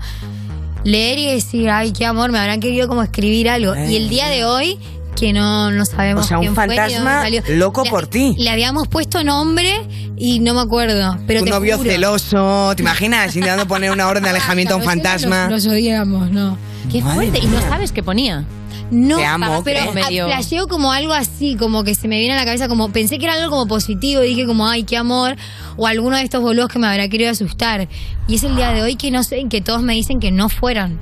[0.84, 3.74] leer y decir, ay, qué amor, me habrán querido como escribir algo.
[3.76, 4.78] Y el día de hoy,
[5.16, 7.42] que no, no sabemos O sea, un fue fantasma salió.
[7.50, 8.34] loco Le- por ti.
[8.38, 9.70] Le habíamos puesto nombre
[10.16, 11.16] y no me acuerdo.
[11.26, 11.90] Pero Tu te novio juro.
[11.90, 13.34] celoso, ¿te imaginas?
[13.36, 15.48] Intentando poner una orden de alejamiento a un fantasma.
[15.48, 16.58] Los, los odiamos, no.
[16.90, 17.38] Qué Madre fuerte.
[17.46, 18.44] Y no sabes qué ponía.
[18.90, 22.44] No, Te amo, pero flasheo como algo así, como que se me viene a la
[22.44, 25.36] cabeza, como pensé que era algo como positivo, y dije como, ay, qué amor,
[25.78, 27.88] o alguno de estos boludos que me habrá querido asustar.
[28.28, 30.50] Y es el día de hoy que no sé, que todos me dicen que no
[30.50, 30.98] fueron.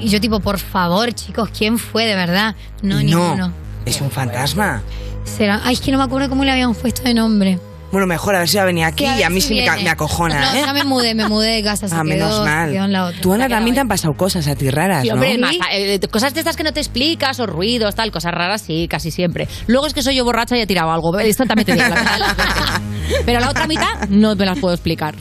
[0.00, 2.54] Y yo tipo, por favor, chicos, ¿quién fue de verdad?
[2.82, 3.52] No, ninguno.
[3.84, 4.82] es un fantasma.
[5.24, 7.58] Será, ay, es que no me acuerdo cómo le habíamos puesto de nombre.
[7.90, 9.54] Bueno, mejor a ver si va a venir aquí a y a mí si sí
[9.66, 10.62] me, me acojona, No, ¿eh?
[10.66, 12.70] ya me mudé, me mudé de casa, Ah, menos mal.
[12.70, 13.20] quedó en la otra.
[13.22, 15.14] Tú, Ana, también te han pasado cosas a ti raras, Sí, ¿no?
[15.14, 18.60] hombre, más, eh, cosas de estas que no te explicas o ruidos, tal, cosas raras,
[18.60, 19.48] sí, casi siempre.
[19.68, 21.18] Luego es que soy yo borracha y he tirado algo.
[21.18, 23.22] Esto también te digo, la mitad de las veces.
[23.24, 25.14] Pero la otra mitad no me las puedo explicar.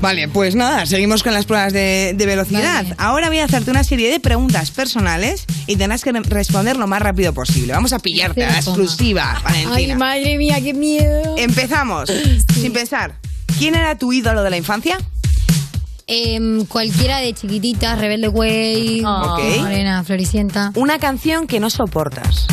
[0.00, 2.84] Vale, pues nada, seguimos con las pruebas de, de velocidad.
[2.84, 2.94] Vale.
[2.98, 6.86] Ahora voy a hacerte una serie de preguntas personales y tendrás que re- responder lo
[6.86, 7.72] más rápido posible.
[7.72, 11.34] Vamos a pillarte a la exclusiva, Ay, madre mía, qué miedo.
[11.36, 12.08] Empezamos,
[12.54, 13.16] sin pensar.
[13.58, 14.98] ¿Quién era tu ídolo de la infancia?
[16.06, 19.02] Em, cualquiera de chiquitita, Rebelde Way.
[19.02, 20.70] Morena, Floricienta.
[20.76, 22.46] Una canción que no soportas.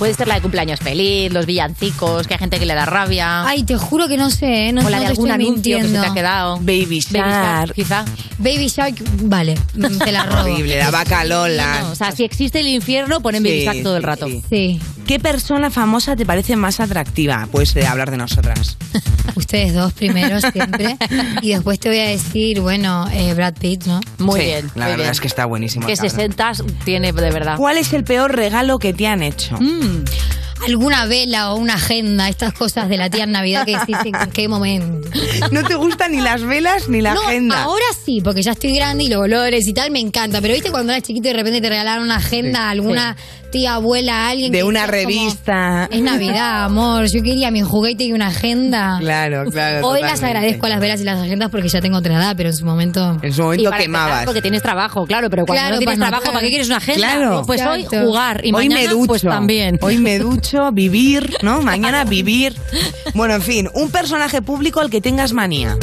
[0.00, 3.46] Puede ser la de cumpleaños feliz, los villancicos, que hay gente que le da rabia.
[3.46, 4.72] Ay, te juro que no sé, ¿eh?
[4.72, 6.10] no, o la no de te algún estoy anuncio que se te mintiendo.
[6.10, 6.56] ha quedado.
[6.56, 7.74] Baby Shark.
[7.74, 8.04] quizá.
[8.38, 8.94] Baby Shark,
[9.24, 10.50] vale, mm, te la robo.
[10.52, 11.80] Horrible, la vaca Lola.
[11.82, 14.26] No, o sea, si existe el infierno, ponen Baby Sí, Shark todo el sí, rato.
[14.48, 14.80] Sí.
[15.10, 17.48] ¿Qué persona famosa te parece más atractiva?
[17.50, 18.76] Puedes eh, hablar de nosotras.
[19.34, 20.96] Ustedes dos primero siempre.
[21.42, 23.98] y después te voy a decir, bueno, eh, Brad Pitt, ¿no?
[24.18, 24.66] Muy Sí, bien.
[24.76, 25.10] La muy verdad bien.
[25.10, 25.84] es que está buenísimo.
[25.84, 26.14] Que el cabrón.
[26.16, 26.52] 60
[26.84, 27.56] tiene de verdad.
[27.56, 29.56] ¿Cuál es el peor regalo que te han hecho?
[29.60, 30.04] Mm.
[30.64, 34.30] Alguna vela o una agenda, estas cosas de la tía en Navidad que decís en
[34.30, 35.08] qué momento.
[35.50, 37.62] ¿No te gustan ni las velas ni la no, agenda?
[37.64, 40.40] ahora sí, porque ya estoy grande y los olores y tal me encanta.
[40.40, 43.16] Pero viste cuando eras chiquito y de repente te regalaron una agenda, Sí, alguna
[43.50, 44.52] tía, abuela, alguien.
[44.52, 45.88] De que una como, revista.
[45.90, 47.06] es Navidad, amor.
[47.06, 48.96] Yo quería mi juguete y una agenda.
[49.00, 49.86] Claro, claro.
[49.86, 52.48] Hoy las agradezco a las velas y las agendas porque ya tengo otra edad, pero
[52.50, 53.18] en su momento.
[53.22, 54.24] En su Y momento para quemabas.
[54.24, 56.32] Porque tienes trabajo, claro, pero cuando Claro, no tienes para trabajo.
[56.32, 56.98] ¿para qué quieres una agenda?
[57.00, 57.42] Claro.
[57.46, 59.06] Pues hoy jugar y Hoy mañana me ducho.
[59.06, 59.78] pues también.
[59.82, 61.60] Hoy me ducho, vivir, ¿no?
[61.70, 62.54] Mañana vivir.
[63.14, 65.76] Bueno, en fin, un personaje público al que tengas manía.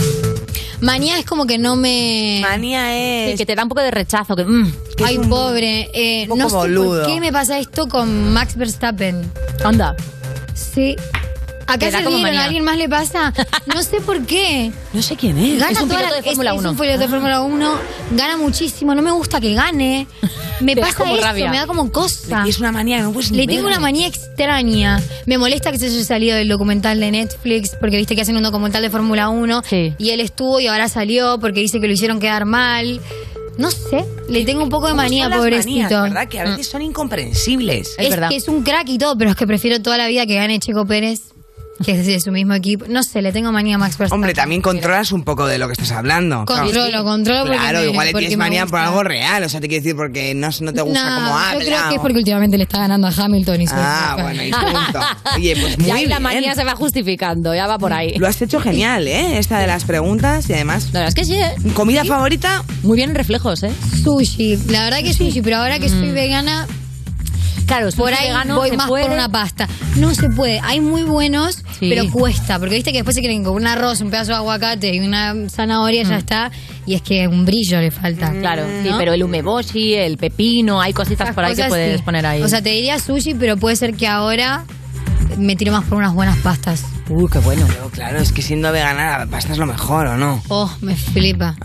[0.81, 2.39] Manía es como que no me.
[2.41, 3.31] Manía es.
[3.31, 4.35] Sí, que te da un poco de rechazo.
[4.35, 5.89] Que, mm, que Ay, un- pobre.
[5.93, 7.03] Eh, un poco no sé boludo.
[7.03, 9.31] por qué me pasa esto con Max Verstappen.
[9.63, 9.95] Anda.
[10.53, 10.95] Sí.
[11.67, 12.41] ¿Acá se como manía.
[12.41, 13.33] ¿A alguien más le pasa?
[13.73, 14.71] No sé por qué.
[14.93, 15.59] No sé quién es.
[15.59, 16.67] Gana Es un toda piloto la- de Fórmula es- 1.
[16.69, 17.75] Es un piloto de Fórmula 1.
[18.11, 18.95] Gana muchísimo.
[18.95, 20.07] No me gusta que gane.
[20.59, 21.21] Me Te pasa eso.
[21.21, 21.51] rabia.
[21.51, 22.41] Me da como cosa.
[22.43, 23.73] Y es una manía no puedes ni Le tengo ver.
[23.73, 24.99] una manía extraña.
[25.27, 28.41] Me molesta que se haya salido del documental de Netflix porque viste que hacen un
[28.41, 29.93] documental de Fórmula 1 Sí.
[29.99, 32.99] y él estuvo y ahora salió porque dice que lo hicieron quedar mal.
[33.59, 35.69] No sé, le tengo un poco de ¿Cómo manía, son pobrecito.
[35.73, 36.27] manías, ¿verdad?
[36.27, 37.95] Que a veces son incomprensibles.
[37.97, 38.29] Es, verdad.
[38.29, 40.59] que es un crack y todo, pero es que prefiero toda la vida que gane
[40.59, 41.21] Checo Pérez,
[41.83, 42.85] que es de su mismo equipo.
[42.89, 44.13] No sé, le tengo manía a Max Verstappen.
[44.15, 46.45] Hombre, también controlas un poco de lo que estás hablando.
[46.45, 49.43] Controlo, controlo porque Claro, me- igual le tienes manía por algo real.
[49.43, 51.59] O sea, te quiero decir porque no, no te gusta No, como habla.
[51.59, 54.43] Yo creo que es porque últimamente le está ganando a Hamilton y su Ah, bueno,
[54.43, 54.99] y punto.
[55.35, 56.23] Oye, pues muy Ya ahí la bien.
[56.23, 58.15] manía se va justificando, ya va por ahí.
[58.17, 59.37] Lo has hecho genial, ¿eh?
[59.37, 60.85] Esta de las preguntas y además...
[60.93, 61.53] La verdad es que sí, ¿eh?
[61.73, 62.63] ¿Comida favorita?
[62.83, 63.71] Muy bien en reflejos, ¿eh?
[64.03, 66.65] Sushi, la verdad que sushi, pero ahora que soy vegana,
[67.67, 69.03] Claro, por ahí vegano voy más puede.
[69.05, 69.67] por una pasta.
[69.97, 71.89] No se puede, hay muy buenos, Sí.
[71.89, 74.95] pero cuesta, porque viste que después se quieren con un arroz, un pedazo de aguacate
[74.95, 76.49] y una zanahoria ya está,
[76.85, 78.31] y es que un brillo le falta.
[78.31, 82.03] Claro, sí, pero el umeboshi, el pepino, hay cositas Esas por ahí que puedes sí.
[82.03, 82.41] poner ahí.
[82.41, 84.63] O sea, te diría sushi, pero puede ser que ahora
[85.37, 86.83] me tiro más por unas buenas pastas.
[87.09, 87.65] Uy, qué bueno.
[87.67, 90.41] Pero claro, es que siendo vegana la pasta es lo mejor, ¿o no?
[90.49, 91.55] Oh, me flipa.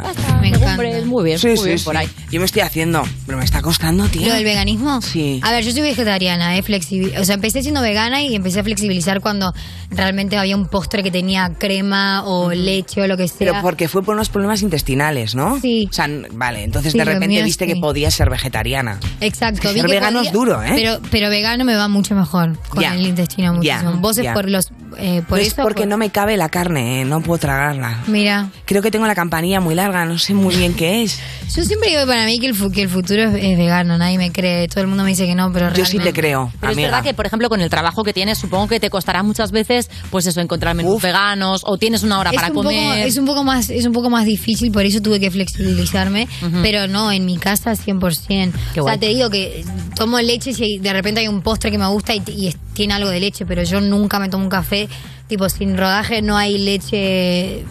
[0.40, 0.76] Me encanta.
[1.06, 1.84] Muy bien, Sí, muy sí, bien sí.
[1.84, 2.08] por ahí.
[2.30, 4.28] Yo me estoy haciendo, pero me está costando, tío.
[4.28, 5.00] ¿Lo del veganismo?
[5.02, 5.40] Sí.
[5.42, 8.64] A ver, yo soy vegetariana, eh, flexibil- O sea, empecé siendo vegana y empecé a
[8.64, 9.52] flexibilizar cuando
[9.90, 13.36] realmente había un postre que tenía crema o leche o lo que sea.
[13.38, 15.60] Pero porque fue por unos problemas intestinales, ¿no?
[15.60, 15.88] Sí.
[15.90, 17.74] O sea, vale, entonces Sí, de repente mío viste sí.
[17.74, 18.98] que podías ser vegetariana.
[19.20, 19.68] Exacto.
[19.68, 20.72] Es que ser vegano podía- es duro, ¿eh?
[20.74, 22.94] Pero, pero vegano me va mucho mejor con Ya.
[22.94, 23.92] el intestino Muchísimo.
[24.00, 24.34] Vos es ya.
[24.34, 24.66] por los...
[24.98, 25.62] eh, por no es eso...
[25.62, 27.04] porque por- no me cabe la carne, ¿eh?
[27.04, 27.98] no puedo tragarla.
[28.06, 31.18] Mira, Creo que tengo la campanilla muy larga, no sé muy bien qué es.
[31.54, 34.30] yo siempre digo para mí que el, que el futuro es, es vegano, nadie me
[34.32, 36.72] cree, todo el mundo me dice que no, pero Yo sí te realmente- creo, Pero
[36.72, 36.86] amiga.
[36.88, 39.50] es verdad que, por ejemplo, con el trabajo que tienes, supongo que te costará muchas
[39.52, 43.06] veces, pues eso, encontrar menús veganos o tienes una hora es para un poco, comer.
[43.06, 46.58] es un poco más es un poco más difícil por eso tuve que flexibilizarme Ujú.
[46.62, 48.94] pero no en mi casa 100% Qué o guay.
[48.94, 49.64] sea te digo que
[49.96, 52.94] tomo leche si de repente hay un postre que me gusta y, y es- tiene
[52.94, 54.88] algo de leche pero yo nunca me tomo un café
[55.28, 57.64] tipo sin rodaje no hay leche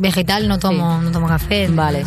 [0.00, 2.04] vegetal no tomo no tomo café Vale.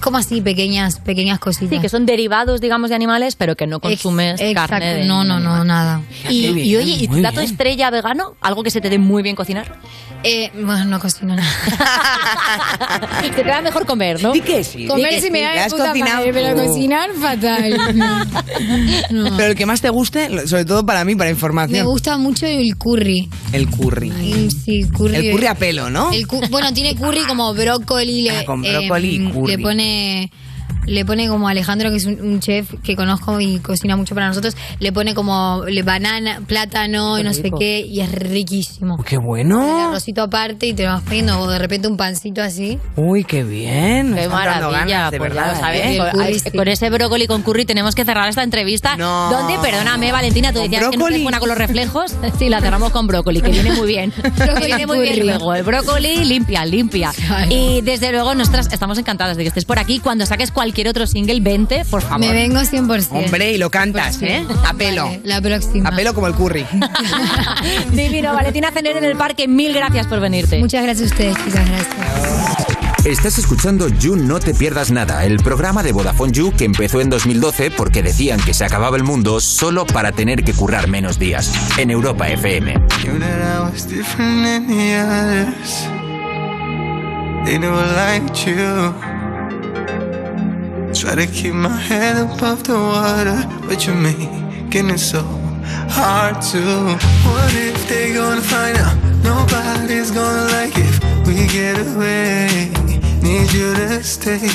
[0.00, 3.76] Como así pequeñas pequeñas cositas Sí, que son derivados, digamos, de animales, pero que no
[3.76, 5.66] Ex- consumes exacto, carne de no no no animal.
[5.66, 7.50] nada Y, Qué y bien, oye, ¿y plato bien.
[7.50, 8.34] estrella vegano?
[8.40, 9.78] ¿Algo que se te dé muy bien cocinar?
[10.22, 11.48] eh, bueno no cocino nada
[13.34, 14.32] te da mejor comer, ¿no?
[14.32, 14.86] Di que sí.
[14.86, 17.76] comer si sí, me da puta cocinado madre, pero cocinar fatal
[19.10, 19.36] No.
[19.36, 21.78] Pero el que más te guste, sobre todo para mí, para información.
[21.78, 23.28] Me gusta mucho el curry.
[23.52, 24.10] El curry.
[24.10, 25.16] Mm, Sí, curry.
[25.28, 26.12] El curry a pelo, ¿no?
[26.12, 28.28] El cu- bueno, tiene curry como brócoli.
[28.28, 29.56] Ah, con brócoli y em, curry.
[29.56, 29.89] Le pone.
[29.90, 30.26] Yeah.
[30.86, 34.28] Le pone como Alejandro, que es un, un chef que conozco y cocina mucho para
[34.28, 37.58] nosotros, le pone como le- banana, plátano y no sé rico.
[37.58, 38.96] qué, y es riquísimo.
[39.04, 39.88] Qué El bueno.
[39.88, 42.78] arrocito aparte y te lo vas poniendo, o de repente un pancito así.
[42.96, 44.14] Uy, qué bien.
[44.14, 45.60] Qué maravilla, ganas, de pues verdad.
[45.60, 45.80] sabes.
[45.84, 45.92] ¿eh?
[45.92, 46.50] El Con- curry, ay, sí.
[46.50, 48.96] Con ese brócoli con curry tenemos que cerrar esta entrevista.
[48.96, 49.30] No.
[49.30, 49.58] ¿Dónde?
[49.62, 51.14] Perdóname, Valentina, tú ¿Con decías que no brócoli?
[51.14, 52.14] eres buena con los reflejos.
[52.38, 54.12] Sí, la cerramos con brócoli, que viene muy bien.
[54.36, 55.54] Brócoli viene muy bien luego.
[55.54, 57.12] El brócoli limpia, limpia.
[57.28, 57.52] Ay.
[57.52, 59.98] Y desde luego nosotras estamos encantadas de que estés por aquí.
[59.98, 62.20] Cuando saques cualquier otro single, vente, por favor.
[62.20, 63.08] Me vengo 100%.
[63.10, 64.46] Hombre, y lo cantas, ¿eh?
[64.66, 65.06] A pelo.
[65.06, 65.88] Vale, la próxima.
[65.88, 66.66] A pelo como el curry.
[67.92, 70.58] Divino, Valentina Cener en el parque, mil gracias por venirte.
[70.58, 72.80] Muchas gracias a ustedes, chicas, gracias.
[73.04, 77.08] Estás escuchando You No Te Pierdas Nada, el programa de Vodafone You que empezó en
[77.08, 81.50] 2012 porque decían que se acababa el mundo solo para tener que currar menos días.
[81.78, 82.74] En Europa FM.
[83.02, 85.86] Knew that I was different than the others.
[87.46, 88.94] They never liked you.
[91.00, 95.22] Try to keep my head above the water, but you're making it so
[95.88, 96.60] hard to.
[97.24, 98.96] What if they gonna find out?
[99.24, 102.68] Nobody's gonna like if we get away.
[103.22, 104.46] Need you to stay.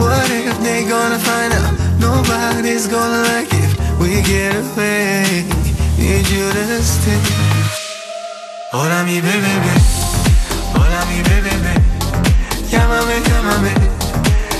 [0.00, 1.74] What if they gonna find out?
[2.00, 5.44] Nobody's gonna like if we get away.
[5.98, 7.20] Need you to stay.
[8.72, 9.52] Hola mi bebé,
[10.72, 11.74] hola mi bebé,
[12.70, 13.72] llámame, llámame,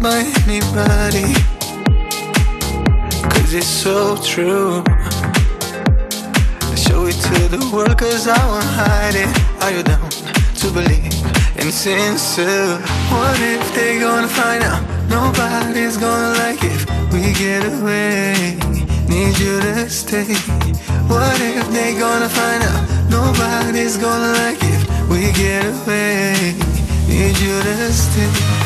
[0.00, 1.32] By anybody.
[3.30, 4.82] Cause it's so true.
[6.60, 9.30] I Show it to the world cause I won't hide it.
[9.62, 10.10] Are you down
[10.60, 11.12] to believe
[11.56, 12.78] in sincere?
[13.10, 14.82] What if they gonna find out?
[15.08, 18.58] Nobody's gonna like if we get away.
[19.08, 20.34] Need you to stay.
[21.08, 23.10] What if they gonna find out?
[23.10, 26.54] Nobody's gonna like if we get away.
[27.08, 28.65] Need you to stay.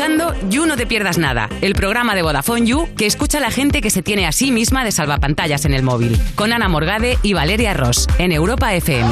[0.00, 3.50] Escuchando You No Te Pierdas Nada, el programa de Vodafone You que escucha a la
[3.50, 7.18] gente que se tiene a sí misma de salvapantallas en el móvil, con Ana Morgade
[7.22, 9.10] y Valeria Ross, en Europa FM.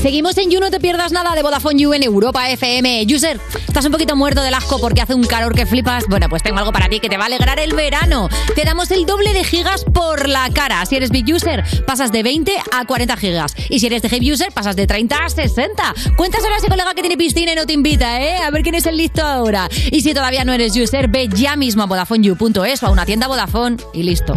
[0.00, 3.04] Seguimos en You, no te pierdas nada de Vodafone You en Europa FM.
[3.14, 3.38] User,
[3.70, 6.04] estás un poquito muerto del asco porque hace un calor que flipas.
[6.08, 8.28] Bueno, pues tengo algo para ti que te va a alegrar el verano.
[8.56, 10.84] Te damos el doble de gigas por la cara.
[10.86, 13.54] Si eres Big User, pasas de 20 a 40 gigas.
[13.68, 15.94] Y si eres de Heavy User, pasas de 30 a 60.
[16.16, 18.38] Cuéntaselo a ese colega que tiene piscina y no te invita, ¿eh?
[18.38, 19.68] A ver quién es el listo ahora.
[19.92, 23.28] Y si todavía no eres User, ve ya mismo a VodafoneYou.es o a una tienda
[23.28, 24.36] Vodafone y listo.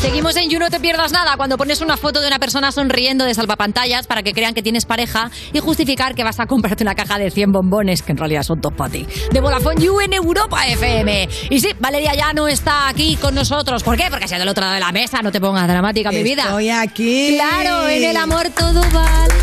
[0.00, 3.24] Seguimos en You, no te pierdas nada cuando pones una foto de una persona sonriendo
[3.24, 6.94] de salvapantallas para que crean que tienes pareja y justificar que vas a comprarte una
[6.94, 9.06] caja de 100 bombones que en realidad son dos para ti.
[9.32, 11.28] De Vodafone You en Europa FM.
[11.50, 13.82] Y sí, Valeria ya no está aquí con nosotros.
[13.82, 14.06] ¿Por qué?
[14.10, 15.22] Porque se ha del otro lado de la mesa.
[15.22, 16.42] No te pongas dramática, mi vida.
[16.42, 17.36] Estoy aquí.
[17.36, 19.34] Claro, en el amor todo vale.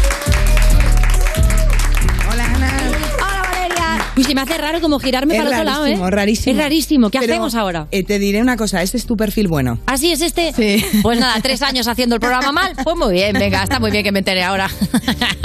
[4.15, 5.89] Uy, se me hace raro como girarme Es para el otro lado, ¿eh?
[5.89, 6.51] rarísimo, rarísimo.
[6.51, 7.09] Es rarísimo.
[7.09, 7.87] ¿Qué Pero, hacemos ahora?
[7.89, 9.79] eh, te diré una cosa, este es tu perfil bueno.
[9.87, 10.53] ¿Así es este?
[10.53, 10.85] Sí.
[11.01, 12.73] Pues nada, tres años haciendo el programa mal.
[12.83, 14.69] Pues muy bien, venga, está muy bien que me entere ahora.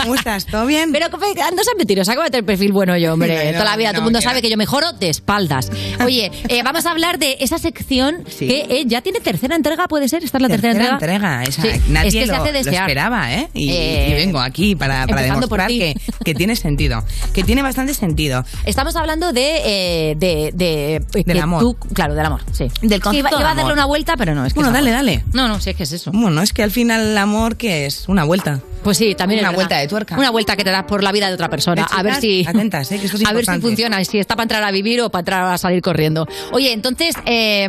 [0.02, 0.44] ¿Cómo estás?
[0.46, 0.92] ¿Todo bien?
[0.92, 3.34] Pero no seas mentirosa, acabo de tener perfil bueno yo, hombre.
[3.34, 5.70] Bueno, Toda la vida, no, todo el mundo sabe que yo mejoro de espaldas.
[6.04, 10.08] Oye, eh, vamos a hablar de esa sección que eh, ya tiene tercera entrega, ¿puede
[10.08, 10.24] ser?
[10.24, 11.40] ¿Esta es la tercera, Tercera entrega?
[11.40, 13.48] entrega, esa- Sí, nadie es que lo, se hace lo esperaba, ¿eh?
[13.54, 17.94] Y, Eh, y vengo aquí para, para demostrar que, que tiene sentido, que tiene bastante
[17.94, 18.44] sentido.
[18.64, 20.10] Estamos hablando de.
[20.10, 21.60] eh, de, de Del que amor.
[21.60, 22.68] tú- claro, del amor, sí.
[22.82, 24.74] Del concepto iba, de iba a darle una vuelta, pero no, es que Bueno, es
[24.74, 25.04] dale, amor.
[25.06, 25.24] dale.
[25.32, 26.10] No, no, sí, es que es eso.
[26.12, 28.08] Bueno, es que al final el amor, que es?
[28.08, 28.60] Una vuelta.
[28.82, 30.16] Pues sí, también Una es vuelta de tuerca.
[30.16, 31.84] Una vuelta que te das por la vida de otra persona.
[31.90, 32.44] A ver si.
[32.46, 35.00] atentas, eh, que esto es a ver si funciona, si está para entrar a vivir
[35.02, 36.26] o para entrar a salir corriendo.
[36.52, 37.66] Oye, entonces, eh,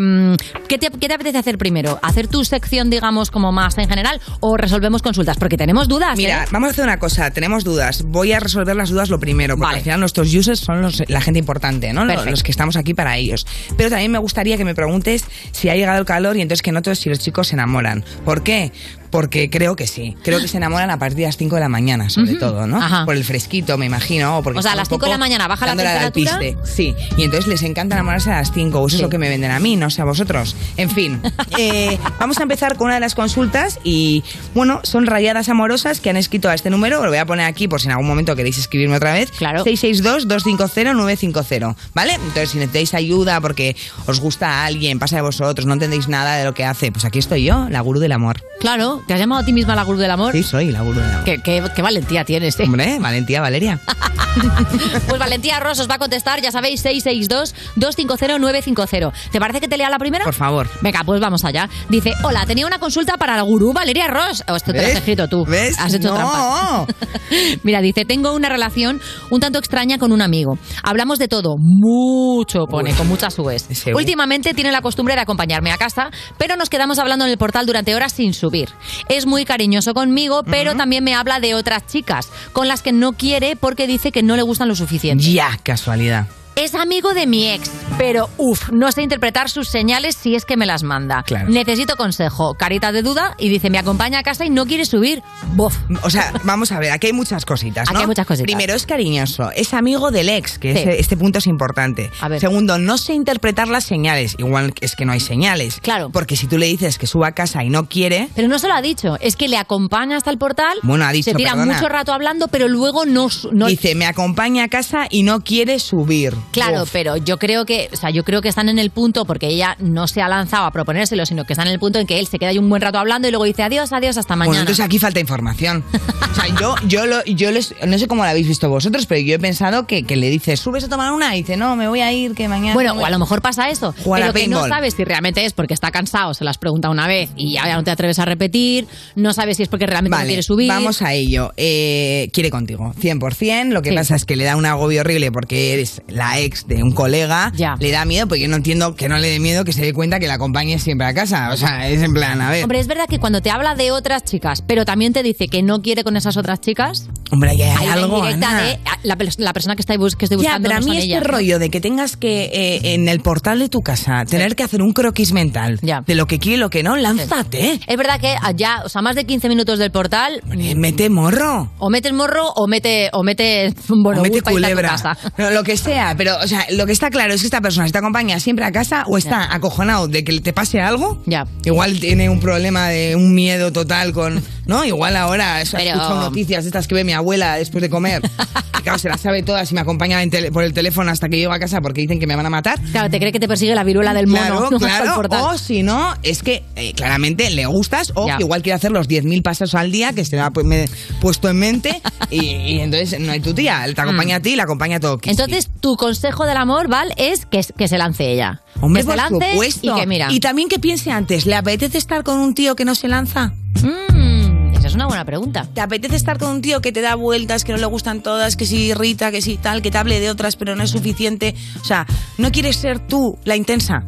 [0.67, 1.99] ¿qué, te, qué te apetece hacer primero?
[2.01, 5.37] ¿Hacer tu sección, digamos, como más en general o resolvemos consultas?
[5.37, 6.17] Porque tenemos dudas.
[6.17, 6.47] Mira, ¿eh?
[6.51, 8.03] vamos a hacer una cosa, tenemos dudas.
[8.03, 11.21] Voy a resolver las dudas lo primero, porque al final nuestros users son los- la
[11.21, 12.05] gente importante, ¿no?
[12.05, 13.45] Los que estamos aquí para ellos.
[13.77, 16.71] Pero también me gustaría que me preguntes si ha llegado el calor y entonces que
[16.71, 18.03] notes si los chicos se enamoran.
[18.25, 18.71] ¿Por qué?
[19.11, 20.15] Porque creo que sí.
[20.23, 22.77] Creo que se enamoran a partir de las 5 de la mañana, sobre todo, ¿no?
[22.77, 23.05] Ajá.
[23.05, 24.37] Por el fresquito, me imagino.
[24.37, 26.11] O, porque O sea, a las un 5 de la mañana baja la dándole al
[26.11, 26.49] temperatura.
[26.55, 26.75] alpiste.
[26.75, 28.95] Sí, y entonces les encanta enamorarse a las 5, o eso Sí.
[28.97, 30.55] es lo que me venden a mí, no sé a vosotros.
[30.77, 31.21] En fin,
[31.57, 34.23] eh, vamos a empezar con una de las consultas y,
[34.53, 37.67] bueno, son rayadas amorosas que han escrito a este número, lo voy a poner aquí
[37.67, 39.31] por si en algún momento queréis escribirme otra vez.
[39.31, 39.63] Claro.
[39.65, 42.13] 662-250-950, ¿vale?
[42.13, 43.75] Entonces, si necesitáis ayuda porque
[44.07, 47.05] os gusta a alguien, pasa de vosotros, no entendéis nada de lo que hace, pues
[47.05, 48.41] aquí estoy yo, la gurú del amor.
[48.59, 50.31] Claro, ¿te has llamado a ti misma la gurú del amor?
[50.33, 51.23] Sí, soy la gurú del amor.
[51.23, 52.63] Qué, qué- qué valentía tienes, ¿eh?
[52.63, 53.79] Hombre, valentía, Valeria.
[55.07, 59.11] Pues Valentía Ross os va a contestar, ya sabéis, 662-250-950.
[59.31, 60.23] ¿Te parece que te lea la primera?
[60.25, 60.67] Por favor.
[60.81, 61.69] Venga, pues vamos allá.
[61.89, 64.43] Dice, hola, tenía una consulta para la gurú Valeria Ross.
[64.47, 65.45] Oh, esto te lo has escrito tú.
[65.45, 65.77] ¿Ves?
[65.79, 66.15] Has hecho No.
[66.15, 66.85] trampa.
[67.63, 70.57] Mira, dice, tengo una relación un tanto extraña con un amigo.
[70.83, 73.37] Hablamos de todo, mucho, pone, con muchas.
[73.69, 77.37] Ese- Últimamente tiene la costumbre de acompañarme a casa, pero nos quedamos hablando en el
[77.37, 78.69] portal durante horas sin subir.
[79.07, 83.13] Es muy cariñoso conmigo, pero también me habla de otras chicas, con las que no
[83.13, 85.23] quiere porque dice que no le gustan lo suficiente.
[85.23, 86.27] Ya, casualidad.
[86.55, 90.57] Es amigo de mi ex, pero uff, no sé interpretar sus señales si es que
[90.57, 91.23] me las manda.
[91.23, 91.47] Claro.
[91.49, 92.53] Necesito consejo.
[92.55, 95.23] Carita de duda y dice, me acompaña a casa y no quiere subir.
[95.55, 95.77] Bof.
[96.03, 97.91] O sea, vamos a ver, aquí hay muchas cositas, ¿no?
[97.91, 98.45] Aquí hay muchas cositas.
[98.45, 100.83] Primero, es cariñoso, es amigo del ex, que Sí.
[100.97, 102.11] este punto es importante.
[102.19, 102.41] A ver.
[102.41, 104.35] Segundo, no sé interpretar las señales.
[104.37, 105.79] Igual es que no hay señales.
[105.81, 106.09] Claro.
[106.11, 108.67] Porque si tú le dices que suba a casa y no quiere, Pero no se
[108.67, 110.77] lo ha dicho, es que le acompaña hasta el portal.
[110.83, 111.73] Bueno, ha dicho, Se tira perdona.
[111.73, 113.29] mucho rato hablando, pero luego no.
[113.53, 116.33] no dice, me acompaña a casa y no quiere subir.
[116.51, 116.89] Claro, Uf.
[116.91, 119.75] pero yo creo que, o sea, yo creo que están en el punto porque ella
[119.79, 122.27] no se ha lanzado a proponérselo, sino que están en el punto en que él
[122.27, 124.61] se queda ahí un buen rato hablando y luego dice adiós, adiós, hasta Bueno, mañana.
[124.61, 125.83] entonces aquí falta información.
[126.29, 129.19] O sea, yo, yo, lo, yo les, no sé cómo lo habéis visto vosotros, pero
[129.19, 131.87] yo he pensado que, que le dices, subes a tomar una y dice, no, me
[131.87, 132.75] voy a ir, que mañana.
[132.75, 135.53] Bueno, o a lo mejor pasa eso, Jugar pero que no sabes si realmente es
[135.53, 138.85] porque está cansado, se las pregunta una vez y ya no te atreves a repetir,
[139.15, 140.67] no sabes si es porque realmente no Vale, quiere subir.
[140.69, 141.51] vamos a ello.
[141.57, 143.69] Eh, quiere contigo, 100%.
[143.73, 143.95] Lo que Sí.
[143.95, 147.51] pasa es que le da un agobio horrible porque eres la ex de un colega.
[147.55, 147.75] Ya.
[147.79, 149.93] Le da miedo, porque yo no entiendo que no le dé miedo que se dé
[149.93, 151.49] cuenta que la acompañes siempre a casa.
[151.53, 152.63] O sea, es en plan, a ver.
[152.63, 155.63] Hombre, es verdad que cuando te habla de otras chicas, pero también te dice que
[155.63, 158.17] no quiere con esas otras chicas, Hombre, que hay, algo.
[158.19, 158.61] indirecta Ana.
[158.63, 160.85] de ah, la, pers- la persona que, está, que estoy Ya, buscando pero a no
[160.85, 163.79] mí son este ellas, rollo de que tengas que eh, en el portal de tu
[163.81, 166.95] casa tener que hacer un croquis mental de lo que quiere y lo que no,
[166.95, 167.79] lánzate.
[167.87, 170.41] Es verdad que ya, o sea, más de 15 minutos del portal,
[170.75, 171.71] Mete morro.
[171.77, 174.89] o mete el morro o mete, o mete, bueno, o mete a culebra.
[174.89, 175.17] casa.
[175.35, 177.87] Pero lo que sea, pero o sea, lo que está claro es que esta persona
[177.87, 181.23] se te acompaña siempre a casa o está acojonado de que te pase algo.
[181.25, 181.47] Ya.
[181.63, 184.83] Igual tiene un problema de un miedo total con, ¿no?
[184.83, 188.21] Igual ahora se Pero- escuchado noticias de estas que ve mi abuela después de comer.
[188.21, 190.19] que claro, se las sabe todas y me acompaña
[190.53, 192.79] por el teléfono hasta que llego a casa porque dicen que me van a matar.
[192.91, 194.69] Claro, te cree que te persigue la viruela del mono.
[194.77, 195.47] Claro, claro.
[195.49, 198.37] O si no, es que eh, claramente le gustas o Ya.
[198.37, 200.87] que igual quiere hacer los 10.000 pasos al día que se le ha pu- me-
[201.21, 203.83] puesto en mente y, y entonces no hay tu tía.
[203.85, 205.17] Él te acompaña a ti y la acompaña a todo.
[205.17, 205.29] Mm.
[205.29, 208.61] Entonces, tu consejo del amor, Val, es que, que se lance ella.
[208.81, 209.95] Hombre, que se por lance supuesto.
[209.95, 210.27] y que mira.
[210.31, 213.53] Y también que piense antes, ¿le apetece estar con un tío que no se lanza?
[213.83, 215.67] Mm, esa es una buena pregunta.
[215.71, 218.55] ¿Te apetece estar con un tío que te da vueltas, que no le gustan todas,
[218.55, 221.53] que si irrita, que si tal, que te hable de otras pero no es suficiente?
[221.79, 222.07] O sea,
[222.39, 224.03] ¿no quieres ser tú la intensa?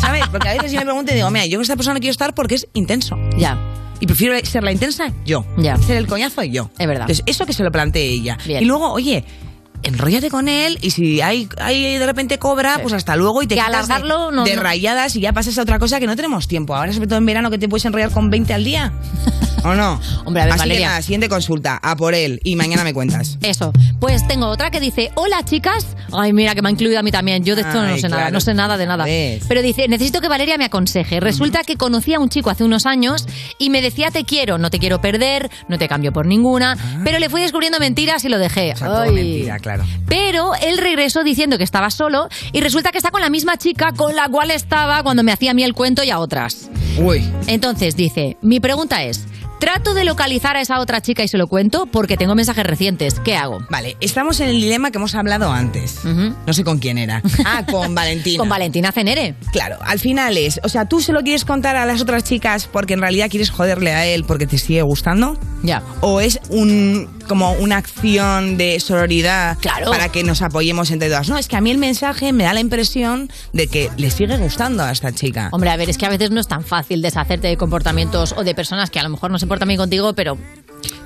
[0.00, 0.28] ¿Sabes?
[0.30, 2.12] Porque a veces yo me pregunto y digo, mira, yo con esta persona no quiero
[2.12, 3.16] estar porque es intenso.
[3.38, 3.58] Ya.
[4.00, 5.46] Y prefiero ser la intensa yo.
[5.56, 5.78] Ya.
[5.78, 6.68] Ser el coñazo yo.
[6.78, 7.04] Es verdad.
[7.08, 8.36] Entonces, eso que se lo plantee ella.
[8.46, 8.62] Bien.
[8.62, 9.24] Y luego, oye,
[9.82, 13.54] enróllate con él y si hay, hay de repente cobra, pues hasta luego y te
[13.54, 14.62] Que quitas de- alargarlo no- de, no.
[14.62, 16.74] rayadas y ya pasas a otra cosa que no tenemos tiempo.
[16.74, 18.92] Ahora, sobre todo en verano, que te puedes enrollar con 20 al día.
[19.64, 20.00] ¿O no?
[20.24, 20.78] Hombre, a ver, Así Valeria.
[20.78, 21.80] que nada, siguiente consulta.
[21.82, 22.40] A por él.
[22.44, 23.38] Y mañana me cuentas.
[23.42, 23.72] Eso.
[23.98, 25.84] Pues tengo otra que dice, hola chicas.
[26.12, 27.44] Ay, mira, que me ha incluido a mí también.
[27.44, 29.04] Yo de esto no sé nada, no sé nada de nada.
[29.04, 29.42] ¿Ves?
[29.48, 31.18] Pero dice, necesito que Valeria me aconseje.
[31.18, 33.26] Resulta que conocí a un chico hace unos años
[33.58, 36.76] y me decía te quiero, no te quiero perder, no te cambio por ninguna.
[37.04, 38.70] Pero le fui descubriendo mentiras y lo dejé.
[38.70, 38.74] Ah.
[38.74, 39.10] O sea, todo Ay.
[39.12, 39.67] mentira, claro.
[40.06, 43.92] Pero él regresó diciendo que estaba solo y resulta que está con la misma chica
[43.96, 46.70] con la cual estaba cuando me hacía a mí el cuento y a otras.
[46.98, 47.24] Uy.
[47.46, 49.26] Entonces dice, mi pregunta es,
[49.58, 53.18] Trato de localizar a esa otra chica y se lo cuento porque tengo mensajes recientes.
[53.18, 53.58] ¿Qué hago?
[53.70, 56.04] Vale, estamos en el dilema que hemos hablado antes.
[56.04, 57.22] No sé con quién era.
[57.44, 58.38] Ah, con Valentina.
[58.38, 59.34] Con Valentina Cenere.
[59.52, 62.68] Claro, al final es, o sea, tú se lo quieres contar a las otras chicas
[62.70, 65.38] porque en realidad quieres joderle a él porque te sigue gustando.
[65.62, 65.82] Ya.
[66.02, 71.28] O es un como una acción de sororidad para que nos apoyemos entre todas.
[71.28, 74.36] No, es que a mí el mensaje me da la impresión de que le sigue
[74.38, 75.50] gustando a esta chica.
[75.52, 78.42] Hombre, a ver, es que a veces no es tan fácil deshacerte de comportamientos o
[78.42, 80.38] de personas que a lo mejor no se portan bien contigo, pero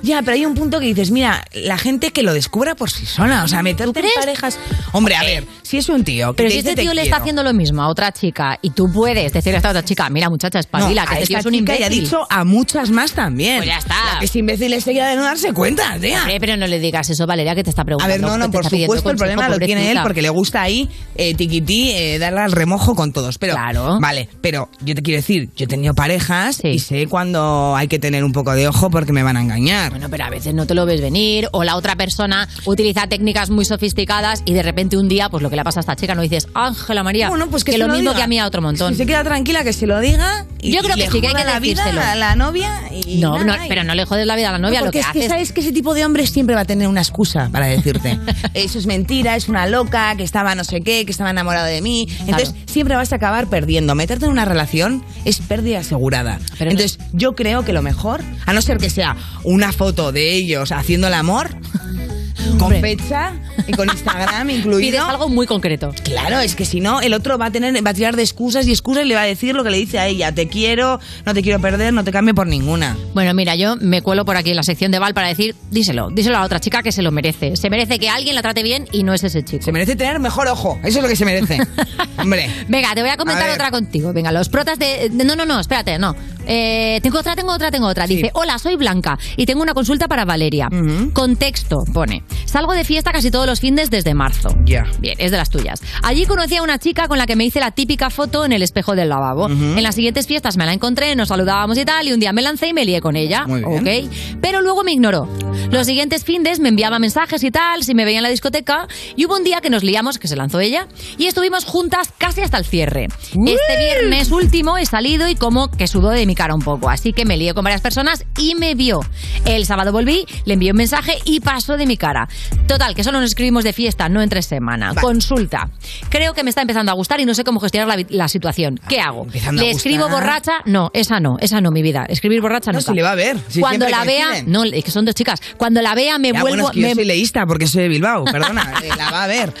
[0.01, 3.05] Ya, pero hay un punto que dices, mira, la gente que lo descubra por sí
[3.05, 4.59] sola, o sea, meterte en parejas.
[4.91, 6.93] Hombre, a ver, si es un tío que Pero te si dice, este "Te tío
[6.93, 7.23] le está quiero".
[7.23, 10.29] haciendo lo mismo a otra chica y tú puedes decirle a esta otra chica, mira
[10.29, 11.81] muchacha, espabila, No, que a este tío es un imbécil.
[11.81, 13.57] y ha dicho a muchas más también.
[13.59, 13.95] Pues ya está.
[14.13, 16.19] La que es imbécil es ella de no darse cuenta, tía.
[16.19, 18.13] Hombre, pero no le digas eso, Valeria, que te está A preguntando.
[18.13, 20.89] ver, no, no, por está supuesto el problema lo tiene él porque le gusta ahí
[21.15, 23.37] eh, tiquití eh, darle al remojo con todos.
[23.37, 23.55] Pero,
[24.01, 27.99] vale, pero yo te quiero decir, yo he tenido parejas y sé cuando hay que
[27.99, 29.62] tener un poco de ojo porque me van a engañar.
[29.89, 33.49] Bueno, pero a veces no te lo ves venir o la otra persona utiliza técnicas
[33.49, 36.15] muy sofisticadas y de repente un día, pues lo que le pasa a esta chica,
[36.15, 38.15] no dices, Ángela María, Bueno, pues que, que se lo mismo diga.
[38.15, 38.91] que a mí a otro montón.
[38.93, 40.45] Si se queda tranquila, que se lo diga.
[40.61, 42.01] Y, Yo creo y que le sí, que hay que la vida decírselo.
[42.01, 44.53] a la novia y No, nada, no, y- pero no le jodes la vida a
[44.53, 46.25] la novia, No, lo porque que es que haces sabes que ese tipo de hombre
[46.27, 48.17] siempre va a tener una excusa para decirte
[48.53, 51.81] eso es mentira, es una loca, que estaba no sé qué, que estaba enamorado de
[51.81, 52.07] mí.
[52.21, 53.95] Entonces siempre vas a acabar perdiendo.
[53.95, 56.39] Meterte en una relación es pérdida asegurada.
[56.59, 59.15] Entonces yo creo que lo mejor, a no ser que sea
[59.53, 61.49] una foto de ellos haciendo el amor,
[62.59, 63.33] con fecha
[63.67, 64.79] y con Instagram incluido.
[64.91, 65.93] Pides algo muy concreto.
[66.03, 68.67] Claro, es que si no, el otro va a tener, va a tirar de excusas
[68.67, 70.31] y excusas y le va a decir lo que le dice a ella.
[70.33, 72.97] Te quiero, no te quiero perder, no te cambie por ninguna.
[73.13, 76.09] Bueno, mira, yo me cuelo por aquí en la sección de Val para decir, díselo,
[76.09, 77.55] díselo a la otra chica que se lo merece.
[77.55, 79.63] Se merece que alguien la trate bien y no es ese chico.
[79.63, 81.59] Se merece tener mejor ojo, eso es lo que se merece.
[82.17, 82.49] Hombre.
[82.67, 84.11] Venga, te voy a comentar A otra contigo.
[84.13, 85.09] Venga, los protas de...
[85.09, 86.15] de- No, no, no, espérate, no.
[86.45, 88.07] Eh, tengo otra, tengo otra, tengo otra.
[88.07, 90.69] Dice, hola, soy Blanca y tengo una consulta para Valeria.
[91.13, 92.23] Contexto, pone.
[92.45, 94.49] Salgo de fiesta casi todos los fines desde marzo.
[94.65, 94.85] Ya.
[94.99, 95.81] Bien, es de las tuyas.
[96.01, 98.61] Allí conocí a una chica con la que me hice la típica foto en el
[98.61, 99.47] espejo del lavabo.
[99.47, 102.41] En las siguientes fiestas me la encontré, nos saludábamos y tal, y un día me
[102.41, 103.45] lancé y me lié con ella.
[103.47, 104.07] Muy bien.
[104.07, 104.13] ¿ok?
[104.41, 105.27] Pero luego me ignoró.
[105.71, 109.25] Los siguientes findes me enviaba mensajes y tal, si me veía en la discoteca, y
[109.25, 110.87] hubo un día que nos liamos, que se lanzó ella,
[111.17, 113.07] y estuvimos juntas casi hasta el cierre.
[113.31, 117.13] Este viernes último he salido y como que sudó de mi cara un poco, así
[117.13, 118.99] que me lié con varias personas y me vio.
[119.45, 122.27] El sábado volví, le envié un mensaje y pasó de mi cara.
[122.67, 124.93] Total, que solo nos escribimos de fiesta, no entre semana.
[124.95, 125.69] Consulta.
[126.09, 128.79] Creo que me está empezando a gustar y no sé cómo gestionar la, situación.
[128.87, 129.23] ¿Qué hago?
[129.23, 130.53] Empezando ¿Le escribo borracha?
[130.65, 132.05] No, esa no, esa no, mi vida.
[132.07, 132.91] Escribir borracha No, nunca.
[132.91, 134.51] si le va a ver, si Cuando la vea, coinciden.
[134.51, 135.41] no, es que son dos chicas.
[135.57, 137.89] Cuando la vea me Ya, vuelvo bueno, es que yo soy leísta porque soy de
[137.89, 139.53] Bilbao, perdona, eh, la va a ver.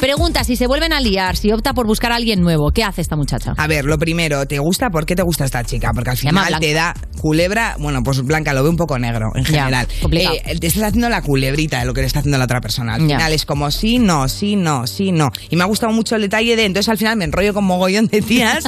[0.00, 3.00] Pregunta si se vuelven a liar, si opta por buscar a alguien nuevo, ¿qué hace
[3.00, 3.54] esta muchacha?
[3.56, 4.90] A ver, lo primero, ¿te gusta?
[4.90, 5.92] ¿Por qué te gusta esta chica?
[5.94, 9.44] Porque al final te da culebra, bueno, pues Blanca lo ve un poco negro en
[9.44, 9.88] general.
[10.12, 12.94] Eh, te estás haciendo la culebrita de lo que le está haciendo la otra persona.
[12.94, 13.16] Al Ya.
[13.16, 15.30] final es como sí, no, sí, no, sí, no.
[15.50, 18.06] Y me ha gustado mucho el detalle de, entonces al final me enrollo con mogollón
[18.12, 18.64] de tías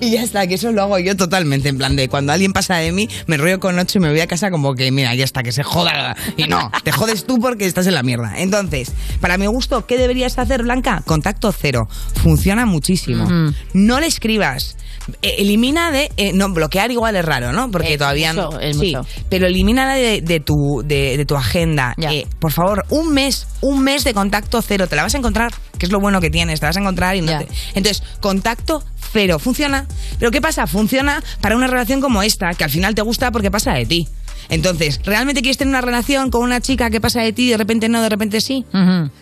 [0.00, 2.76] y ya está, que eso lo hago yo totalmente, en plan de cuando alguien pasa
[2.76, 5.24] de mí, me enrollo con ocho y me voy a casa como que, mira, ya
[5.24, 6.16] está, que se joda.
[6.36, 8.34] Y no, te jodes tú porque estás en la mierda.
[8.38, 8.90] Entonces,
[9.20, 11.02] para mi gusto, ¿qué deberías hacer, Blanca?
[11.06, 11.88] Contacto cero.
[12.22, 13.28] Funciona muchísimo.
[13.74, 14.76] No le escribas.
[15.20, 16.10] Eh, elimina de.
[16.16, 17.70] eh, no, bloquear igual es raro, ¿no?
[17.70, 18.60] Porque Es todavía mucho, no.
[18.60, 19.06] es sí, mucho.
[19.28, 21.94] pero elimínala de, de tu, de, de tu agenda.
[22.00, 24.86] Eh, por favor, un mes, un mes de contacto cero.
[24.86, 26.60] Te la vas a encontrar, que es lo bueno que tienes.
[26.60, 28.82] Te la vas a encontrar y no te- Entonces, contacto
[29.12, 29.38] cero.
[29.38, 29.86] Funciona.
[30.18, 30.66] Pero ¿qué pasa?
[30.66, 34.08] Funciona para una relación como esta, que al final te gusta porque pasa de ti.
[34.48, 37.56] Entonces, ¿realmente quieres tener una relación con una chica que pasa de ti y de
[37.56, 38.64] repente no, de repente sí?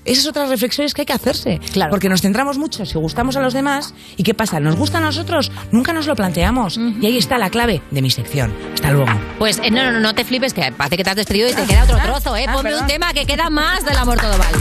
[0.05, 1.61] Esas otras reflexiones que hay que hacerse.
[1.73, 1.91] Claro.
[1.91, 3.95] Porque nos centramos mucho si gustamos a los demás.
[4.17, 4.61] ¿Y qué pasa?
[4.61, 5.51] ¿Nos gusta a nosotros?
[5.73, 6.79] Nunca nos lo planteamos.
[7.01, 8.53] Y ahí está la clave de mi sección.
[8.75, 9.11] Hasta luego.
[9.39, 11.53] Pues eh, no, no, no, no te flipes, que parece que te has despedido y
[11.55, 12.47] te queda otro trozo, ¿eh?
[12.49, 12.83] ah, Ponme perdón.
[12.85, 14.59] un tema que queda más del amor todo vale.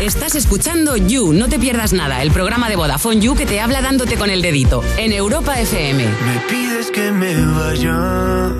[0.00, 3.80] Estás escuchando You, no te pierdas nada, el programa de Vodafone You que te habla
[3.80, 6.04] dándote con el dedito en Europa FM.
[6.04, 8.52] Me pides que me vaya,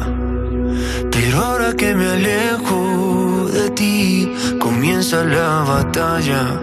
[1.11, 6.61] pero ahora que me alejo de ti, comienza la batalla.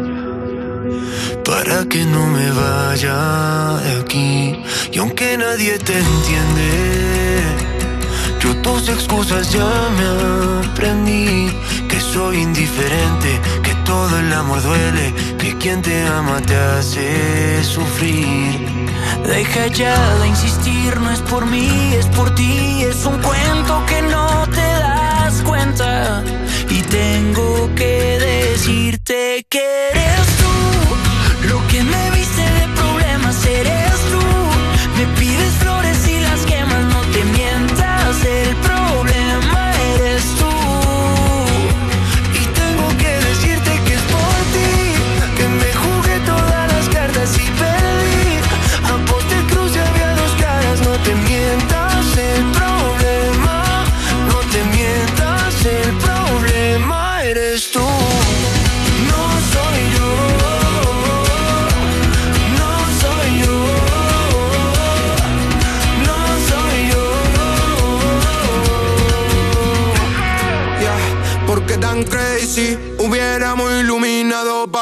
[1.43, 7.43] Para que no me vaya de aquí, y aunque nadie te entiende,
[8.39, 11.49] yo tus excusas ya me aprendí.
[12.13, 18.67] Soy indiferente, que todo el amor duele, que quien te ama te hace sufrir.
[19.25, 21.67] Deja ya de insistir, no es por mí,
[21.97, 26.23] es por ti, es un cuento que no te das cuenta.
[26.69, 30.51] Y tengo que decirte que eres tú,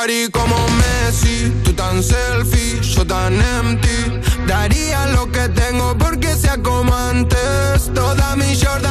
[0.02, 1.54] París como Messi.
[1.64, 4.20] Tú tan selfie, yo tan empty.
[4.48, 7.92] Daría lo que tengo porque sea como antes.
[7.94, 8.91] Toda mi Jordan,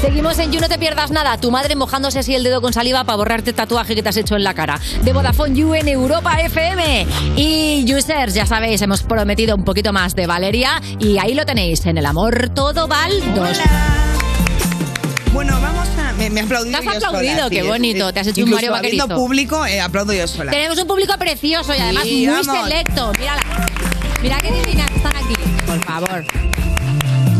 [0.00, 1.36] Seguimos en You No Te Pierdas Nada.
[1.38, 4.16] Tu madre mojándose así el dedo con saliva para borrarte el tatuaje que te has
[4.16, 4.80] hecho en la cara.
[5.04, 7.06] De Vodafone You en Europa FM.
[7.36, 10.80] Y users, ya sabéis, hemos prometido un poquito más de Valeria.
[10.98, 13.58] Y ahí lo tenéis, en El Amor Todo Val 2.
[15.34, 16.12] Bueno, vamos a.
[16.14, 16.80] Me, me he aplaudido.
[16.80, 19.08] Te has yo aplaudido, sola, qué sí, bonito, es- te has hecho un Mario Vaquerizo.
[19.08, 20.50] público, eh, aplaudo yo sola.
[20.50, 22.62] Tenemos un público precioso y además Sí, muy vamos.
[22.68, 23.12] selecto.
[23.18, 23.42] Mírala.
[24.22, 25.34] Mira qué divinas están aquí.
[25.66, 26.24] Por favor.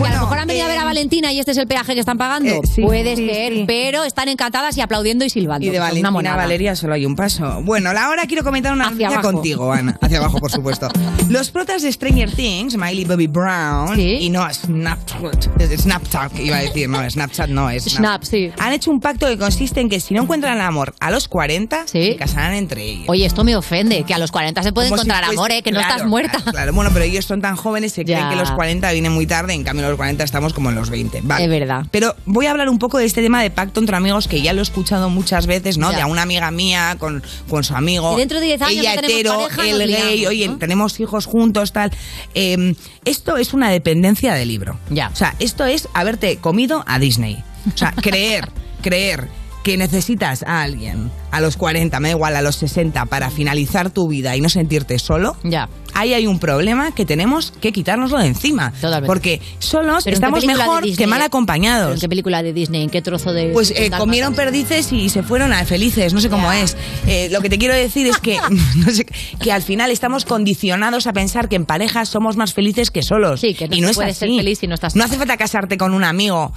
[0.01, 1.94] Que a lo mejor han venido a ver a Valentina y este es el peaje
[1.94, 2.51] que están pagando.
[2.51, 3.64] eh, sí, Puede sí, ser, sí.
[3.66, 5.66] pero están encantadas y aplaudiendo y silbando.
[5.66, 6.36] Y de Valentina.
[6.36, 7.60] Valeria solo hay un paso.
[7.62, 9.98] Bueno, la hora quiero comentar una noticia contigo, Ana.
[10.01, 10.89] Hacia abajo, por supuesto.
[11.28, 16.89] Los protas de Stranger Things, Miley Bobby Brown y no Snapchat, Snapchat iba a decir,
[16.89, 18.51] no, Snapchat no es Snap, sí.
[18.59, 21.86] Han hecho un pacto que consiste en que si no encuentran amor a los 40,
[21.86, 23.05] se casarán entre ellos.
[23.09, 25.51] Oye, esto me ofende, que a los 40 se puede Como si encontrar fuese- amor,
[25.52, 25.62] ¿eh?
[25.62, 26.39] que no estás muerta.
[26.39, 26.72] Claro, claro.
[26.72, 28.31] bueno, pero ellos son tan jóvenes que creen Ya.
[28.31, 31.20] que los 40 vienen muy tarde, en cambio los 40 estamos como en los 20.
[31.22, 31.44] Vale.
[31.44, 31.86] Es verdad.
[31.90, 34.52] Pero voy a hablar un poco de este tema de pacto entre amigos que ya
[34.52, 35.90] lo he escuchado muchas veces, ¿no?
[35.90, 35.98] Ya.
[35.98, 38.14] De a una amiga mía con, con su amigo.
[38.14, 40.58] Y dentro de 10 años Ella no hetero, pareja, el nos gay, liamos, oye, ¿no?
[40.58, 41.92] tenemos hijos juntos, tal.
[42.34, 44.78] Eh, esto es una dependencia de libro.
[44.90, 45.10] Ya.
[45.12, 47.42] O sea, esto es haberte comido a Disney.
[47.72, 48.48] O sea, creer,
[48.82, 49.28] creer
[49.62, 53.90] que necesitas a alguien a los 40, me da igual, a los 60, para finalizar
[53.90, 55.69] tu vida y no sentirte solo, ya.
[55.94, 58.73] ahí hay un problema que tenemos que quitárnoslo de encima.
[59.07, 60.97] Porque solos Pero ¿en qué estamos mejor Disney?
[60.97, 61.94] que mal ¿Pero acompañados.
[61.94, 62.82] ¿En qué película de Disney?
[62.82, 63.51] ¿En qué trozo de.?
[63.52, 66.77] Pues eh, comieron perdices y se fueron a felices, no sé cómo es.
[67.07, 68.39] Eh, lo que te quiero decir es que,
[68.77, 69.07] no sé,
[69.40, 73.40] que al final estamos condicionados a pensar que en pareja somos más felices que solos.
[73.40, 74.19] que no y no se es puede así.
[74.20, 76.52] ser feliz si no estás No hace falta casarte con un amigo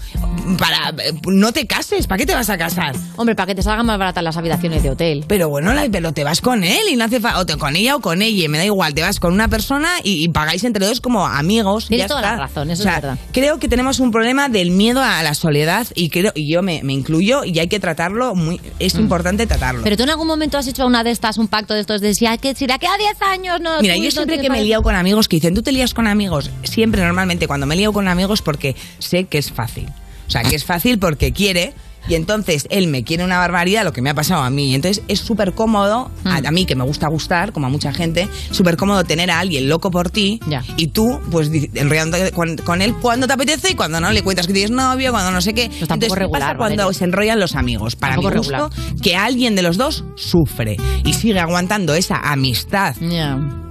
[0.57, 2.95] para eh, no te cases, ¿para qué te vas a casar?
[3.17, 5.25] Hombre, para que te salgan más baratas las habitaciones de hotel.
[5.27, 7.75] Pero bueno, la- pero te vas con él y no hace falta, o te- con
[7.75, 10.63] ella o con ella, me da igual, te vas con una persona y, y pagáis
[10.63, 11.87] entre dos como amigos.
[11.87, 12.35] Tienes toda está.
[12.35, 13.17] la razón, eso O sea, es verdad.
[13.33, 16.81] Creo que tenemos un problema del miedo a la soledad y creo y yo me,
[16.83, 19.81] me incluyo y hay que tratarlo muy es importante tratarlo.
[19.81, 19.83] Mm.
[19.83, 22.13] Pero tú en algún momento has hecho una de estas, un pacto de estos de
[22.15, 23.81] si, que, si de aquí a 10 años no.
[23.81, 26.07] Mira, yo siempre que me he liado con amigos que dicen, tú te lías con
[26.07, 29.87] amigos, siempre normalmente cuando me he liado con amigos porque sé que es fácil.
[30.27, 31.73] O sea, que es fácil porque quiere
[32.07, 34.73] y entonces él me quiere una barbaridad, lo que me ha pasado a mí.
[34.75, 36.45] Entonces es súper cómodo, a, Mm.
[36.47, 39.69] a mí que me gusta gustar, como a mucha gente, súper cómodo tener a alguien
[39.69, 40.39] loco por ti
[40.77, 44.47] y tú, pues, enrollándote con, con él cuando te apetece y cuando no le cuentas
[44.47, 45.67] que tienes novio, cuando no sé qué.
[45.69, 46.97] Pues Entonces, ¿qué regular, pasa cuando Valeria.
[46.99, 47.95] se enrollan los amigos?
[47.95, 49.01] Para mi Tampoco gusto, regular.
[49.01, 52.95] que alguien de los dos sufre y sigue aguantando esa amistad,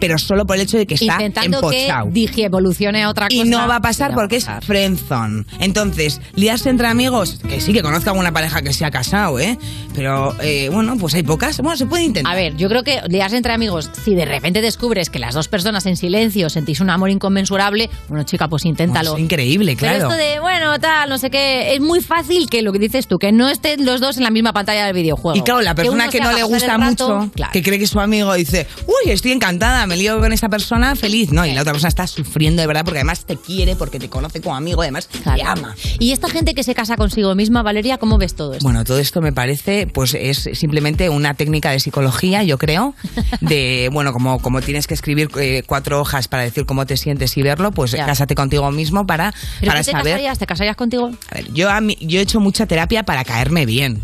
[0.00, 2.09] pero solo por el hecho de que está Intentando que empochado.
[2.10, 3.36] digi evolucione a otra cosa.
[3.36, 4.59] Y no va a pasar no va a porque pasar.
[4.62, 5.44] es friendzone.
[5.60, 9.59] Entonces, liarse entre amigos, que sí que conozca alguna pareja que se ha casado, ¿eh?
[9.94, 11.59] Pero, eh, bueno, pues hay pocas.
[11.59, 12.32] Bueno, se puede intentar.
[12.32, 15.49] A ver, yo creo que liarse entre amigos, si de repente descubres que las dos
[15.49, 19.15] personas en silencio sentís un amor inconmensurable, bueno, chica, pues inténtalo.
[19.15, 20.09] Es increíble, claro.
[20.09, 23.07] Pero esto de, bueno, tal, no sé qué, es muy fácil que lo que dices
[23.07, 25.36] tú, que no estén los dos en la misma pantalla del videojuego.
[25.36, 27.53] Y claro, la persona que, se no le gusta rato, mucho, claro.
[27.53, 31.32] que cree que su amigo dice, uy, estoy encantada, me lío con esta persona, feliz.
[31.32, 34.09] No, y la otra persona está sufriendo de verdad porque además te quiere, porque te
[34.09, 35.74] conoce como amigo, además te ama.
[35.99, 38.64] Y esta gente que se casa consigo misma, Valeria, ¿cómo ¿Cómo ves todo esto?
[38.64, 42.94] Bueno, todo esto me parece, pues es simplemente una técnica de psicología, yo creo,
[43.40, 47.36] de, bueno, como, como tienes que escribir eh, cuatro hojas para decir cómo te sientes
[47.36, 50.05] y verlo, pues cásate contigo mismo para, ¿Pero para te saber.
[50.05, 50.39] casarías?
[50.39, 51.10] ¿Te casarías contigo?
[51.30, 54.02] A ver, yo, a mí- yo he hecho mucha terapia para caerme bien.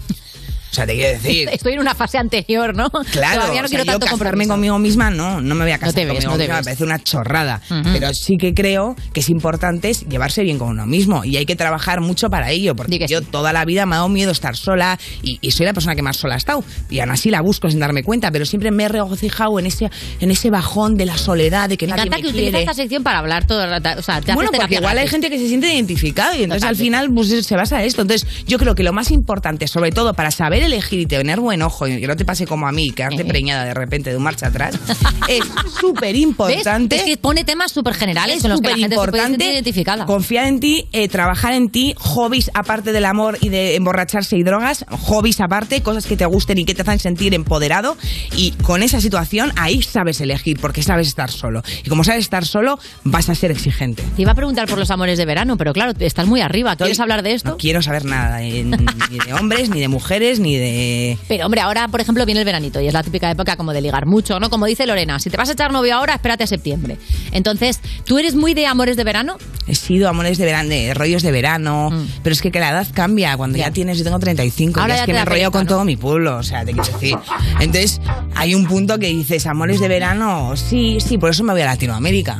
[0.71, 1.49] O sea, te quiero decir.
[1.53, 2.91] Estoy en una fase anterior, ¿no?
[3.13, 4.51] Claro, Todavía no o sea, quiero tanto compromiso.
[4.51, 6.65] conmigo misma no, no me voy a casar te ves, conmigo no te misma, ves.
[6.65, 7.61] me parece una chorrada.
[7.71, 7.89] Ujú.
[7.93, 11.57] Pero sí que creo que es importante llevarse bien con uno mismo y hay que
[11.57, 14.99] trabajar mucho para ello, porque yo toda la vida me ha dado miedo estar sola
[15.23, 17.71] y, y soy la persona que más sola ha estado y aún así la busco
[17.71, 19.91] sin darme cuenta, pero siempre me he regocijado en ese,
[20.21, 22.59] en ese bajón de la soledad, de que Me nadie encanta me que quiere.
[22.61, 23.91] esta sección para hablar todo el rato.
[23.99, 26.77] O sea, te Bueno, porque igual hay gente que se siente identificado y entonces al
[26.77, 28.03] final pues, se basa en esto.
[28.03, 31.63] Entonces yo creo que lo más importante, sobre todo para saber elegir y tener buen
[31.63, 34.23] ojo y que no te pase como a mí, quedarte preñada de repente de un
[34.23, 34.79] marcha atrás,
[35.29, 35.45] es
[35.81, 36.97] súper importante.
[36.97, 40.07] Es que pone temas súper generales Es superimportante identificada.
[40.07, 44.43] Confiar en ti, eh, trabajar en ti, hobbies aparte del amor y de emborracharse y
[44.43, 47.97] drogas, hobbies aparte, cosas que te gusten y que te hacen sentir empoderado.
[48.37, 51.63] Y con esa situación ahí sabes elegir porque sabes estar solo.
[51.85, 54.03] Y como sabes estar solo, vas a ser exigente.
[54.17, 56.77] Te iba a preguntar por los amores de verano, pero claro, estás muy arriba.
[56.77, 57.51] ¿Quieres hablar de esto?
[57.51, 61.19] No quiero saber nada, eh, ni de hombres, ni de mujeres, ni de...
[61.29, 63.81] Pero hombre, ahora por ejemplo viene el veranito y es la típica época como de
[63.81, 64.51] ligar mucho, ¿no?
[64.51, 66.99] Como dice Lorena, si te vas a echar novio ahora, espérate a septiembre.
[67.33, 69.37] Entonces, ¿tú eres muy de amores de verano?
[69.67, 71.91] He sido amores de verano, de rollos de verano,
[72.23, 73.37] pero es que, que la edad cambia.
[73.37, 74.81] Cuando ya, tienes, yo tengo 35, Mm.
[74.81, 75.69] Ahora ya ya es que me enrollo con ¿no?
[75.69, 77.17] todo mi pueblo, o sea, te quiero decir.
[77.61, 78.01] Entonces,
[78.35, 81.67] hay un punto que dices, amores de verano, sí, sí, por eso me voy a
[81.67, 82.39] Latinoamérica.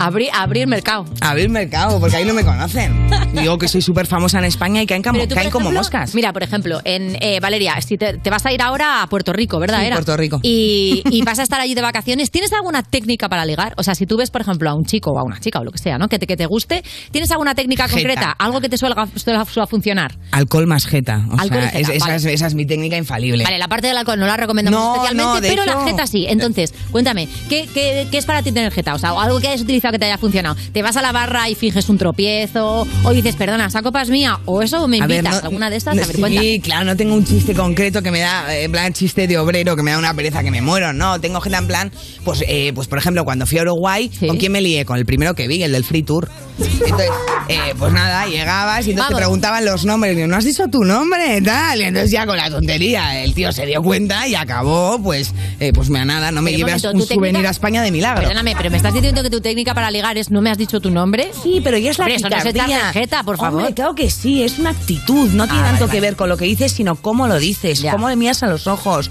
[0.00, 1.04] Abrir, abrir mercado.
[1.20, 3.08] Abrir mercado, porque ahí no me conocen.
[3.34, 6.14] Digo que soy súper famosa en España y caen, como, caen como moscas.
[6.14, 9.32] Mira, por ejemplo, en eh, Valeria, si te, te vas a ir ahora a Puerto
[9.34, 9.80] Rico, ¿verdad?
[9.80, 9.96] Sí, Era?
[9.96, 10.40] Puerto Rico.
[10.42, 12.30] Y, y vas a estar allí de vacaciones.
[12.30, 13.74] ¿Tienes alguna técnica para ligar?
[13.76, 15.64] O sea, si tú ves, por ejemplo, a un chico o a una chica o
[15.64, 16.08] lo que sea, ¿no?
[16.08, 17.94] Que te, que te guste, ¿tienes alguna técnica Jeta.
[17.96, 18.30] concreta?
[18.38, 20.16] Algo que te suele, suele, suele funcionar.
[20.32, 21.26] Alcohol más jeta.
[21.30, 23.44] O Alcohol sea, jeta, es- esa, es, esa es mi técnica infalible.
[23.44, 26.24] Vale, la parte del alcohol no la recomendamos No, especialmente, no, pero la jeta sí.
[26.26, 28.94] Entonces, cuéntame, ¿qué, qué, qué es para ti tener jeta?
[28.94, 30.56] O sea, algo que hayas utilizado que te haya funcionado.
[30.72, 32.86] ¿Te vas a la barra y finges un tropiezo?
[33.04, 34.38] ¿O dices, perdona, esa copa es mía?
[34.46, 35.42] ¿O eso me A ver, invitas?
[35.42, 35.94] no- ¿Alguna de estas?
[35.96, 36.40] no, A ver, cuenta.
[36.40, 39.38] Sí, claro, no tengo un chiste concreto que me da, eh, en plan chiste de
[39.38, 40.92] obrero, que me da una pereza que me muero.
[40.92, 41.92] No, tengo gente en plan,
[42.24, 44.84] pues, eh, pues por ejemplo, cuando fui a Uruguay, ¿con quién me lié?
[44.84, 46.28] Con el primero que vi, el del Free Tour.
[46.58, 47.08] Entonces,
[47.48, 50.16] eh, pues nada, llegabas y entonces te preguntaban los nombres.
[50.16, 51.40] Y yo, ¿no has dicho tu nombre?
[51.42, 51.80] Tal.
[51.80, 55.72] Y entonces ya con la tontería, el tío se dio cuenta y acabó, pues, eh,
[55.72, 57.48] pues me nada, no me llevas un ¿tu souvenir técnica?
[57.48, 58.20] a España de milagro.
[58.22, 60.80] Perdóname, pero me estás diciendo que tu técnica para ligar es no me has dicho
[60.80, 61.30] tu nombre.
[61.42, 62.76] Sí, pero ya es la Hombre, eso no es picardía.
[62.78, 63.60] echarle jeta, por favor.
[63.60, 66.00] Hombre, claro que sí, es una actitud, no tiene Ah, tanto vale, que vale.
[66.00, 69.10] ver con lo que dices, sino cómo lo dices, cómo le miras a los ojos,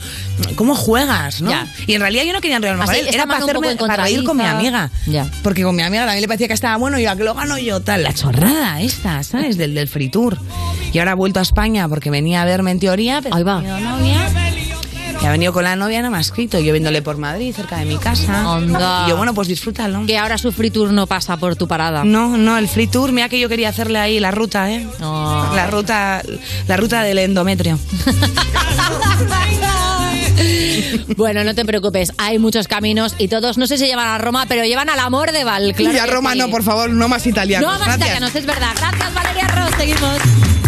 [0.55, 1.49] cómo juegas, ¿no?
[1.49, 1.67] Ya.
[1.87, 3.87] Y en realidad yo no quería enrollarme con Así, él, era para, un poco hacerme,
[3.87, 4.91] para reír con mi amiga.
[5.07, 5.29] Ya.
[5.43, 7.33] Porque con mi amiga también le parecía que estaba bueno y yo, "¿A que lo
[7.33, 9.57] gano yo, tal, la chorrada esta, ¿sabes?
[9.57, 10.37] Del, del free tour.
[10.93, 13.61] Y ahora ha vuelto a España porque venía a verme en teoría, pero Ahí va.
[15.21, 16.59] Y ha venido con la novia, no me ha escrito.
[16.59, 18.59] Yo viéndole por Madrid, cerca de mi casa.
[19.05, 20.05] Y yo, bueno, pues disfrútalo.
[20.05, 22.03] Que ahora su free tour no pasa por tu parada.
[22.03, 24.87] No, no, el free tour, mira que yo quería hacerle ahí la ruta, ¿eh?
[24.99, 26.21] La ruta,
[26.67, 27.79] la ruta del endometrio.
[31.17, 34.45] Bueno, no te preocupes, hay muchos caminos y todos, no sé si llevan a Roma,
[34.47, 35.73] pero llevan al amor de Val.
[35.75, 36.39] Claro y a Roma sí.
[36.39, 37.67] no, por favor, no más italianos.
[37.67, 38.07] No más Gracias.
[38.07, 38.71] italianos, es verdad.
[38.77, 39.71] Gracias, Valeria Ross.
[39.77, 40.48] Seguimos.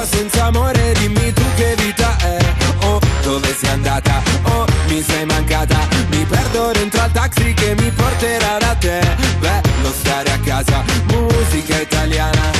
[0.00, 2.38] Vita senza amore, dimmi tu che vita è.
[2.84, 4.22] Oh, dove sei andata?
[4.44, 5.78] Oh, mi sei mancata.
[6.10, 9.00] Mi perdo dentro al taxi che mi porterà da te.
[9.38, 12.50] Bello stare a casa, musica italiana.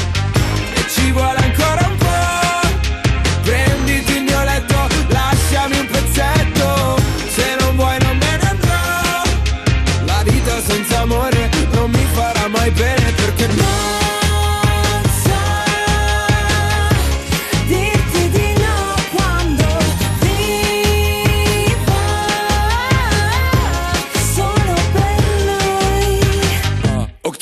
[0.74, 2.68] E ci vuole ancora un po'.
[3.42, 6.98] Prenditi il mio letto, lasciami un pezzetto.
[7.28, 9.22] Se non vuoi non me ne andrò.
[10.04, 13.89] La vita senza amore non mi farà mai bene perché non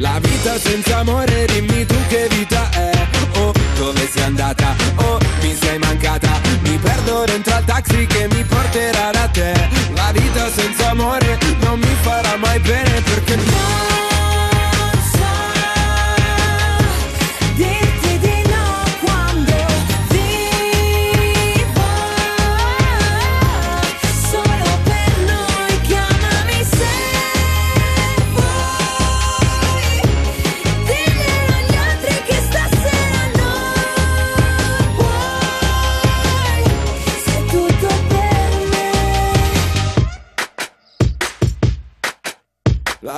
[0.00, 2.90] La vita senza amore Dimmi tu che vita è.
[3.34, 4.74] Oh, dove sei andata?
[4.96, 6.40] Oh, mi sei mancata.
[6.62, 9.52] Mi perdo dentro al taxi che mi porterà da te.
[9.94, 11.19] La vita senza amore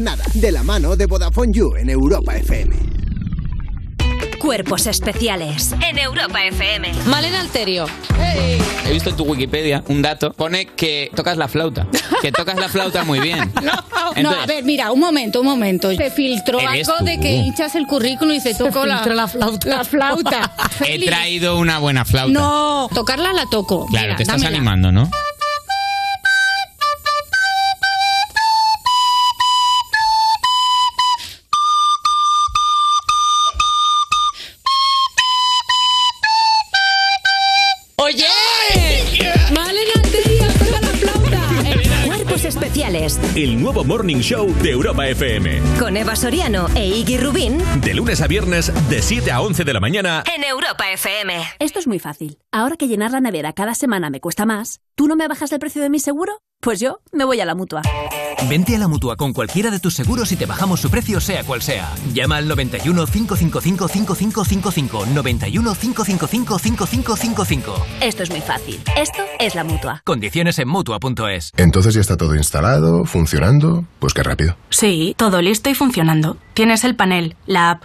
[0.00, 2.74] nada de la mano de Vodafone You en Europa FM.
[4.38, 6.92] Cuerpos especiales en Europa FM.
[7.06, 7.86] Malena Alterio.
[8.86, 10.32] He visto en tu Wikipedia un dato.
[10.32, 11.86] Pone que tocas la flauta.
[12.22, 13.52] Que tocas la flauta muy bien.
[13.62, 15.92] No, Entonces- a ver, mira, un momento, un momento.
[15.94, 17.04] Se filtró algo tú.
[17.04, 18.98] de que hinchas el currículum y se tocó la,
[19.28, 19.68] flauta.
[19.68, 20.52] La flauta.
[20.86, 22.32] He traído una buena flauta.
[22.32, 23.86] No, tocarla la toco.
[23.86, 24.56] Claro, Mira, te estás dámela.
[24.56, 25.10] animando, ¿no?
[43.38, 45.60] El nuevo Morning Show de Europa FM.
[45.78, 49.72] con Eva Soriano e Iggy Rubín De lunes a viernes, de 7 a 11 de
[49.72, 50.24] la mañana.
[50.34, 51.40] en Europa FM.
[51.60, 52.38] Esto es muy fácil.
[52.50, 55.60] Ahora que llenar la nevera cada semana me cuesta más, ¿tú no me bajas el
[55.60, 56.40] precio de mi seguro?
[56.60, 57.82] Pues yo me voy a la mutua.
[58.48, 61.44] Vente a la mutua con cualquiera de tus seguros y te bajamos su precio, sea
[61.44, 61.92] cual sea.
[62.12, 65.06] Llama al 91 555 5555.
[65.06, 67.86] 91 555 5555.
[68.00, 68.80] Esto es muy fácil.
[68.96, 70.02] Esto es la mutua.
[70.04, 71.52] Condiciones en mutua.es.
[71.56, 73.84] Entonces ya está todo instalado, funcionando.
[74.00, 74.56] Pues qué rápido.
[74.70, 76.38] Sí, todo listo y funcionando.
[76.54, 77.84] Tienes el panel, la app,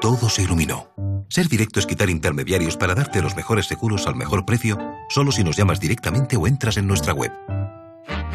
[0.00, 0.88] todo se iluminó.
[1.28, 4.78] Ser directo es quitar intermediarios para darte los mejores seguros al mejor precio,
[5.10, 7.30] solo si nos llamas directamente o entras en nuestra web.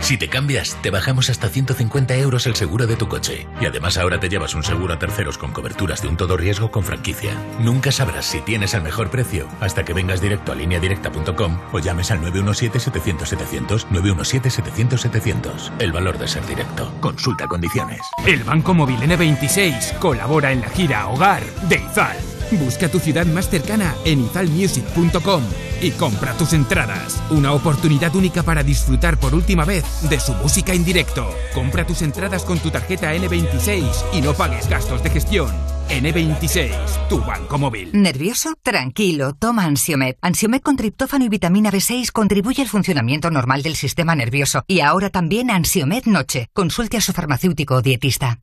[0.02, 3.47] Si te cambias, te bajamos hasta 150 euros el seguro de tu coche.
[3.60, 6.69] Y además ahora te llevas un seguro a terceros con coberturas de un todo riesgo
[6.72, 7.34] con franquicia.
[7.60, 12.11] Nunca sabrás si tienes el mejor precio hasta que vengas directo a lineadirecta.com o llames
[12.11, 15.72] al 917-700-700, 917-700-700.
[15.80, 16.93] El valor de ser directo.
[16.99, 18.02] Consulta condiciones.
[18.26, 22.34] El Banco Móvil N26 colabora en la gira Hogar de Izal.
[22.51, 25.43] Busca tu ciudad más cercana en izalmusic.com
[25.81, 27.22] y compra tus entradas.
[27.30, 31.27] Una oportunidad única para disfrutar por última vez de su música en directo.
[31.53, 35.51] Compra tus entradas con tu tarjeta N26 y no pagues gastos de gestión.
[35.89, 37.89] N26, tu banco móvil.
[37.93, 38.55] ¿Nervioso?
[38.63, 40.15] Tranquilo, toma Ansiomed.
[40.22, 44.63] Ansiomed con triptófano y vitamina B6 contribuye al funcionamiento normal del sistema nervioso.
[44.67, 46.47] Y ahora también Ansiomed Noche.
[46.53, 48.39] Consulte a su farmacéutico o dietista.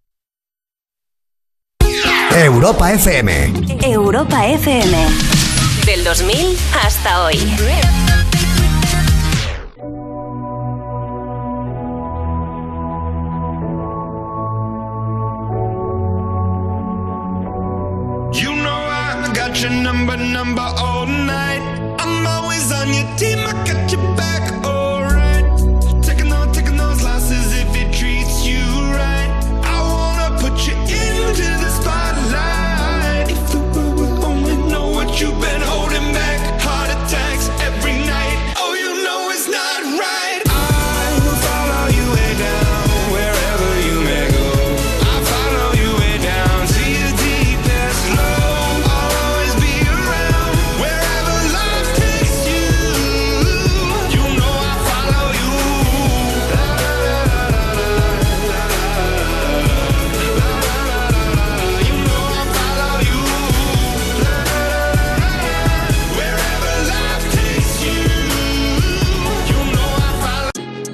[2.34, 3.52] Europa FM.
[3.84, 4.96] Europa FM.
[5.84, 7.36] Del 2000 hasta hoy.
[18.32, 21.62] You know I got your number, number all night.
[21.98, 24.42] I'm always on your team, I got your back,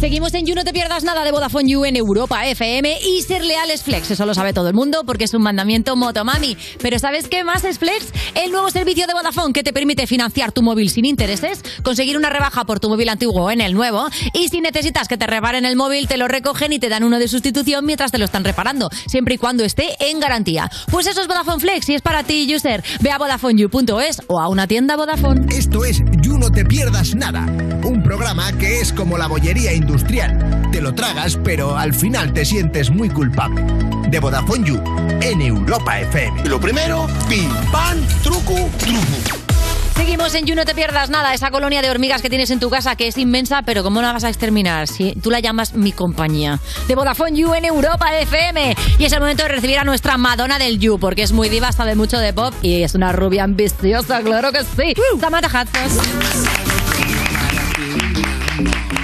[0.00, 3.42] Seguimos en You, no te pierdas nada de Vodafone You en Europa FM y ser
[3.42, 4.10] leal es flex.
[4.10, 6.56] Eso lo sabe todo el mundo porque es un mandamiento motomami.
[6.82, 8.12] Pero ¿sabes qué más es flex?
[8.34, 12.28] El nuevo servicio de Vodafone que te permite financiar tu móvil sin intereses, conseguir una
[12.28, 15.76] rebaja por tu móvil antiguo en el nuevo y si necesitas que te reparen el
[15.76, 18.90] móvil, te lo recogen y te dan uno de sustitución mientras te lo están reparando,
[19.06, 20.70] siempre y cuando esté en garantía.
[20.90, 22.84] Pues eso es Vodafone Flex y es para ti, user.
[23.00, 25.46] Ve a VodafoneYou.es o a una tienda Vodafone.
[25.56, 27.46] Esto es You No Te Pierdas Nada,
[27.82, 30.68] un programa que es como la bollería industrial.
[30.72, 33.62] Te lo tragas, pero al final te sientes muy culpable.
[34.08, 34.82] De Vodafone You,
[35.20, 36.48] en Europa FM.
[36.48, 39.46] Lo primero, pim, pam, truco, truco.
[39.94, 42.68] Seguimos en You, no te pierdas nada, esa colonia de hormigas que tienes en tu
[42.68, 44.88] casa que es inmensa, pero ¿cómo la vas a exterminar?
[44.88, 46.58] Si tú la llamas mi compañía.
[46.88, 48.74] De Vodafone You en Europa FM.
[48.98, 51.70] Y es el momento de recibir a nuestra Madonna del You, porque es muy diva,
[51.70, 54.94] sabe mucho de pop y es una rubia ambiciosa, claro que sí.
[55.20, 56.36] Samantha Hudson.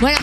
[0.01, 0.19] Bueno,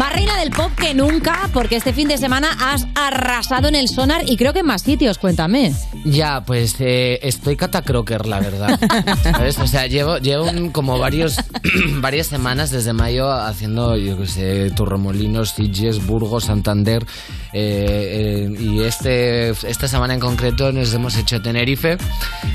[0.00, 3.86] más reina del pop que nunca, porque este fin de semana has arrasado en el
[3.86, 5.74] sonar y creo que en más sitios, cuéntame.
[6.06, 8.80] Ya, pues eh, estoy catacroker, la verdad.
[9.22, 9.58] ¿Sabes?
[9.58, 11.36] O sea, llevo, llevo un- como varios,
[12.00, 17.04] varias semanas desde mayo haciendo, yo qué sé, Torremolinos, Sitges, Burgos, Santander.
[17.52, 21.96] Eh, eh, y este, esta semana en concreto nos hemos hecho Tenerife,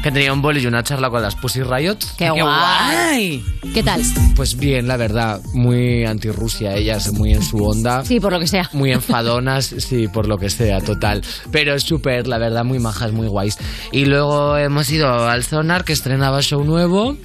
[0.02, 1.98] que tenía un bol y una charla con las Pussy Riot.
[2.18, 3.44] ¡Qué guay!
[3.74, 4.02] ¿Qué tal?
[4.36, 8.06] Pues bien, la verdad, muy anti-Rusia, ellas muy en su onda.
[8.06, 8.70] Sí, por lo que sea.
[8.74, 11.22] Muy enfadonas, sí, por lo que sea, total.
[11.52, 13.58] Pero súper, la verdad, muy majas, muy guays.
[13.92, 17.18] Y luego hemos ido al Sonar, que estrenaba show nuevo.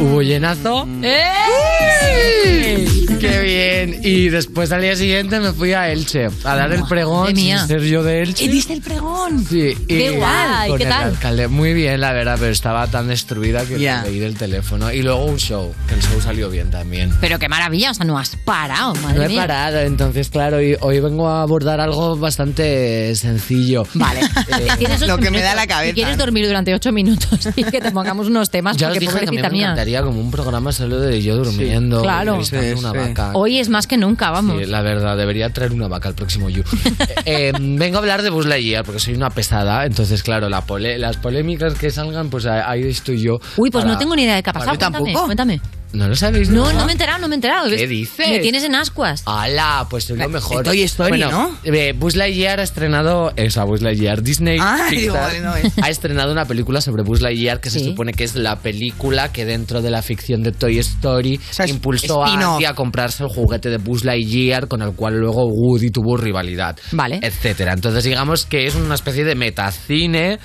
[0.00, 0.86] Hubo llenazo.
[1.02, 2.84] ¡Eh!
[3.20, 4.00] ¡Qué bien!
[4.02, 7.58] Y después al día siguiente me fui a Elche a dar el pregón Madre mía.
[7.60, 8.44] sin ser yo de Elche.
[8.44, 9.44] ¿Y diste el pregón?
[9.44, 10.68] Sí, y ¡Qué guay!
[10.68, 11.04] con ¿Qué el tal?
[11.04, 11.48] alcalde.
[11.48, 14.02] Muy bien, la verdad, pero estaba tan destruida que Ya.
[14.02, 14.92] leí del teléfono.
[14.92, 17.12] Y luego un show, que el show salió bien también.
[17.20, 19.40] Pero qué maravilla, o sea, no has parado, madre No he mía.
[19.42, 23.84] parado, entonces claro, hoy, hoy vengo a abordar algo bastante sencillo.
[23.94, 24.20] Vale.
[24.94, 25.42] Ocho Lo que me minutos.
[25.42, 25.88] da la cabeza.
[25.90, 29.12] Si quieres dormir durante ocho minutos y que te pongamos unos temas, Ya porque dije
[29.20, 32.32] que a mí me encantaría como un programa solo de yo durmiendo, claro.
[32.34, 33.30] revisando una vaca.
[33.34, 34.58] Hoy es más que nunca, vamos.
[34.58, 36.62] Sí, la verdad, debería traer una vaca al próximo You.
[37.26, 40.60] Eh, eh, vengo a hablar de Buzz Lightyear porque soy una pesada, entonces claro, la
[40.62, 43.38] pole- las polémicas que salgan, pues ahí estoy yo.
[43.56, 44.72] Uy, pues para- no tengo ni idea de qué ha pasado.
[44.72, 45.24] Yo Cuéntame, tampoco.
[45.26, 45.60] cuéntame.
[45.94, 46.48] ¿No lo sabéis?
[46.50, 47.68] No, no me he enterado, no me he enterado.
[47.70, 48.28] ¿Qué dices?
[48.28, 49.22] Me tienes en ascuas.
[49.26, 49.86] ¡Hala!
[49.88, 50.64] Pues soy lo mejor.
[50.64, 51.58] Toy Story, bueno, ¿no?
[51.64, 53.32] eh, Buzz Lightyear ha estrenado...
[53.36, 54.22] Esa, Buzz Lightyear.
[54.22, 55.72] Disney Ah, digo, Pixar, vale, no es.
[55.82, 59.44] ha estrenado una película sobre Buzz Lightyear que se supone que es la película que
[59.44, 62.34] dentro de la ficción de Toy Story impulsó a.
[62.54, 66.76] Andy a comprarse el juguete de Buzz Lightyear con el cual luego Woody tuvo rivalidad.
[66.92, 67.20] Vale.
[67.22, 67.72] Etcétera.
[67.72, 70.38] Entonces digamos que es una especie de metacine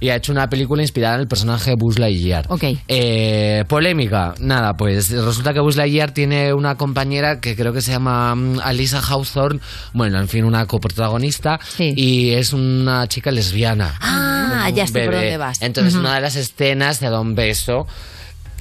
[0.00, 2.46] y ha hecho una película inspirada en el personaje de Buzz Lightyear.
[2.48, 2.64] Ok.
[2.88, 7.92] Eh, polémica, nada, pues resulta que Buzz Lightyear tiene una compañera que creo que se
[7.92, 9.60] llama mm, Alisa Hawthorne,
[9.92, 13.94] bueno, en fin, una coprotagonista, y es una chica lesbiana.
[14.00, 15.60] Ah, ya sé por dónde vas.
[15.62, 17.86] Entonces, una de las escenas se da un beso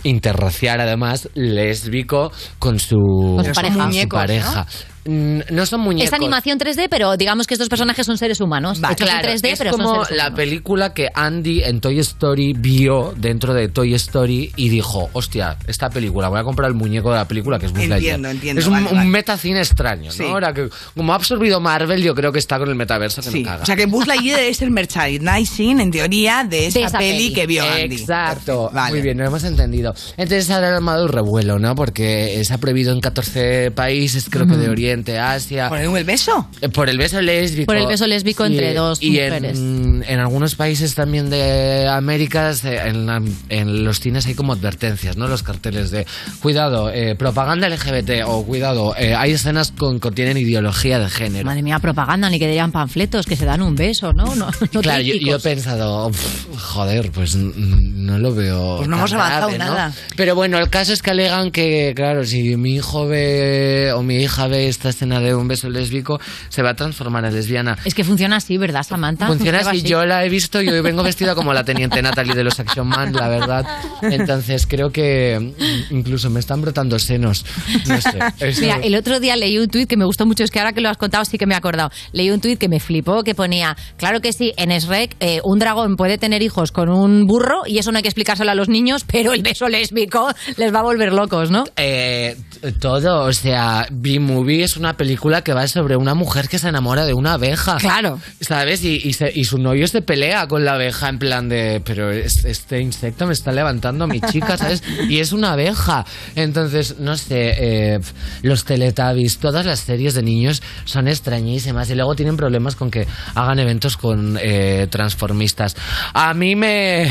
[0.03, 3.75] interracial, además, lésbico, con su, Con su pareja.
[3.75, 4.67] con su Muñecos, pareja.
[5.05, 5.65] ¿No?
[5.65, 6.07] son muñecos.
[6.07, 8.77] Es animación 3D, pero digamos que estos personajes son seres humanos.
[8.79, 11.99] hechos en Claro, 3D, es pero son como seres la película que Andy en Toy
[11.99, 16.75] Story vio dentro de Toy Story y dijo, hostia, esta película, voy a comprar el
[16.75, 18.15] muñeco de la película que es Buzz Lightyear".
[18.15, 19.09] Entiendo, entiendo, Es un, vale, un vale.
[19.09, 20.23] metacine extraño, Sí.
[20.23, 20.29] ¿no?
[20.29, 23.43] Ahora que como ha absorbido Marvel, yo creo que está con el metaverso que Sí,
[23.43, 23.63] no caga.
[23.63, 27.33] o sea que Buzz Lightyear es el merchandising, en teoría, de esa, esa peli, peli.
[27.33, 27.95] que vio Andy.
[27.95, 28.91] Exacto, Vale.
[28.93, 29.93] muy bien, lo hemos entendido.
[30.17, 31.75] Entonces ha armado un revuelo, ¿no?
[31.75, 34.71] Porque se ha prohibido en 14 países, creo que de Ujú.
[34.93, 35.69] Oriente, Asia.
[35.69, 36.47] ¿Por el beso?
[36.61, 37.65] Eh, Por el beso lésbico.
[37.65, 39.57] Por el beso lésbico entre dos y mujeres.
[39.57, 44.53] En, en algunos países también de Américas, eh, en, la- en los cines hay como
[44.53, 45.27] advertencias, ¿no?
[45.27, 46.05] Los carteles de
[46.41, 51.45] cuidado, eh, propaganda LGBT o cuidado, eh, hay escenas con, que contienen ideología de género.
[51.45, 54.35] Madre mía, propaganda, ni que digan panfletos, que se dan un beso, ¿no?
[54.35, 58.77] No, no Claro, yo, yo he pensado, "Pff, joder, pues no lo veo.
[58.77, 59.65] Pues no hemos avanzado grave, ¿no?".
[59.65, 59.93] nada.
[60.15, 64.17] Pero bueno, el caso es que alegan que, claro, si mi hijo ve o mi
[64.17, 66.19] hija ve esta esta escena de un beso lésbico,
[66.49, 67.77] se va a transformar en lesbiana.
[67.85, 69.27] Es que funciona así, ¿verdad, Samantha?
[69.27, 72.43] Funciona así, yo la he visto y hoy vengo vestida como la teniente Natalie de
[72.43, 73.65] los Action Man, la verdad.
[74.01, 75.53] Entonces creo que
[75.89, 77.45] incluso me están brotando senos.
[77.87, 78.19] No sé.
[78.41, 80.73] eso- Mira, el otro día leí un tuit que me gustó mucho, es que ahora
[80.73, 81.89] que lo has contado sí que me he acordado.
[82.11, 85.59] Leí un tuit que me flipó, que ponía, claro que sí, en Shrek eh, un
[85.59, 88.67] dragón puede tener hijos con un burro y eso no hay que explicárselo a los
[88.67, 90.27] niños, pero el beso lésbico
[90.57, 91.63] les va a volver locos, ¿no?
[91.77, 92.35] Eh,
[92.81, 97.05] todo, o sea, B-Movie es una película que va sobre una mujer que se enamora
[97.05, 97.77] de una abeja.
[97.77, 98.19] Claro.
[98.41, 98.83] ¿Sabes?
[98.83, 102.11] Y, y, se- y su novio se pelea con la abeja en plan de, pero
[102.11, 104.83] es- este insecto me está levantando a mi chica, ¿sabes?
[105.09, 106.05] Y es una abeja.
[106.35, 107.53] Entonces, no sé,
[107.95, 107.99] eh,
[108.41, 113.05] los Teletubbies, todas las series de niños son extrañísimas y luego tienen problemas con que
[113.35, 115.75] hagan eventos con eh, transformistas.
[116.13, 117.09] A mí me...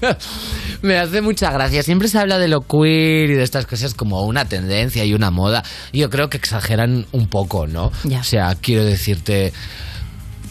[0.82, 1.82] Me hace mucha gracia.
[1.82, 5.30] Siempre se habla de lo queer y de estas cosas como una tendencia y una
[5.30, 5.62] moda.
[5.92, 7.86] Yo creo que exageran un poco, ¿no?
[7.86, 9.52] O sea, quiero decirte,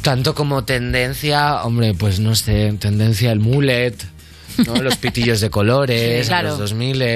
[0.01, 3.95] tanto como tendencia, hombre, pues no sé, tendencia el mullet.
[4.65, 4.75] ¿No?
[4.81, 6.49] Los pitillos de colores, Sí, claro.
[6.49, 7.07] los 2000 El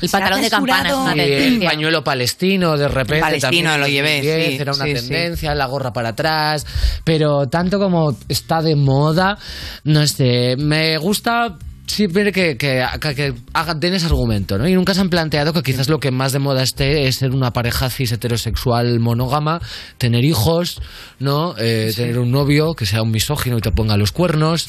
[0.00, 3.16] El pantalón de campana es una el pañuelo palestino, de repente.
[3.16, 6.66] El palestino también lo llevé, 2010 sí, Era una sí, tendencia, la gorra para atrás.
[7.04, 9.38] Pero tanto como está de moda,
[9.84, 11.56] no sé, me gusta.
[11.86, 12.84] Siempre que, que,
[13.14, 14.66] que, hagan- tienes argumento, ¿no?
[14.68, 17.30] Y nunca se han planteado que quizás lo que más de moda esté es ser
[17.30, 19.60] una pareja cis heterosexual monógama,
[19.96, 20.82] tener hijos,
[21.20, 21.54] ¿no?
[21.58, 24.66] Eh, Tener un novio que sea un misógino y te ponga los cuernos.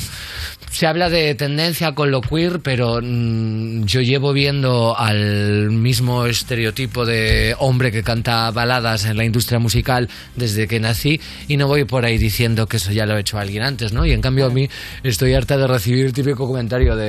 [0.70, 7.06] Se habla de tendencia con lo queer, pero mm, yo llevo viendo al mismo estereotipo
[7.06, 11.86] de hombre que canta baladas en la industria musical desde que nací y no voy
[11.86, 14.06] por ahí diciendo que eso ya lo ha hecho alguien antes, ¿no?
[14.06, 14.70] Y en cambio a mí
[15.04, 17.07] estoy harta de recibir el típico comentario de,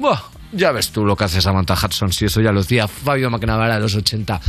[0.00, 0.20] "Buah,
[0.52, 3.74] ya ves tú lo que hace Samantha Hudson, si eso ya lo hacía Fabio McNamara
[3.76, 4.40] de los 80.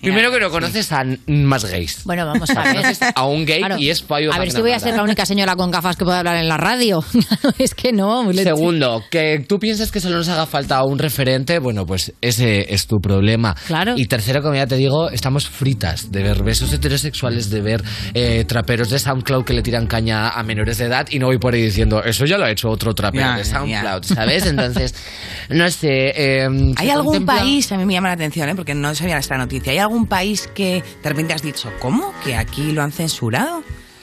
[0.00, 2.02] Primero que no conoces a más gays.
[2.04, 2.76] Bueno, vamos a ver.
[2.76, 3.76] Conoces a un gay Claro.
[3.78, 4.90] y es Fabio A ver si voy a McNamara.
[4.90, 7.04] ser la única señora con gafas que puede hablar en la radio.
[7.58, 8.22] es que no.
[8.22, 8.34] muy.
[8.34, 12.86] Segundo, que tú pienses que solo nos haga falta un referente, bueno, pues ese es
[12.86, 13.54] tu problema.
[13.66, 13.94] Claro.
[13.96, 17.82] Y tercero, como ya te digo, estamos fritas de ver besos heterosexuales, de ver
[18.14, 21.38] eh, traperos de SoundCloud que le tiran caña a menores de edad y no voy
[21.38, 23.44] por ahí diciendo, eso ya lo ha hecho otro trapero de.
[23.44, 24.46] SoundCloud, ¿sabes?
[24.46, 24.94] Entonces,
[25.50, 26.12] no sé.
[26.16, 28.54] eh, ¿Hay algún contempla- país, a mí me llama la atención, ¿eh?
[28.54, 32.12] porque no sabía esta noticia, ¿hay algún país que de repente has dicho, ¿cómo?
[32.24, 33.62] ¿Que aquí lo han censurado?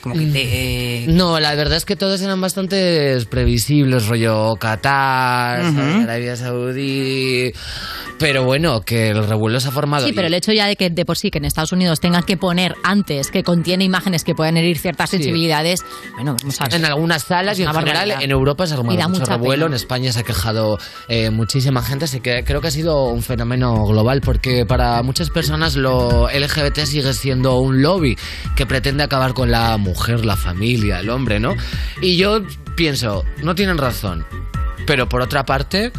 [0.09, 1.03] Como que te...
[1.03, 5.61] eh, No, la verdad es que todos eran bastante previsibles, rollo Qatar,
[6.03, 7.51] Arabia Saudí.
[8.19, 10.05] Pero bueno, que el revuelo se ha formado.
[10.05, 11.99] Sí, y- pero el hecho ya de que de por sí que en Estados Unidos
[11.99, 15.83] tengan que poner antes que contiene imágenes que puedan herir ciertas sensibilidades,
[16.15, 16.73] bueno, vamos a ver.
[16.75, 18.23] En algunas salas y en general barbaridad.
[18.23, 19.65] en Europa se ha armado mucho revuelo.
[19.65, 19.65] pena.
[19.67, 20.79] En España se ha quejado
[21.09, 25.29] eh, muchísima gente, así que creo que ha sido un fenómeno global porque para muchas
[25.29, 28.17] personas lo LGBT sigue siendo un lobby
[28.55, 31.55] que pretende acabar con la mujer, la familia, el hombre, ¿no?
[32.01, 32.41] Y yo
[32.75, 34.25] pienso, no tienen razón,
[34.85, 35.91] pero por otra parte...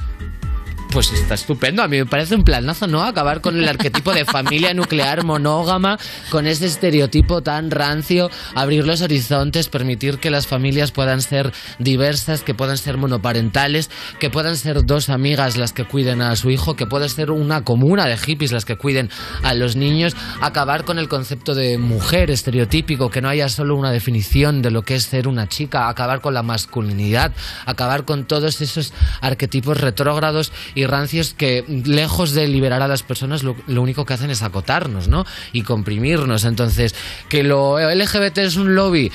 [0.91, 3.03] Pues está estupendo, a mí me parece un planazo, ¿no?
[3.03, 5.99] Acabar con el arquetipo de familia nuclear monógama,
[6.31, 12.43] con ese estereotipo tan rancio, abrir los horizontes, permitir que las familias puedan ser diversas,
[12.43, 16.75] que puedan ser monoparentales, que puedan ser dos amigas las que cuiden a su hijo,
[16.75, 19.11] que pueda ser una comuna de hippies las que cuiden
[19.43, 23.93] a los niños, acabar con el concepto de mujer estereotípico, que no haya solo una
[23.93, 27.33] definición de lo que es ser una chica, acabar con la masculinidad,
[27.67, 33.43] acabar con todos esos arquetipos retrógrados y rancios que, lejos de liberar a las personas,
[33.43, 35.25] lo, lo único que hacen es acotarnos, ¿no?
[35.53, 36.45] Y comprimirnos.
[36.45, 36.95] Entonces,
[37.29, 39.11] que lo LGBT es un lobby,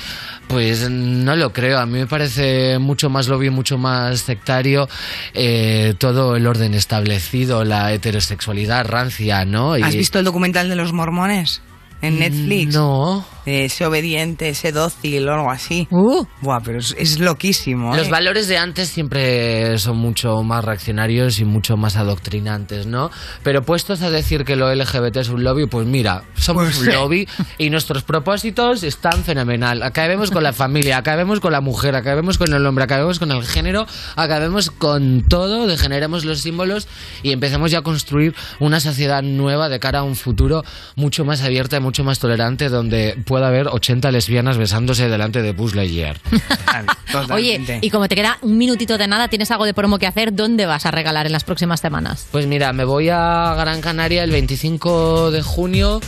[0.48, 1.78] pues no lo creo.
[1.78, 4.88] A mí me parece mucho más lobby, mucho más sectario
[5.32, 9.78] eh, todo el orden establecido, la heterosexualidad rancia, ¿no?
[9.78, 11.62] Y- ¿Has visto el documental de los mormones
[12.02, 12.74] en Netflix?
[12.74, 13.24] No.
[13.46, 15.86] Ese obediente, ese dócil o algo así.
[15.90, 17.94] Buah, pero es, es loquísimo.
[17.96, 18.10] Los ¿eh?
[18.10, 23.10] valores de antes siempre son mucho más reaccionarios y mucho más adoctrinantes, ¿no?
[23.42, 26.84] Pero puestos a decir que lo LGBT es un lobby, pues mira, somos Pues un
[26.86, 26.92] sí.
[26.92, 29.82] lobby y nuestros propósitos están fenomenal.
[29.82, 33.44] Acabemos con la familia, acabemos con la mujer, acabemos con el hombre, acabemos con el
[33.44, 36.88] género, acabemos con todo, degeneremos los símbolos
[37.22, 40.62] y empecemos ya a construir una sociedad nueva de cara a un futuro
[40.96, 45.50] mucho más abierta y mucho más tolerante donde pueda haber 80 lesbianas besándose delante de
[45.52, 46.20] Buzz Lightyear.
[47.32, 50.32] Oye, y como te queda un minutito de nada, tienes algo de promo que hacer,
[50.34, 52.28] ¿dónde vas a regalar en las próximas semanas?
[52.30, 56.00] Pues mira, me voy a Gran Canaria el 25 de junio,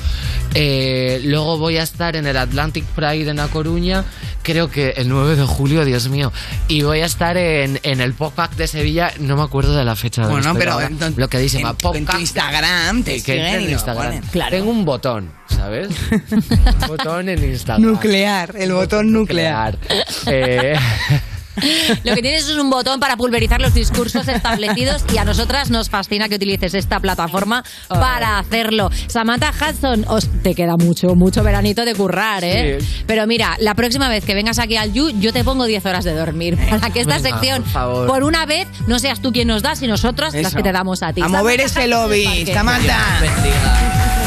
[0.55, 4.05] eh, luego voy a estar en el Atlantic Pride en A Coruña,
[4.43, 6.33] creo que el 9 de julio, Dios mío.
[6.69, 9.97] Y voy a estar en, en el Pop-Up de Sevilla, no me acuerdo de la
[9.97, 10.23] fecha.
[10.23, 11.71] de Bueno, esto, pero ahora, en- bloqueadísima.
[11.71, 14.21] en- Pop-Up en tu de- Instagram te que siguen en y lo Instagram.
[14.31, 14.51] ponen.
[14.51, 15.89] Tengo un botón, ¿sabes?
[16.31, 16.45] un
[16.89, 17.83] botón en Instagram.
[17.93, 19.79] Nuclear, el botón nuclear.
[20.27, 20.75] Eh,
[22.05, 25.89] Lo que tienes es un botón para pulverizar los discursos establecidos y a nosotras nos
[25.89, 28.91] fascina que utilices esta plataforma para hacerlo.
[29.07, 32.79] Samantha Hudson, os te queda mucho, mucho veranito de currar, ¿eh?
[32.81, 33.05] Sí.
[33.07, 36.05] Pero mira, la próxima vez que vengas aquí al You, yo te pongo 10 horas
[36.05, 38.23] de dormir para que esta Venga, sección, por favor.
[38.25, 40.57] una vez, no seas tú quien nos da, sino nosotras las Eso.
[40.59, 41.23] que te damos a ti.
[41.23, 42.45] A mover ese Hudson lobby.
[42.53, 44.26] Samantha.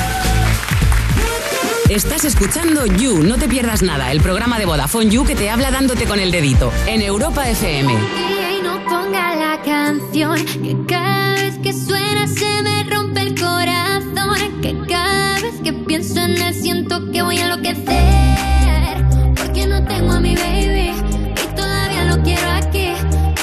[1.90, 5.72] Estás escuchando You, no te pierdas nada, el programa de Vodafone You que te habla
[5.72, 7.91] dándote con el dedito en Europa FM.
[7.91, 14.61] Y no ponga la canción que cada vez que suena se me rompe el corazón.
[14.61, 19.03] Que cada vez que pienso en él siento que voy a enloquecer.
[19.36, 22.91] Porque no tengo a mi baby y todavía lo quiero aquí.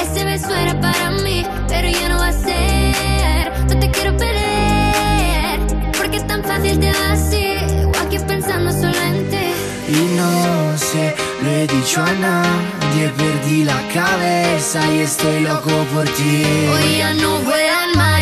[0.01, 3.66] Ese beso era para mí, pero ya no va a ser.
[3.68, 4.47] No te quiero perder
[5.98, 7.15] porque es tan fácil te vas
[10.26, 16.44] no sé, lo he dicho a nadie, perdí la cabeza y estoy loco por ti.
[16.72, 18.15] Hoy ya no vuelan mariposas,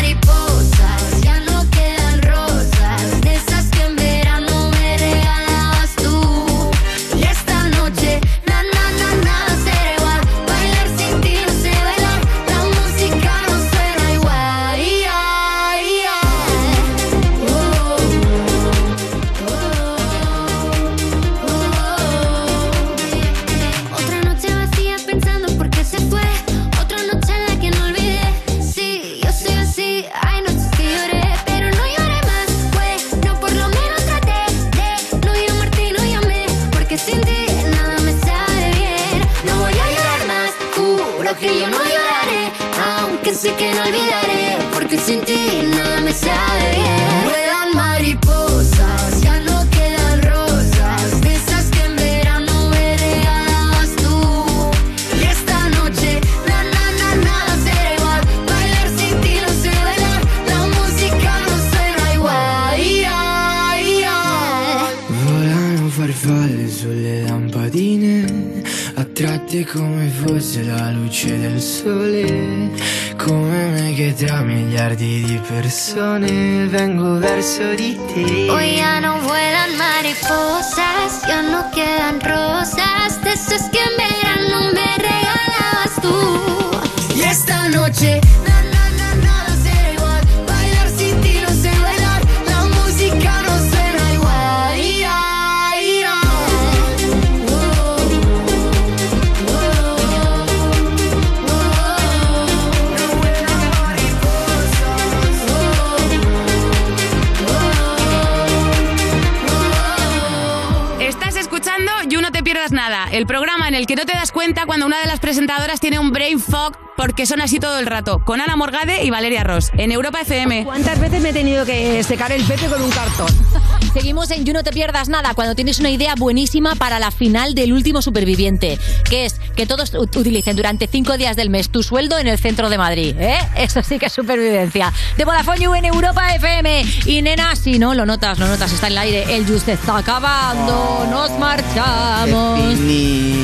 [114.65, 118.19] cuando una de las presentadoras tiene un brain fog porque son así todo el rato,
[118.19, 120.63] con Ana Morgade y Valeria Ross, en Europa FM.
[120.63, 123.27] ¿Cuántas veces me he tenido que secar el pepe con un cartón?
[123.93, 127.53] Seguimos en You No Te Pierdas Nada cuando tienes una idea buenísima para la final
[127.53, 128.79] del último superviviente,
[129.09, 132.69] que es que todos utilicen durante cinco días del mes tu sueldo en el centro
[132.69, 133.15] de Madrid.
[133.19, 133.37] ¿eh?
[133.55, 134.91] Eso sí que es supervivencia.
[135.17, 136.85] De Vodafone You en Europa FM.
[137.05, 139.35] Y nena, si no, lo notas, lo notas, está en el aire.
[139.35, 142.77] El Just está acabando, nos marchamos.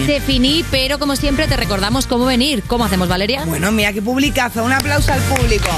[0.06, 2.64] Se finí, pero como siempre te recordamos cómo venir.
[2.68, 3.46] ¿Cómo hacemos, Valeria?
[3.46, 4.64] Bueno, mira qué publicazo.
[4.64, 5.70] Un aplauso al público.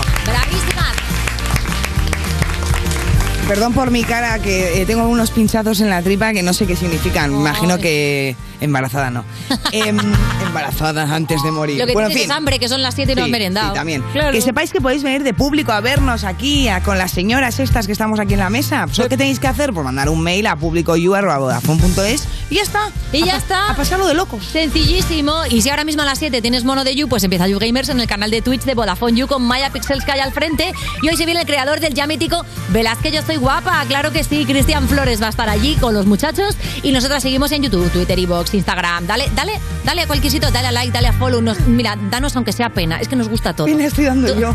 [3.53, 6.65] Perdón por mi cara, que eh, tengo unos pinchazos en la tripa que no sé
[6.65, 7.29] qué significan.
[7.31, 9.23] Me Imagino que embarazada no.
[9.71, 9.95] Em,
[10.43, 11.77] embarazada antes de morir.
[11.79, 12.31] Lo que bueno, en tienes fin.
[12.35, 13.69] hambre, que son las 7 y no has Sí, merendado.
[13.69, 14.01] sí, también.
[14.11, 14.31] Claro.
[14.31, 17.85] Que sepáis que podéis venir de público a vernos aquí a- con las señoras estas
[17.85, 18.87] que estamos aquí en la mesa.
[18.87, 19.71] Pues, ¿Qué tenéis que hacer?
[19.71, 22.91] Pues mandar un mail a publicoyu.vodafone.es y ya está.
[23.11, 23.71] Y ya está.
[23.71, 24.45] A pasarlo de locos.
[24.45, 25.33] Sencillísimo.
[25.49, 27.89] Y si ahora mismo a las 7 tienes mono de You, pues empieza You Gamers
[27.89, 30.71] en el canal de Twitch de Vodafone You con Maya Pixels que hay al frente.
[31.01, 33.83] Y hoy se viene el creador del ya mítico Velázquez Yo Soy Guapa.
[33.87, 36.55] Claro que sí, Cristian Flores va a estar allí con los muchachos.
[36.83, 39.07] Y nosotras seguimos en YouTube, Twitter, Box, Instagram.
[39.07, 41.41] Dale, dale, dale a cualquier sitio, dale a like, dale a follow.
[41.41, 42.99] Nos- mira, danos aunque sea pena.
[42.99, 43.65] Es que nos gusta todo.
[43.65, 44.53] Pena estoy dando yo.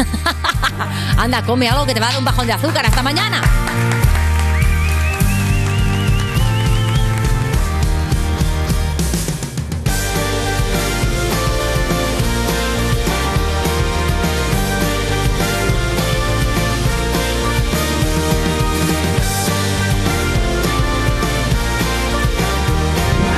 [1.17, 2.87] Anda, come algo que te va a dar un bajón de azúcar.
[2.87, 3.43] Hasta mañana.